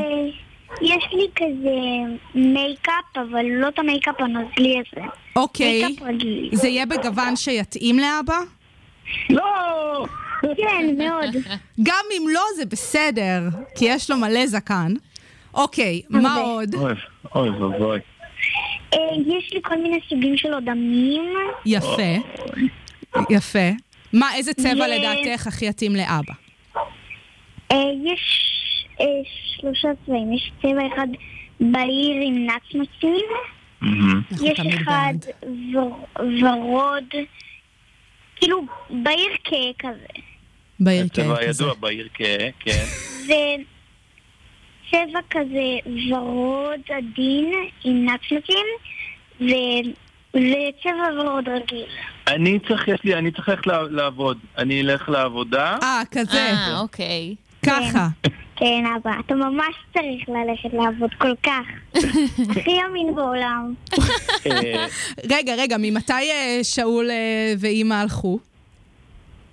יש 0.82 1.08
לי 1.14 1.28
כזה 1.36 1.80
מייקאפ, 2.36 3.18
אבל 3.30 3.46
לא 3.46 3.68
את 3.68 3.80
המייקאפ 3.80 4.16
הנוזלי 4.22 4.76
הזה. 4.80 5.06
אוקיי. 5.36 5.86
מייקאפ 5.86 6.08
רגיל. 6.08 6.50
זה 6.54 6.68
יהיה 6.68 6.86
בגוון 6.86 7.36
שיתאים 7.36 8.00
לאבא? 8.00 8.40
לא! 9.30 10.06
כן, 10.42 10.96
מאוד. 10.98 11.36
גם 11.84 12.06
אם 12.18 12.24
לא, 12.34 12.42
זה 12.56 12.66
בסדר, 12.66 13.42
כי 13.76 13.86
יש 13.86 14.10
לו 14.10 14.18
מלא 14.18 14.48
זקן. 14.48 14.94
אוקיי, 15.54 16.02
מה 16.10 16.36
הרבה. 16.36 16.42
עוד? 16.42 16.76
אוי, 16.76 16.94
אוי 17.36 17.50
ואבוי. 17.50 18.00
אה, 18.94 19.00
יש 19.28 19.54
לי 19.54 19.62
כל 19.64 19.76
מיני 19.76 20.00
סוגים 20.10 20.38
של 20.38 20.54
אודמים. 20.54 21.34
יפה. 21.66 22.14
יפה. 23.30 23.70
מה, 24.14 24.36
איזה 24.36 24.54
צבע 24.54 24.88
לדעתך 24.88 25.48
הכי 25.48 25.66
יתאים 25.66 25.96
לאבא? 25.96 26.34
אה, 27.72 27.78
יש 28.04 28.46
אה, 29.02 29.06
שלושה 29.60 29.88
צבעים. 30.06 30.34
יש 30.34 30.52
צבע 30.62 30.88
אחד 30.94 31.08
בהיר 31.60 32.16
עם 32.26 32.48
נצנצים. 32.48 33.26
אנחנו 33.82 34.48
יש 34.48 34.60
אחד 34.82 35.14
ורוד, 36.42 37.04
כאילו 38.36 38.62
בהיר 38.90 39.36
ככזה. 39.44 40.29
בהרכב 40.80 41.22
הצבע 41.22 41.36
כזה. 41.36 41.46
הידוע 41.46 41.74
בעיר 41.80 42.08
כ... 42.14 42.22
כן. 42.60 42.84
וצבע 44.90 45.20
כזה 45.30 45.78
ורוד 46.12 46.80
עדין 46.90 47.52
עם 47.84 48.06
נצנצים, 48.06 48.66
ו- 49.42 49.90
וצבע 50.34 51.22
ורוד 51.22 51.50
רגיל. 51.50 51.86
אני 52.28 52.60
צריך, 52.68 52.88
יש 52.88 53.00
לי, 53.04 53.16
אני 53.16 53.32
צריך 53.32 53.50
ללכת 53.50 53.68
לעב- 53.68 53.92
לעבוד. 53.92 54.38
אני 54.58 54.82
אלך 54.82 55.10
לעבודה. 55.10 55.78
אה, 55.84 56.02
כזה. 56.12 56.38
אה, 56.52 56.80
אוקיי. 56.80 57.36
ככה. 57.66 58.08
כן, 58.56 58.84
אבא, 58.98 59.12
אתה 59.26 59.36
ממש 59.36 59.76
צריך 59.94 60.22
ללכת 60.30 60.74
לעבוד 60.74 61.10
כל 61.18 61.34
כך. 61.44 61.66
הכי 62.50 62.78
אמין 62.90 63.16
בעולם. 63.16 63.74
אה, 64.52 64.86
רגע, 65.30 65.54
רגע, 65.58 65.76
ממתי 65.80 66.14
אה, 66.14 66.60
שאול 66.64 67.12
אה, 67.12 67.54
ואימא 67.60 67.94
הלכו? 67.94 68.40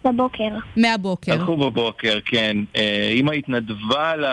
בבוקר. 0.07 0.49
מהבוקר. 0.77 1.33
הלכו 1.33 1.57
בבוקר, 1.57 2.19
כן. 2.25 2.57
אה, 2.77 3.11
אמא 3.13 3.33
התנדבה 3.33 4.17
ל- 4.17 4.25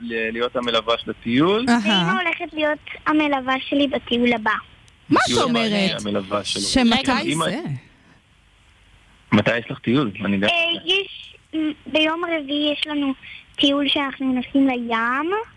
ל- 0.00 0.30
להיות 0.32 0.56
המלווה 0.56 0.94
של 0.98 1.10
הטיול. 1.10 1.66
אהה. 1.68 1.78
ואמא 2.08 2.20
הולכת 2.22 2.52
להיות 2.54 2.78
המלווה 3.06 3.54
שלי 3.68 3.86
בטיול 3.88 4.32
הבא. 4.32 4.50
מה 5.10 5.20
את 5.32 5.42
אומרת? 5.42 6.00
שמתי 6.58 7.34
זה? 7.34 7.60
מתי 9.32 9.58
יש 9.58 9.70
לך 9.70 9.78
טיול? 9.78 10.10
אני 10.24 10.34
יודע. 10.34 10.46
אה, 10.48 10.52
יש, 10.84 11.34
ביום 11.86 12.22
רביעי 12.24 12.72
יש 12.72 12.86
לנו 12.86 13.12
טיול 13.56 13.88
שאנחנו 13.88 14.32
נוסעים 14.32 14.68
לים, 14.68 14.90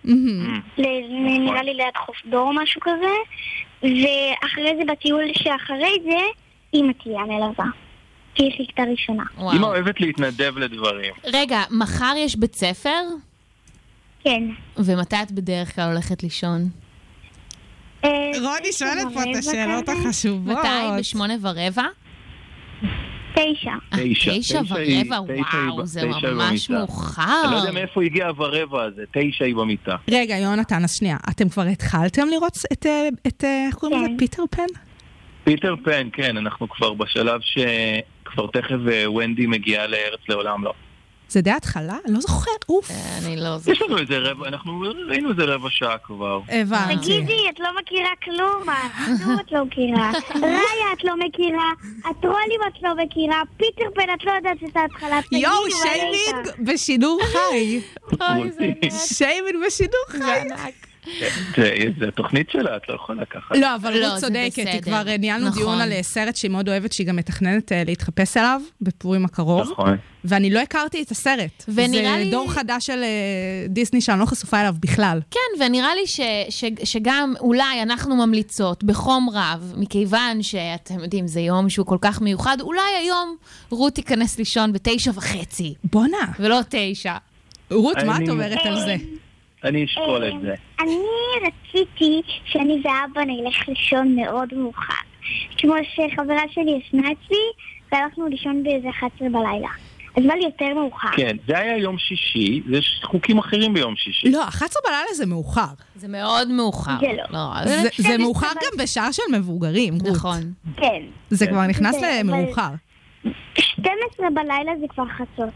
מהמם. 0.04 0.62
ל- 0.78 1.40
נראה 1.40 1.64
לי 1.64 1.74
ליד 1.74 1.98
חוף 2.06 2.16
דור 2.26 2.48
או 2.48 2.54
משהו 2.54 2.82
כזה, 2.82 3.14
ואחרי 3.84 4.76
זה 4.78 4.92
בטיול 4.92 5.24
שאחרי 5.34 5.94
זה, 6.04 6.18
אמא 6.74 6.92
תהיה 7.04 7.20
המלווה. 7.22 7.66
כי 8.38 8.44
היא 8.44 8.52
חיכתה 8.58 8.84
ראשונה. 8.92 9.24
אמא 9.40 9.66
אוהבת 9.66 10.02
להתנדב 10.02 10.58
לדברים. 10.58 11.14
רגע, 11.34 11.62
מחר 11.72 12.14
יש 12.18 12.36
בית 12.36 12.56
ספר? 12.56 13.00
כן. 14.24 14.44
ומתי 14.78 15.16
את 15.22 15.32
בדרך 15.32 15.76
כלל 15.76 15.92
הולכת 15.92 16.24
לישון? 16.24 16.70
אה, 18.06 18.10
רוני 18.42 18.72
שואלת 18.72 19.14
פה 19.14 19.22
את 19.22 19.36
השאלות. 19.40 19.90
החשובות. 19.90 20.58
מתי? 20.58 21.00
בשמונה 21.00 21.34
ורבע? 21.42 21.84
תשע. 23.36 23.72
תשע. 23.92 24.62
ורבע, 24.70 25.22
וואו, 25.22 25.86
זה 25.86 26.02
ממש. 26.06 26.70
מאוחר. 26.70 27.42
אני 27.46 27.52
לא 27.52 27.58
יודע 27.58 27.72
מאיפה 27.72 28.04
הגיע 28.04 28.28
הרבע 28.28 28.84
הזה, 28.84 29.04
תשע 29.12 29.46
היא 29.46 29.56
במיטה. 29.56 29.96
רגע, 30.12 30.38
יונתן, 30.38 30.84
אז 30.84 30.96
שנייה, 30.96 31.18
אתם 31.30 31.50
כבר 31.50 31.64
התחלתם 31.64 32.28
לראות 32.32 32.58
את, 32.74 32.86
אה, 32.86 33.08
אה, 33.44 33.66
איך 33.68 33.76
קוראים 33.76 34.00
לזה? 34.00 34.10
כן. 34.10 34.18
פיטר 34.18 34.44
פן? 34.52 34.66
פיטר 35.44 35.76
פן, 35.84 36.08
כן, 36.14 36.38
אנחנו 36.38 36.70
כבר 36.70 36.94
בשלב 36.94 37.42
שכבר 38.38 38.62
תכף 38.62 38.92
אה, 38.92 39.12
ונדי 39.12 39.46
מגיעה 39.46 39.88
לארץ 39.88 40.20
לעולם 40.30 40.64
לא. 40.64 40.74
זה 41.30 41.42
די 41.42 41.52
התחלה? 41.52 41.98
אני 42.06 42.14
לא 42.14 42.20
זוכר, 42.20 42.52
אוף. 42.70 42.92
אני 43.26 43.36
לא 43.36 43.56
יש 43.56 43.62
זוכרת. 43.62 43.82
לנו 43.90 43.98
איזה 43.98 44.18
רבע, 44.18 44.48
אנחנו 44.48 44.84
ראינו 45.10 45.30
איזה 45.32 45.44
רבע 45.44 45.68
שעה 45.72 45.98
כבר. 45.98 46.40
הבנתי. 46.50 46.96
תגידי, 46.96 47.50
את 47.50 47.60
לא 47.60 47.68
מכירה 47.82 48.10
כלום, 48.24 48.64
כלום 49.24 49.40
את 49.40 49.52
לא 49.52 49.66
מכירה. 49.66 50.12
ראיה 50.36 50.94
את 50.94 51.04
לא 51.04 51.14
מכירה, 51.28 51.72
הטרולים 52.06 52.60
את 52.68 52.84
לא 52.84 52.90
מכירה, 53.06 53.42
פיטר 53.58 53.86
פן 53.96 54.14
את 54.14 54.26
לא 54.26 54.32
יודעת 54.32 54.58
את 54.72 54.78
ההתחלה. 54.78 55.22
תגידי, 55.22 55.44
יואו, 55.44 55.72
שיימינג? 55.72 56.50
בשידור 56.74 57.20
חי. 57.24 57.80
אוי, 58.22 58.52
זה 58.52 58.64
ענק. 58.82 58.92
שיימינג 59.14 59.56
בשידור 59.68 60.02
חי. 60.10 60.48
זה 61.58 61.72
זה 62.00 62.08
התוכנית 62.08 62.50
שלה, 62.50 62.78
את 62.78 62.82
לא 62.90 62.96
יכולה 62.96 63.26
ככה. 63.26 63.56
לא, 63.58 63.76
אבל 63.76 63.98
לא, 64.00 64.08
רות 64.08 64.20
זה 64.20 64.28
צודקת, 64.28 64.58
היא. 64.74 64.82
כבר 64.82 65.04
ניהלנו 65.20 65.48
נכון. 65.48 65.60
דיון 65.62 65.82
על 65.82 65.92
אה, 65.92 66.04
סרט 66.04 66.36
שהיא 66.36 66.52
מאוד 66.52 66.70
אוהבת, 66.70 66.94
שהיא 66.94 67.08
גם 67.08 67.16
מתכננת 67.16 67.72
אה, 67.72 67.84
להתחפש 67.86 68.38
אליו 68.38 68.62
בפורים 68.82 69.26
הקרוב, 69.26 69.72
נכון. 69.72 69.98
ואני 70.26 70.50
לא 70.50 70.60
הכרתי 70.60 71.02
את 71.02 71.12
הסרט. 71.12 71.64
ונראה 71.74 72.12
זה 72.18 72.24
לי- 72.24 72.32
דור 72.32 72.52
חדש 72.52 72.86
של 72.86 73.04
אה, 73.04 73.08
דיסני 73.70 74.02
שאני 74.02 74.20
לא 74.20 74.26
חשופה 74.26 74.62
אליו 74.62 74.76
בכלל. 74.80 75.20
כן, 75.32 75.64
ונראה 75.66 75.96
לי 75.96 76.08
ש, 76.08 76.20
ש, 76.50 76.64
שגם 76.84 77.34
אולי 77.40 77.82
אנחנו 77.82 78.16
ממליצות 78.16 78.84
בחום 78.84 79.30
רב, 79.34 79.74
מכיוון 79.78 80.44
שאתם 80.44 81.00
יודעים, 81.00 81.28
זה 81.28 81.40
יום 81.40 81.70
שהוא 81.70 81.86
כל 81.86 81.98
כך 82.02 82.22
מיוחד, 82.22 82.58
אולי 82.62 82.82
היום 83.02 83.36
רות 83.70 83.94
תיכנס 83.94 84.38
לישון 84.38 84.74
בתשע 84.74 85.12
וחצי, 85.16 85.74
בואנה, 85.84 86.18
ולא 86.40 86.60
תשע. 86.70 87.16
רות, 87.72 87.98
מה 88.06 88.18
את 88.24 88.30
אומרת 88.30 88.60
על 88.66 88.80
זה? 88.80 88.96
אני 89.68 89.86
אשקול 89.86 90.28
את 90.28 90.42
זה. 90.42 90.54
אני 90.80 90.98
רציתי 91.48 92.22
שאני 92.46 92.82
ואבא 92.84 93.22
נלך 93.26 93.68
לישון 93.70 94.16
מאוד 94.16 94.54
מאוחר. 94.54 94.94
כמו 95.58 95.74
שחברה 95.94 96.42
שלי 96.52 96.80
ישנה 96.88 97.02
אצלי, 97.12 97.38
והלכנו 97.92 98.28
לישון 98.28 98.64
באיזה 98.64 98.90
11 98.90 99.30
בלילה. 99.30 99.68
אז 100.18 100.24
בא 100.24 100.34
לי 100.34 100.44
יותר 100.46 100.74
מאוחר. 100.74 101.08
כן, 101.16 101.38
זה 101.48 101.58
היה 101.60 101.78
יום 101.78 101.98
שישי, 101.98 102.62
יש 102.70 103.02
חוקים 103.04 103.38
אחרים 103.38 103.74
ביום 103.74 103.96
שישי. 103.96 104.32
לא, 104.32 104.44
11 104.48 104.82
בלילה 104.86 105.14
זה 105.14 105.26
מאוחר. 105.26 105.66
זה 105.96 106.08
מאוד 106.08 106.48
מאוחר. 106.52 106.92
זה 107.00 107.08
לא. 107.32 107.40
זה... 107.64 107.82
זה- 107.82 107.90
זה 108.10 108.18
מאוחר 108.18 108.48
גם 108.56 108.84
בשעה 108.84 109.14
של 109.14 109.24
מבוגרים. 109.38 109.94
נכון. 110.12 110.54
כן. 110.78 111.02
זה 111.30 111.48
כבר 111.48 111.68
נכנס 111.68 112.00
זה, 112.00 112.22
אבל- 112.22 112.34
למאוחר. 112.34 112.70
12 113.58 114.30
בלילה 114.34 114.72
זה 114.82 114.86
כבר 114.90 115.04
חצות. 115.08 115.54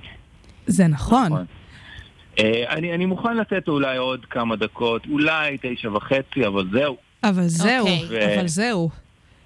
זה 0.68 0.88
נכון. 0.88 1.46
אה, 2.40 2.64
אני 2.70 2.94
אני 2.94 3.06
מוכן 3.06 3.38
לתת 3.38 3.68
אולי 3.68 3.98
עוד 3.98 4.26
כמה 4.26 4.56
דקות, 4.56 5.02
אולי 5.12 5.58
תשע 5.62 5.90
וחצי, 5.94 6.48
אבל 6.48 6.68
זהו. 6.72 6.98
אבל 7.24 7.48
זהו, 7.48 7.88
אוקיי. 7.88 8.36
אבל 8.40 8.48
זהו. 8.48 8.90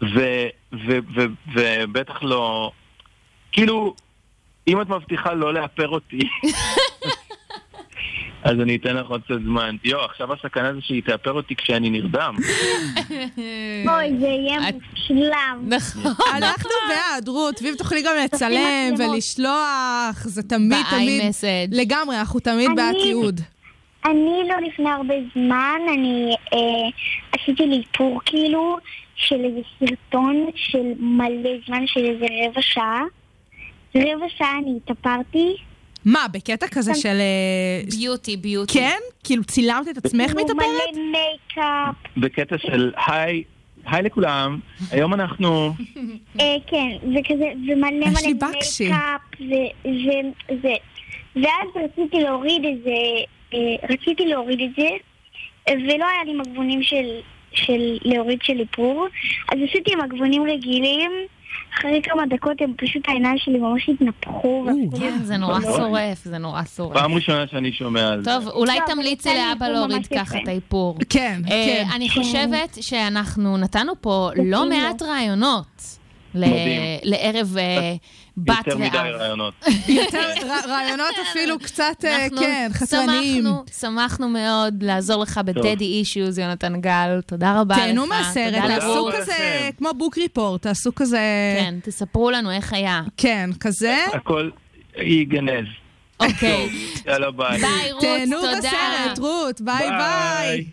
ו- 0.01 0.47
ו- 0.73 0.99
ו- 1.15 1.53
ובטח 1.55 2.23
לא... 2.23 2.71
כאילו, 3.51 3.95
אם 4.67 4.81
את 4.81 4.89
מבטיחה 4.89 5.33
לא 5.33 5.53
לאפר 5.53 5.87
אותי, 5.87 6.19
אז 8.45 8.59
אני 8.61 8.75
אתן 8.75 8.95
לך 8.95 9.07
עוד 9.07 9.21
קצת 9.23 9.41
זמן. 9.45 9.75
יו, 9.83 9.99
עכשיו 9.99 10.33
הסכנה 10.33 10.73
זה 10.73 10.79
שהיא 10.81 11.01
תאפר 11.03 11.31
אותי 11.31 11.55
כשאני 11.55 11.89
נרדם. 11.89 12.35
אוי, 13.89 14.19
זה 14.19 14.27
יהיה 14.27 14.59
מושלם. 14.91 15.65
נכון. 15.67 16.11
אנחנו 16.37 16.69
בעד, 16.89 17.27
רות, 17.27 17.61
ואם 17.61 17.73
תוכלי 17.77 18.01
גם 18.01 18.13
לצלם. 18.23 18.93
ולשלוח, 18.97 20.23
זה 20.23 20.43
תמיד 20.43 20.85
תמיד... 20.89 21.21
לגמרי, 21.71 22.19
אנחנו 22.19 22.39
תמיד 22.39 22.71
בעד 22.75 22.95
תיעוד. 23.03 23.41
אני 24.05 24.47
לא 24.49 24.55
לפני 24.67 24.89
הרבה 24.89 25.15
זמן, 25.33 25.79
אני 25.93 26.35
אה, 26.53 26.59
עשיתי 27.31 27.67
לי 27.67 27.77
איפור 27.77 28.21
כאילו 28.25 28.77
של 29.15 29.45
איזה 29.45 29.59
סרטון 29.79 30.45
של 30.55 30.91
מלא 30.99 31.49
זמן, 31.67 31.87
של 31.87 32.05
איזה 32.05 32.25
רבע 32.25 32.61
שעה. 32.61 33.03
רבע 33.95 34.25
שעה 34.37 34.57
אני 34.57 34.77
התאפרתי. 34.77 35.55
מה, 36.05 36.25
בקטע 36.31 36.67
כזה 36.67 36.95
של... 36.95 37.17
אה, 37.19 37.81
beauty, 37.99 38.37
beauty. 38.37 38.73
כן? 38.73 38.97
כאילו 39.23 39.43
צילמת 39.43 39.87
את 39.89 40.05
עצמך 40.05 40.31
מתאפרת? 40.31 40.55
מלא 40.55 41.01
מייקאפ. 41.11 41.95
בקטע 42.17 42.57
של 42.57 42.91
היי, 43.07 43.43
היי 43.85 44.03
לכולם, 44.03 44.59
היום 44.91 45.13
אנחנו... 45.13 45.73
אה, 46.39 46.55
כן, 46.67 46.89
וכזה, 47.01 47.51
ומלא 47.67 47.89
מלא 47.89 48.47
בקשי. 48.49 48.89
מייקאפ, 48.89 49.21
וזה. 50.51 50.73
ואז 51.35 51.67
רציתי 51.75 52.21
להוריד 52.21 52.65
את 52.65 52.83
זה, 52.83 52.91
אה, 53.53 53.87
רציתי 53.89 54.25
להוריד 54.25 54.61
את 54.61 54.69
זה, 54.77 54.89
ולא 55.69 56.05
היה 56.05 56.23
לי 56.25 56.33
מגבונים 56.33 56.83
של, 56.83 57.19
של 57.53 57.97
להוריד 58.01 58.39
של 58.43 58.59
איפור, 58.59 59.07
אז 59.51 59.57
עשיתי 59.69 59.95
מגבונים 59.95 60.43
רגילים. 60.43 61.11
אחרי 61.79 62.01
כמה 62.03 62.23
דקות 62.29 62.61
הם 62.61 62.73
פשוט 62.77 63.01
העיניים 63.07 63.37
שלי 63.37 63.59
ממש 63.59 63.89
התנפחו. 63.89 64.65
כן, 64.99 65.17
זה 65.23 65.37
נורא 65.37 65.59
גדולות. 65.59 65.77
שורף, 65.77 66.23
זה 66.23 66.37
נורא 66.37 66.61
שורף. 66.75 66.97
פעם 66.97 67.13
ראשונה 67.13 67.47
שאני 67.47 67.71
שומע 67.71 68.07
על 68.07 68.23
זה. 68.23 68.31
טוב, 68.31 68.47
אולי 68.47 68.79
לא, 68.79 68.93
תמליצי 68.93 69.29
לאבא 69.29 69.67
להוריד 69.67 70.07
ככה. 70.07 70.37
את 70.43 70.47
האיפור. 70.47 70.97
כן, 71.09 71.41
אה, 71.45 71.49
כן. 71.49 71.85
אני. 71.95 72.09
חושבת 72.09 72.77
שאנחנו 72.81 73.57
נתנו 73.57 73.93
פה 74.01 74.29
לא. 74.35 74.69
מעט 74.69 75.01
רעיונות. 75.01 75.97
לערב 77.03 77.55
בת 78.37 78.67
יותר 78.67 78.77
מדי 78.77 78.97
ואב. 78.97 79.05
רעיונות. 79.05 79.53
יותר 79.87 80.17
ר- 80.47 80.69
רעיונות 80.69 81.13
אפילו 81.29 81.59
קצת, 81.59 82.05
אה, 82.05 82.27
כן, 82.39 82.69
חתרניים. 82.73 83.45
שמחנו, 83.79 84.29
מאוד 84.29 84.83
לעזור 84.83 85.23
לך 85.23 85.37
ב 85.45 85.52
Daddy 85.52 85.85
Issues, 85.85 86.39
יונתן 86.39 86.81
גל. 86.81 87.21
תודה 87.25 87.59
רבה 87.59 87.75
לך. 87.75 87.81
תהנו 87.81 88.05
מהסרט, 88.07 88.63
תעשו. 88.67 89.09
כזה, 89.17 89.69
כמו 89.77 89.89
book 89.97 90.17
report, 90.17 90.61
תעשו 90.61 90.95
כזה, 90.95 91.19
כן, 91.59 91.75
תספרו 91.83 92.31
לנו 92.31 92.51
איך 92.51 92.73
היה. 92.73 93.01
כן, 93.17 93.49
כזה. 93.59 93.97
הכל 94.13 94.49
ייגנז. 94.97 95.65
אוקיי. 96.19 96.69
יאללה 97.07 97.31
ביי. 97.31 97.59
ביי, 97.61 97.91
רות, 97.91 98.01
תהנו 98.01 98.37
תודה. 98.41 98.57
בסרט, 98.57 99.19
רות, 99.19 99.61
ביי 99.61 99.89
ביי. 99.89 100.65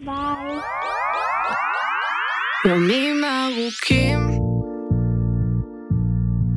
ביי. 0.00 0.58
ימים 2.66 3.20
ארוכים, 3.24 4.27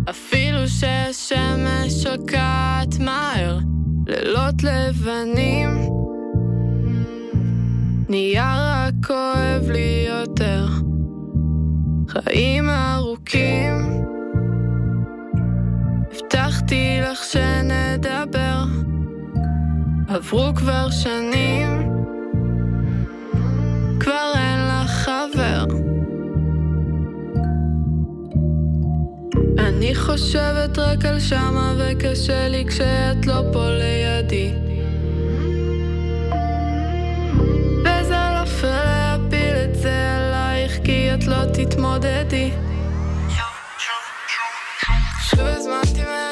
אפילו 0.10 0.68
שהשמש 0.68 1.94
שוקעת 2.04 3.00
מהר, 3.00 3.58
לילות 4.08 4.64
לבנים, 4.64 5.70
נהיה 8.10 8.56
רק 8.60 8.94
כואב 9.08 9.70
לי 9.70 10.08
יותר. 10.10 10.66
חיים 12.08 12.70
ארוכים, 12.70 14.04
הבטחתי 16.12 17.00
לך 17.02 17.24
שנדבר, 17.24 18.64
עברו 20.08 20.56
כבר 20.56 20.90
שנים, 20.90 21.92
כבר 24.00 24.34
אין 24.36 24.60
לך 24.68 24.92
חבר. 24.92 25.81
אני 29.82 29.96
חושבת 29.96 30.78
רק 30.78 31.06
על 31.06 31.20
שמה 31.20 31.74
וקשה 31.78 32.48
לי 32.48 32.66
כשאת 32.68 33.26
לא 33.26 33.42
פה 33.54 33.66
לידי. 33.70 34.54
וזה 37.82 38.16
לא 38.36 38.46
פייר 38.46 38.84
להפיל 38.86 39.56
את 39.64 39.76
זה 39.76 40.16
עלייך 40.16 40.80
כי 40.84 41.14
את 41.14 41.28
לא 41.28 41.46
תתמודדי. 41.54 42.52
שוב 45.22 45.40
הזמנתי 45.40 46.04
מהאינטרנט, 46.04 46.31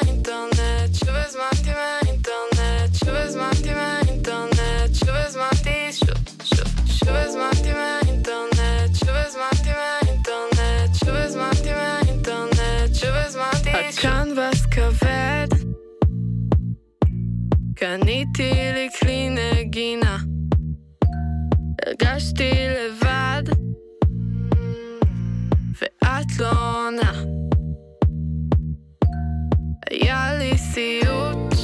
קניתי 17.80 18.52
לי 18.74 18.88
כלי 19.00 19.28
נגינה, 19.30 20.18
הרגשתי 21.86 22.50
לבד, 22.52 23.42
ואת 25.80 26.38
לא 26.40 26.50
עונה. 26.50 27.12
היה 29.90 30.34
לי 30.38 30.58
סיוט, 30.58 31.54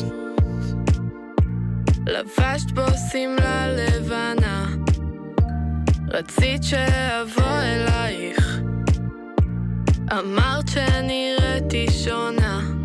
לבשת 2.07 2.71
בו 2.71 2.87
שמלה 3.13 3.69
לבנה, 3.69 4.67
רצית 6.09 6.63
שאבוא 6.63 7.61
אלייך, 7.63 8.61
אמרת 10.13 10.69
שנראיתי 10.69 11.87
שונה. 11.91 12.76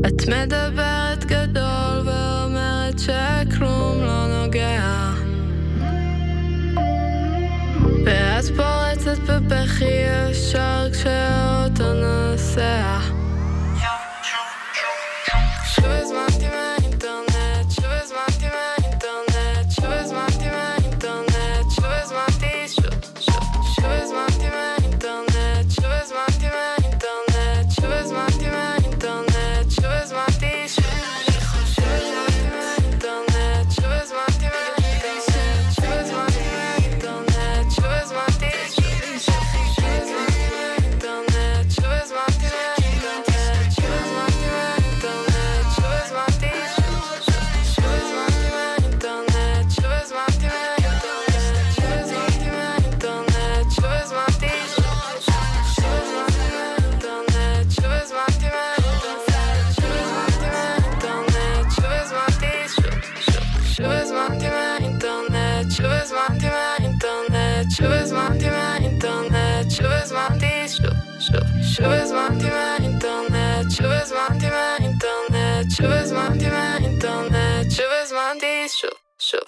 את 0.00 0.28
מדברת 0.28 1.24
גדול 1.24 2.02
ואומרת 2.04 2.98
שכלום 2.98 4.00
לא 4.00 4.26
נוגע. 4.26 5.12
ואת 8.04 8.44
פורצת 8.56 9.18
בבכי 9.28 9.84
ישר 10.30 10.88
כשהאוטו 10.92 11.94
נוסע. 11.94 13.15
שוב, 71.76 71.84
שוב 71.84 71.92
הזמנתי 71.92 72.44
מהאינטרנט, 72.44 73.70
שוב 73.70 73.86
הזמנתי 73.86 74.46
מהאינטרנט, 74.46 75.70
שוב 75.76 75.86
הזמנתי 75.86 76.48
מהאינטרנט, 76.48 77.70
שוב 77.70 77.86
הזמנתי, 78.02 78.66
שוב, 78.68 78.90
שוב. 79.18 79.40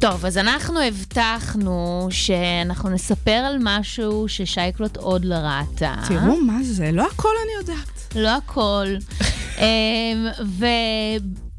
טוב, 0.00 0.26
אז 0.26 0.38
אנחנו 0.38 0.80
הבטחנו 0.80 2.08
שאנחנו 2.10 2.90
נספר 2.90 3.30
על 3.30 3.56
משהו 3.60 4.28
ששייקלוט 4.28 4.96
עוד 4.96 5.24
לא 5.24 5.34
ראתה. 5.34 5.94
תראו 6.08 6.36
מה 6.36 6.58
זה, 6.62 6.90
לא 6.92 7.06
הכל 7.06 7.32
אני 7.44 7.52
יודעת. 7.60 8.14
לא 8.16 8.28
הכל. 8.28 8.86
אמ, 9.58 10.26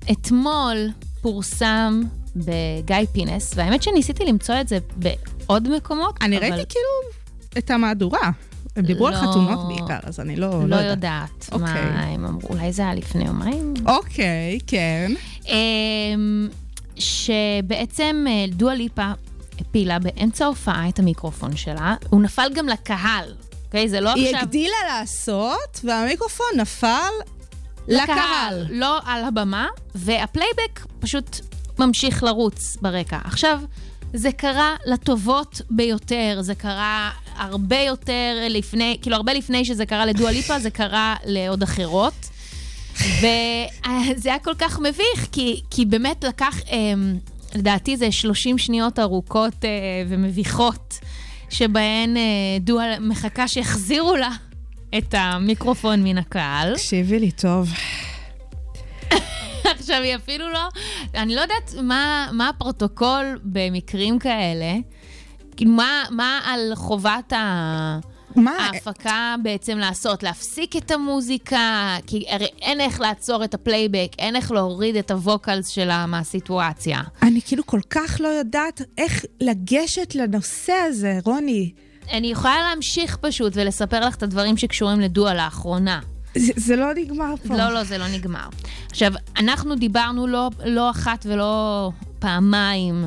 ואתמול 0.08 0.88
פורסם 1.22 2.02
בגיא 2.36 2.96
פינס, 3.12 3.54
והאמת 3.56 3.84
שניסיתי 3.84 4.26
למצוא 4.26 4.56
את 4.62 4.68
זה 4.68 4.78
בעוד 4.96 5.68
מקומות, 5.76 6.16
אני 6.22 6.38
אבל 6.38 6.52
ראיתי 6.52 6.66
כאילו 6.70 7.19
את 7.58 7.72
המהדורה. 7.72 8.32
הם 8.76 8.86
דיברו 8.86 9.08
על 9.08 9.14
לא- 9.14 9.18
חתונות 9.18 9.68
בעיקר, 9.68 10.00
אז 10.04 10.20
אני 10.20 10.36
לא, 10.36 10.50
לא 10.50 10.68
לא 10.68 10.76
יודעת 10.76 11.50
מה 11.52 11.58
אוקיי. 11.70 11.82
הם 11.82 12.26
אמרו, 12.26 12.50
אולי 12.50 12.72
זה 12.72 12.82
היה 12.82 12.94
לפני 12.94 13.26
יומיים? 13.26 13.74
אוקיי, 13.86 14.60
כן. 14.68 15.12
אמ, 15.48 16.48
שבעצם 16.96 18.26
אה, 18.30 18.46
דואה 18.50 18.76
ליפה 18.76 19.12
הפילה 19.60 20.00
באמצע 20.00 20.46
ההופעה 20.46 20.90
את 20.90 21.00
המיקרופון 21.00 21.56
שלה, 21.56 21.96
הוא 22.10 22.22
נפל 22.22 22.48
גם 22.56 22.68
לקהל, 22.68 23.34
אוקיי? 23.66 23.90
זה 23.90 24.00
לא 24.02 24.14
היא 24.14 24.26
עכשיו... 24.26 24.40
הגדילה 24.42 24.78
לעשות, 24.88 25.82
והמיקרופון 25.84 26.48
נפל 26.58 27.10
לקהל. 27.88 28.66
לא 28.70 29.00
על 29.06 29.24
הבמה, 29.24 29.68
והפלייבק 29.96 30.86
פשוט 31.00 31.40
ממשיך 31.80 32.24
לרוץ 32.24 32.78
ברקע. 32.82 33.20
עכשיו, 33.24 33.60
זה 34.14 34.32
קרה 34.32 34.76
לטובות 34.86 35.62
ביותר, 35.70 36.38
זה 36.42 36.56
קרה 36.56 37.12
הרבה 37.40 37.80
יותר 37.80 38.48
לפני, 38.50 38.98
כאילו 39.02 39.16
הרבה 39.16 39.34
לפני 39.34 39.66
שזה 39.66 39.86
קרה 39.86 40.06
לדואה 40.06 40.32
ליפה, 40.32 40.60
זה 40.60 40.70
קרה 40.70 41.16
לעוד 41.26 41.64
אחרות. 41.64 42.30
וזה 43.20 44.30
היה 44.30 44.40
כל 44.40 44.54
כך 44.58 44.80
מביך, 44.80 45.28
כי, 45.32 45.62
כי 45.70 45.86
באמת 45.86 46.24
לקח, 46.24 46.62
אמ, 46.72 47.18
לדעתי 47.56 47.98
זה 47.98 48.12
30 48.12 48.58
שניות 48.58 49.00
ארוכות 49.00 49.66
אה, 49.66 49.70
ומביכות, 50.08 51.00
שבהן 51.50 52.18
אה, 52.18 52.22
דואה 52.60 53.00
מחכה 53.00 53.48
שיחזירו 53.48 54.16
לה 54.16 54.30
את 54.98 55.16
המיקרופון 55.18 56.04
מן 56.04 56.18
הקהל. 56.18 56.74
תקשיבי 56.74 57.20
לי 57.20 57.32
טוב. 57.32 57.70
עכשיו, 59.64 60.02
היא 60.04 60.16
אפילו 60.16 60.50
לא... 60.54 60.68
אני 61.16 61.36
לא 61.36 61.42
יודעת 61.42 61.74
מה, 61.84 62.30
מה 62.34 62.50
הפרוטוקול 62.50 63.40
במקרים 63.44 64.20
כאלה. 64.20 64.74
כאילו, 65.60 65.72
מה, 65.72 66.04
מה 66.12 66.40
על 66.44 66.76
חובת 66.76 67.34
ה... 67.34 68.00
מה? 68.36 68.52
ההפקה 68.52 69.36
בעצם 69.44 69.78
לעשות? 69.78 70.24
להפסיק 70.24 70.76
את 70.76 70.92
המוזיקה? 70.92 71.96
כי 72.08 72.26
הרי 72.30 72.48
אין 72.62 72.82
איך 72.82 73.02
לעצור 73.02 73.44
את 73.44 73.54
הפלייבק, 73.54 74.12
אין 74.20 74.36
איך 74.36 74.52
להוריד 74.52 74.96
את 74.96 75.12
ה 75.12 75.20
vocals 75.20 75.68
שלה 75.68 76.06
מהסיטואציה. 76.06 77.02
אני 77.24 77.42
כאילו 77.42 77.66
כל 77.66 77.80
כך 77.90 78.18
לא 78.20 78.28
יודעת 78.28 78.82
איך 78.98 79.26
לגשת 79.42 80.16
לנושא 80.16 80.74
הזה, 80.74 81.20
רוני. 81.26 81.72
אני 82.12 82.28
יכולה 82.28 82.62
להמשיך 82.70 83.18
פשוט 83.18 83.54
ולספר 83.56 84.00
לך 84.00 84.16
את 84.16 84.24
הדברים 84.24 84.58
שקשורים 84.58 85.00
לדואה 85.00 85.34
לאחרונה. 85.34 86.00
זה, 86.36 86.54
זה 86.56 86.76
לא 86.76 86.94
נגמר 86.94 87.34
פה. 87.48 87.58
לא, 87.58 87.74
לא, 87.74 87.84
זה 87.84 87.98
לא 87.98 88.08
נגמר. 88.08 88.48
עכשיו, 88.90 89.14
אנחנו 89.38 89.76
דיברנו 89.76 90.28
לא, 90.28 90.50
לא 90.66 90.92
אחת 90.92 91.26
ולא 91.30 91.92
פעמיים 92.20 93.06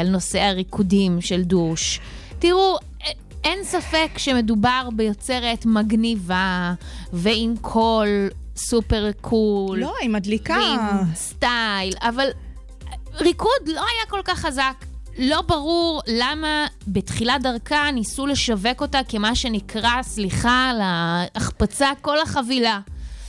על 0.00 0.08
נושא 0.08 0.40
הריקודים 0.40 1.20
של 1.20 1.42
דוש. 1.42 2.00
תראו, 2.38 2.76
אה, 3.02 3.10
אין 3.44 3.64
ספק 3.64 4.10
שמדובר 4.16 4.88
ביוצרת 4.96 5.66
מגניבה 5.66 6.74
ועם 7.12 7.54
קול 7.60 8.28
super 8.56 9.10
cool. 9.20 9.78
לא, 9.78 9.94
היא 10.00 10.10
מדליקה. 10.10 10.54
ועם 10.54 11.14
סטייל, 11.14 11.94
אבל 12.00 12.28
ריקוד 13.20 13.66
לא 13.66 13.80
היה 13.80 14.06
כל 14.08 14.20
כך 14.24 14.38
חזק. 14.38 14.84
לא 15.18 15.40
ברור 15.40 16.02
למה 16.06 16.66
בתחילת 16.88 17.42
דרכה 17.42 17.90
ניסו 17.90 18.26
לשווק 18.26 18.80
אותה 18.80 19.00
כמה 19.08 19.34
שנקרא, 19.34 20.02
סליחה 20.02 20.70
על 20.70 20.80
ההחפצה, 20.82 21.90
כל 22.00 22.20
החבילה. 22.20 22.80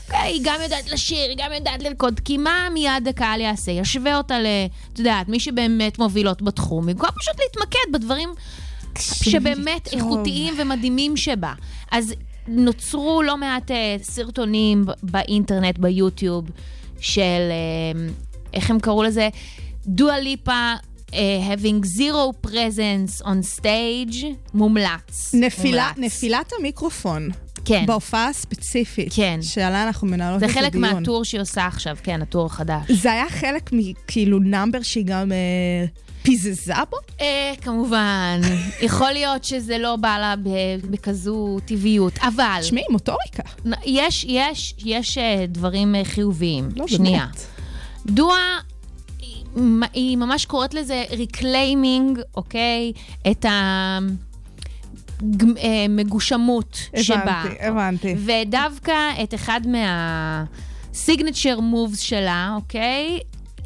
אוקיי, 0.09 0.31
היא 0.31 0.41
גם 0.43 0.59
יודעת 0.63 0.91
לשיר, 0.91 1.29
היא 1.29 1.37
גם 1.37 1.51
יודעת 1.53 1.83
לרקוד, 1.83 2.19
כי 2.19 2.37
מה 2.37 2.67
מיד 2.73 3.07
הקהל 3.07 3.41
יעשה? 3.41 3.71
ישווה 3.71 4.17
אותה 4.17 4.39
ל... 4.39 4.45
את 4.93 4.99
יודעת, 4.99 5.29
מי 5.29 5.39
שבאמת 5.39 5.99
מובילות 5.99 6.41
בתחום, 6.41 6.85
במקום 6.85 7.09
פשוט 7.19 7.35
להתמקד 7.39 7.91
בדברים 7.93 8.29
שבאמת 8.99 9.87
טוב. 9.87 9.93
איכותיים 9.93 10.53
ומדהימים 10.57 11.17
שבה. 11.17 11.53
אז 11.91 12.13
נוצרו 12.47 13.21
לא 13.23 13.37
מעט 13.37 13.71
אה, 13.71 13.95
סרטונים 14.01 14.85
באינטרנט, 15.03 15.77
ביוטיוב, 15.77 16.45
של, 16.99 17.21
אה, 17.21 18.09
איך 18.53 18.69
הם 18.69 18.79
קראו 18.79 19.03
לזה? 19.03 19.29
דואה 19.85 20.19
ליפה. 20.19 20.73
Uh, 21.09 21.11
having 21.51 21.83
zero 21.83 22.33
presence 22.47 23.25
on 23.25 23.41
stage, 23.59 24.25
מומלץ. 24.53 25.33
נפילה, 25.33 25.91
מומלץ. 25.95 26.13
נפילת 26.13 26.51
המיקרופון. 26.59 27.29
כן. 27.65 27.83
בהופעה 27.87 28.27
הספציפית. 28.27 29.13
כן. 29.15 29.39
שעליה 29.41 29.83
אנחנו 29.83 30.07
מנהלות 30.07 30.39
זה 30.39 30.45
את 30.45 30.51
חלק 30.51 30.75
הדיון. 30.75 30.93
מהטור 30.93 31.23
שהיא 31.25 31.41
עושה 31.41 31.67
עכשיו, 31.67 31.97
כן, 32.03 32.21
הטור 32.21 32.45
החדש. 32.45 32.91
זה 32.91 33.11
היה 33.11 33.29
חלק 33.29 33.69
מכאילו 33.73 34.39
נאמבר 34.39 34.81
שהיא 34.81 35.05
גם 35.05 35.31
אה, 35.31 35.85
פיזזה 36.23 36.73
בו? 36.89 36.97
אה, 37.21 37.53
כמובן, 37.61 38.41
יכול 38.87 39.11
להיות 39.11 39.43
שזה 39.43 39.77
לא 39.77 39.95
בא 39.95 40.17
לה 40.17 40.35
בכזו 40.89 41.57
טבעיות, 41.65 42.13
אבל... 42.17 42.59
תשמעי, 42.61 42.83
מוטוריקה. 42.89 43.43
יש, 43.85 44.25
יש, 44.29 44.75
יש 44.85 45.17
אה, 45.17 45.45
דברים 45.47 45.95
אה, 45.95 46.05
חיוביים. 46.05 46.69
לא, 46.75 46.87
שנייה. 46.87 47.25
באמת. 47.25 47.45
דואה, 48.05 48.57
היא- 49.93 50.17
ממש 50.17 50.45
קוראת 50.45 50.73
לזה 50.73 51.03
reclaiming, 51.11 52.19
אוקיי? 52.35 52.91
את 53.31 53.45
המגושמות 55.61 56.77
שבה. 57.01 57.41
הבנתי, 57.41 57.65
הבנתי. 57.65 58.15
ודווקא 58.25 59.23
את 59.23 59.33
אחד 59.33 59.61
מה-signature 59.67 61.59
moves 61.59 61.97
שלה, 61.97 62.53
אוקיי? 62.55 63.19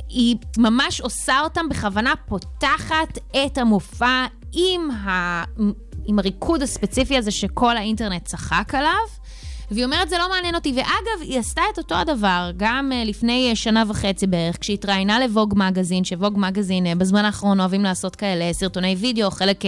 היא 0.10 0.36
ממש 0.58 1.02
עושה 1.02 1.40
אותם 1.44 1.70
בכוונה, 1.70 2.14
פותחת 2.26 3.18
את 3.46 3.58
המופע 3.58 4.26
עם, 4.54 4.92
ה... 4.92 5.44
עם 6.06 6.20
הריקוד 6.20 6.62
הספציפי 6.62 7.18
הזה 7.18 7.32
שכל 7.32 7.78
האינטרנט 7.78 8.26
צחק 8.26 8.76
עליו. 8.76 9.08
והיא 9.72 9.86
אומרת, 9.86 10.10
זה 10.10 10.18
לא 10.18 10.30
מעניין 10.30 10.56
אותי. 10.56 10.74
ואגב, 10.76 11.22
היא 11.22 11.40
עשתה 11.40 11.62
את 11.74 11.78
אותו 11.78 11.96
הדבר 11.96 12.52
גם 12.58 12.92
uh, 12.92 13.08
לפני 13.08 13.50
uh, 13.52 13.56
שנה 13.56 13.84
וחצי 13.88 14.28
בערך, 14.28 14.58
כשהיא 14.62 14.74
התראיינה 14.74 15.20
לווג 15.20 15.54
מגזין, 15.58 16.04
שווג 16.04 16.34
מגזין 16.38 16.86
uh, 16.86 16.96
בזמן 16.96 17.26
האחרון 17.26 17.60
אוהבים 17.60 17.84
לעשות 17.84 18.16
כאלה 18.16 18.54
סרטוני 18.54 18.96
וידאו, 19.00 19.32
חלק 19.32 19.64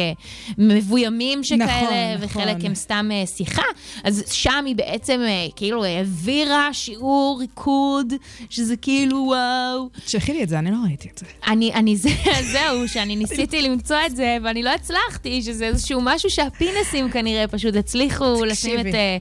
מבוימים 0.57 1.43
שכאלה, 1.43 2.15
נכון, 2.15 2.25
וחלק 2.25 2.55
נכון. 2.55 2.65
הם 2.65 2.75
סתם 2.75 3.09
שיחה. 3.25 3.61
אז 4.03 4.23
שם 4.31 4.63
היא 4.65 4.75
בעצם 4.75 5.21
כאילו 5.55 5.83
העבירה 5.83 6.73
שיעור 6.73 7.37
ריקוד, 7.39 8.13
שזה 8.49 8.75
כאילו 8.77 9.17
וואו. 9.17 9.89
תשלחי 10.05 10.33
לי 10.33 10.43
את 10.43 10.49
זה, 10.49 10.59
אני 10.59 10.71
לא 10.71 10.77
ראיתי 10.87 11.09
את 11.13 11.17
זה. 11.17 11.25
אני, 11.47 11.73
אני 11.73 11.95
זה, 11.95 12.09
זהו, 12.53 12.87
שאני 12.87 13.15
ניסיתי 13.15 13.61
למצוא 13.61 13.97
את 14.05 14.15
זה, 14.15 14.37
ואני 14.43 14.63
לא 14.63 14.69
הצלחתי, 14.69 15.41
שזה 15.41 15.65
איזשהו 15.65 16.01
משהו 16.03 16.29
שהפינסים 16.29 17.09
כנראה 17.11 17.47
פשוט 17.47 17.75
הצליחו 17.75 18.45
לשים 18.45 18.79
את 18.79 18.85
אה, 18.85 19.17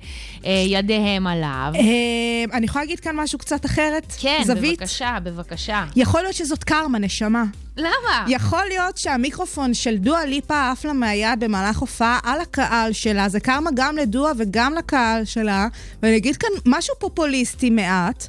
אה, 0.46 0.63
ידיהם 0.64 1.26
עליו. 1.26 1.72
אה, 1.74 2.52
אני 2.52 2.66
יכולה 2.66 2.84
להגיד 2.84 3.00
כאן 3.00 3.16
משהו 3.16 3.38
קצת 3.38 3.66
אחרת? 3.66 4.12
כן, 4.18 4.42
זווית? 4.46 4.78
בבקשה, 4.80 5.16
בבקשה. 5.22 5.84
יכול 5.96 6.22
להיות 6.22 6.34
שזאת 6.34 6.64
קרמה, 6.64 6.98
נשמה. 6.98 7.44
למה? 7.76 8.24
יכול 8.28 8.62
להיות 8.68 8.96
שהמיקרופון 8.96 9.74
של 9.74 9.96
דואה 9.96 10.26
ליפה 10.26 10.70
עף 10.70 10.84
לה 10.84 10.92
מהיד 10.92 11.40
במהלך 11.40 11.78
הופעה 11.78 12.18
על 12.22 12.40
הקהל 12.40 12.92
שלה. 12.92 13.28
זה 13.28 13.40
קרמה 13.40 13.70
גם 13.74 13.96
לדואה 13.96 14.32
וגם 14.38 14.74
לקהל 14.74 15.24
שלה. 15.24 15.66
ואני 16.02 16.16
אגיד 16.16 16.36
כאן 16.36 16.48
משהו 16.66 16.94
פופוליסטי 16.98 17.70
מעט. 17.70 18.26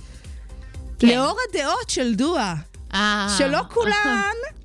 כן. 1.00 1.08
לאור 1.08 1.38
הדעות 1.50 1.90
של 1.90 2.16
דואה, 2.16 2.54
אה. 2.94 3.28
שלא 3.38 3.62
כולן 3.74 4.36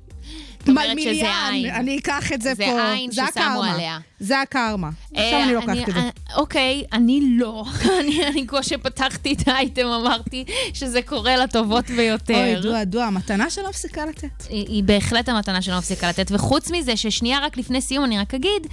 מלמיליאן, 0.67 1.49
עין. 1.51 1.75
אני 1.75 1.97
אקח 1.97 2.33
את 2.33 2.41
זה 2.41 2.53
זה 2.53 2.65
פה. 2.65 2.91
עין 2.91 3.11
זה 3.11 3.21
ששמו 3.31 3.43
הקרמה. 3.43 3.73
עליה. 3.73 3.99
זה 4.19 4.41
הקרמה. 4.41 4.89
עכשיו 5.11 5.23
אה, 5.23 5.43
אני 5.43 5.53
לוקחת 5.53 5.89
את 5.89 5.93
זה. 5.93 5.99
אה, 5.99 6.09
אוקיי, 6.35 6.83
אני 6.93 7.21
לא. 7.37 7.65
אני, 7.99 8.27
אני 8.27 8.47
כמו 8.47 8.63
שפתחתי 8.63 9.33
את 9.33 9.47
האייטם 9.47 9.87
אמרתי 9.87 10.45
שזה 10.73 11.01
קורה 11.01 11.37
לטובות 11.37 11.89
ביותר. 11.89 12.33
אוי, 12.33 12.61
דואה, 12.61 12.85
דואה, 12.85 13.05
המתנה 13.05 13.49
שלא 13.49 13.69
מפסיקה 13.69 14.05
לתת. 14.05 14.43
היא, 14.49 14.67
היא 14.67 14.83
בהחלט 14.83 15.29
המתנה 15.29 15.61
שלא 15.61 15.77
מפסיקה 15.77 16.09
לתת. 16.09 16.31
וחוץ 16.31 16.71
מזה, 16.71 16.97
ששנייה 16.97 17.39
רק 17.39 17.57
לפני 17.57 17.81
סיום 17.81 18.05
אני 18.05 18.19
רק 18.19 18.33
אגיד, 18.33 18.67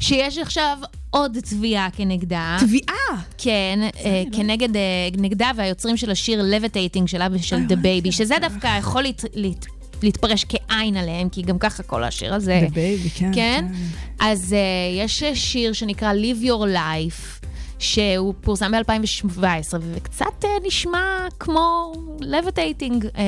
שיש 0.00 0.38
עכשיו 0.38 0.78
עוד 1.10 1.38
תביעה 1.44 1.88
כנגדה. 1.96 2.56
תביעה! 2.60 3.22
כן, 3.38 3.78
אה, 4.04 4.22
כנגד, 4.32 4.76
אה, 4.76 4.82
נגדה 5.18 5.50
והיוצרים 5.56 5.96
של 5.96 6.10
השיר 6.10 6.42
לביטייטינג 6.42 7.08
שלה 7.08 7.28
ושל 7.32 7.56
The 7.68 7.74
Baby, 7.74 8.12
שזה 8.12 8.34
דווקא 8.40 8.78
יכול 8.78 9.02
להת, 9.02 9.24
להת, 9.34 9.66
להתפרש 10.02 10.46
כעין 10.48 10.96
עליהם, 10.96 11.28
כי 11.28 11.42
גם 11.42 11.58
ככה 11.58 11.82
כל 11.82 12.04
השיר 12.04 12.34
הזה... 12.34 12.60
The 12.68 12.74
Baby, 12.74 13.18
כן, 13.18 13.30
כן? 13.34 13.64
אז 14.20 14.52
uh, 14.52 15.04
יש 15.04 15.24
שיר 15.34 15.72
שנקרא 15.72 16.12
Live 16.12 16.44
Your 16.44 16.74
Life. 16.74 17.38
שהוא 17.78 18.34
פורסם 18.40 18.72
ב-2017, 18.72 19.42
וקצת 19.80 20.44
אה, 20.44 20.46
נשמע 20.66 21.26
כמו 21.38 21.92
Levitating. 22.20 23.04
אה, 23.04 23.18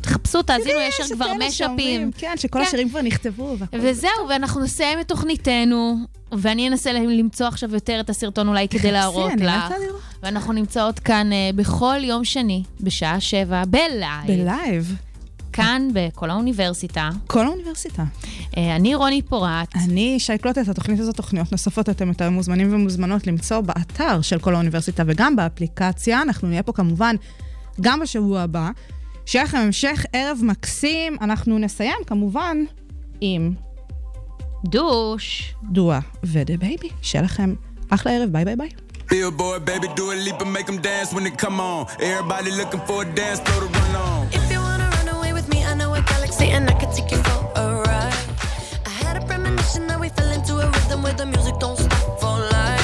תחפשו, 0.00 0.42
תאזינו, 0.42 0.80
יש 0.80 0.94
שם 0.96 1.14
כבר 1.14 1.32
משאפים. 1.46 2.10
כן, 2.18 2.34
שכל 2.36 2.62
השירים 2.62 2.88
כבר 2.88 3.02
נכתבו. 3.02 3.56
וזהו, 3.72 4.10
ואנחנו 4.28 4.60
נסיים 4.60 5.00
את 5.00 5.08
תוכניתנו, 5.08 5.96
ואני 6.32 6.68
אנסה 6.68 6.92
למצוא 6.92 7.46
עכשיו 7.46 7.74
יותר 7.74 8.00
את 8.00 8.10
הסרטון 8.10 8.48
אולי 8.48 8.68
כדי 8.68 8.92
להראות 8.92 9.32
לך. 9.38 9.74
ואנחנו 10.22 10.52
נמצאות 10.52 10.98
כאן 10.98 11.32
אה, 11.32 11.50
בכל 11.54 11.96
יום 12.00 12.24
שני, 12.24 12.62
בשעה 12.80 13.20
שבע, 13.20 13.62
בלייב. 13.64 14.26
בלייב. 14.26 14.94
כאן 15.54 15.88
בכל 15.92 16.30
האוניברסיטה. 16.30 17.10
כל 17.26 17.46
האוניברסיטה. 17.46 18.04
אה, 18.56 18.76
אני 18.76 18.94
רוני 18.94 19.22
פורט. 19.22 19.76
אני 19.84 20.20
שי 20.20 20.38
קלוט 20.38 20.58
את 20.58 20.68
התוכנית 20.68 21.00
הזאת, 21.00 21.16
תוכניות 21.16 21.52
נוספות 21.52 21.88
אתם 21.88 22.08
יותר 22.08 22.30
מוזמנים 22.30 22.74
ומוזמנות 22.74 23.26
למצוא 23.26 23.60
באתר 23.60 24.20
של 24.20 24.38
כל 24.38 24.54
האוניברסיטה 24.54 25.02
וגם 25.06 25.36
באפליקציה. 25.36 26.22
אנחנו 26.22 26.48
נהיה 26.48 26.62
פה 26.62 26.72
כמובן 26.72 27.16
גם 27.80 28.00
בשבוע 28.00 28.40
הבא. 28.40 28.70
שיהיה 29.26 29.44
לכם 29.44 29.58
המשך 29.58 30.04
ערב 30.12 30.38
מקסים. 30.42 31.16
אנחנו 31.20 31.58
נסיים 31.58 31.98
כמובן 32.06 32.56
עם 33.20 33.54
דוש. 34.64 35.54
דואה 35.62 36.00
ודה 36.22 36.56
בייבי. 36.56 36.88
שיהיה 37.02 37.24
לכם 37.24 37.54
אחלה 37.90 38.12
ערב, 38.12 38.28
ביי 38.32 38.44
ביי 38.44 38.56
ביי. 38.56 38.68
Billboard, 39.10 39.66
baby, 39.66 39.88
Dua 39.96 40.10
Lipa 40.12 40.52
make 40.52 40.66
'em 40.66 40.80
dance 40.80 41.12
when 41.12 41.24
she 41.24 41.34
come 41.44 41.60
on. 41.60 41.86
Everybody 42.00 42.50
looking 42.60 42.80
for 42.88 43.02
a 43.02 43.14
dance 43.14 43.40
floor 43.40 43.60
to 43.60 43.78
run 43.78 43.94
on. 44.08 44.43
I 45.74 45.76
know 45.76 45.92
a 45.92 46.00
galaxy 46.02 46.50
and 46.50 46.70
I 46.70 46.74
take 46.92 47.10
you 47.10 47.16
for 47.16 47.50
a 47.56 47.82
ride. 47.82 48.14
I 48.86 48.90
had 48.90 49.20
a 49.20 49.26
premonition 49.26 49.88
that 49.88 49.98
we 49.98 50.08
fell 50.08 50.30
into 50.30 50.58
a 50.58 50.70
rhythm 50.70 51.02
where 51.02 51.14
the 51.14 51.26
music 51.26 51.58
don't 51.58 51.76
stop 51.76 52.20
for 52.20 52.38
life. 52.52 52.83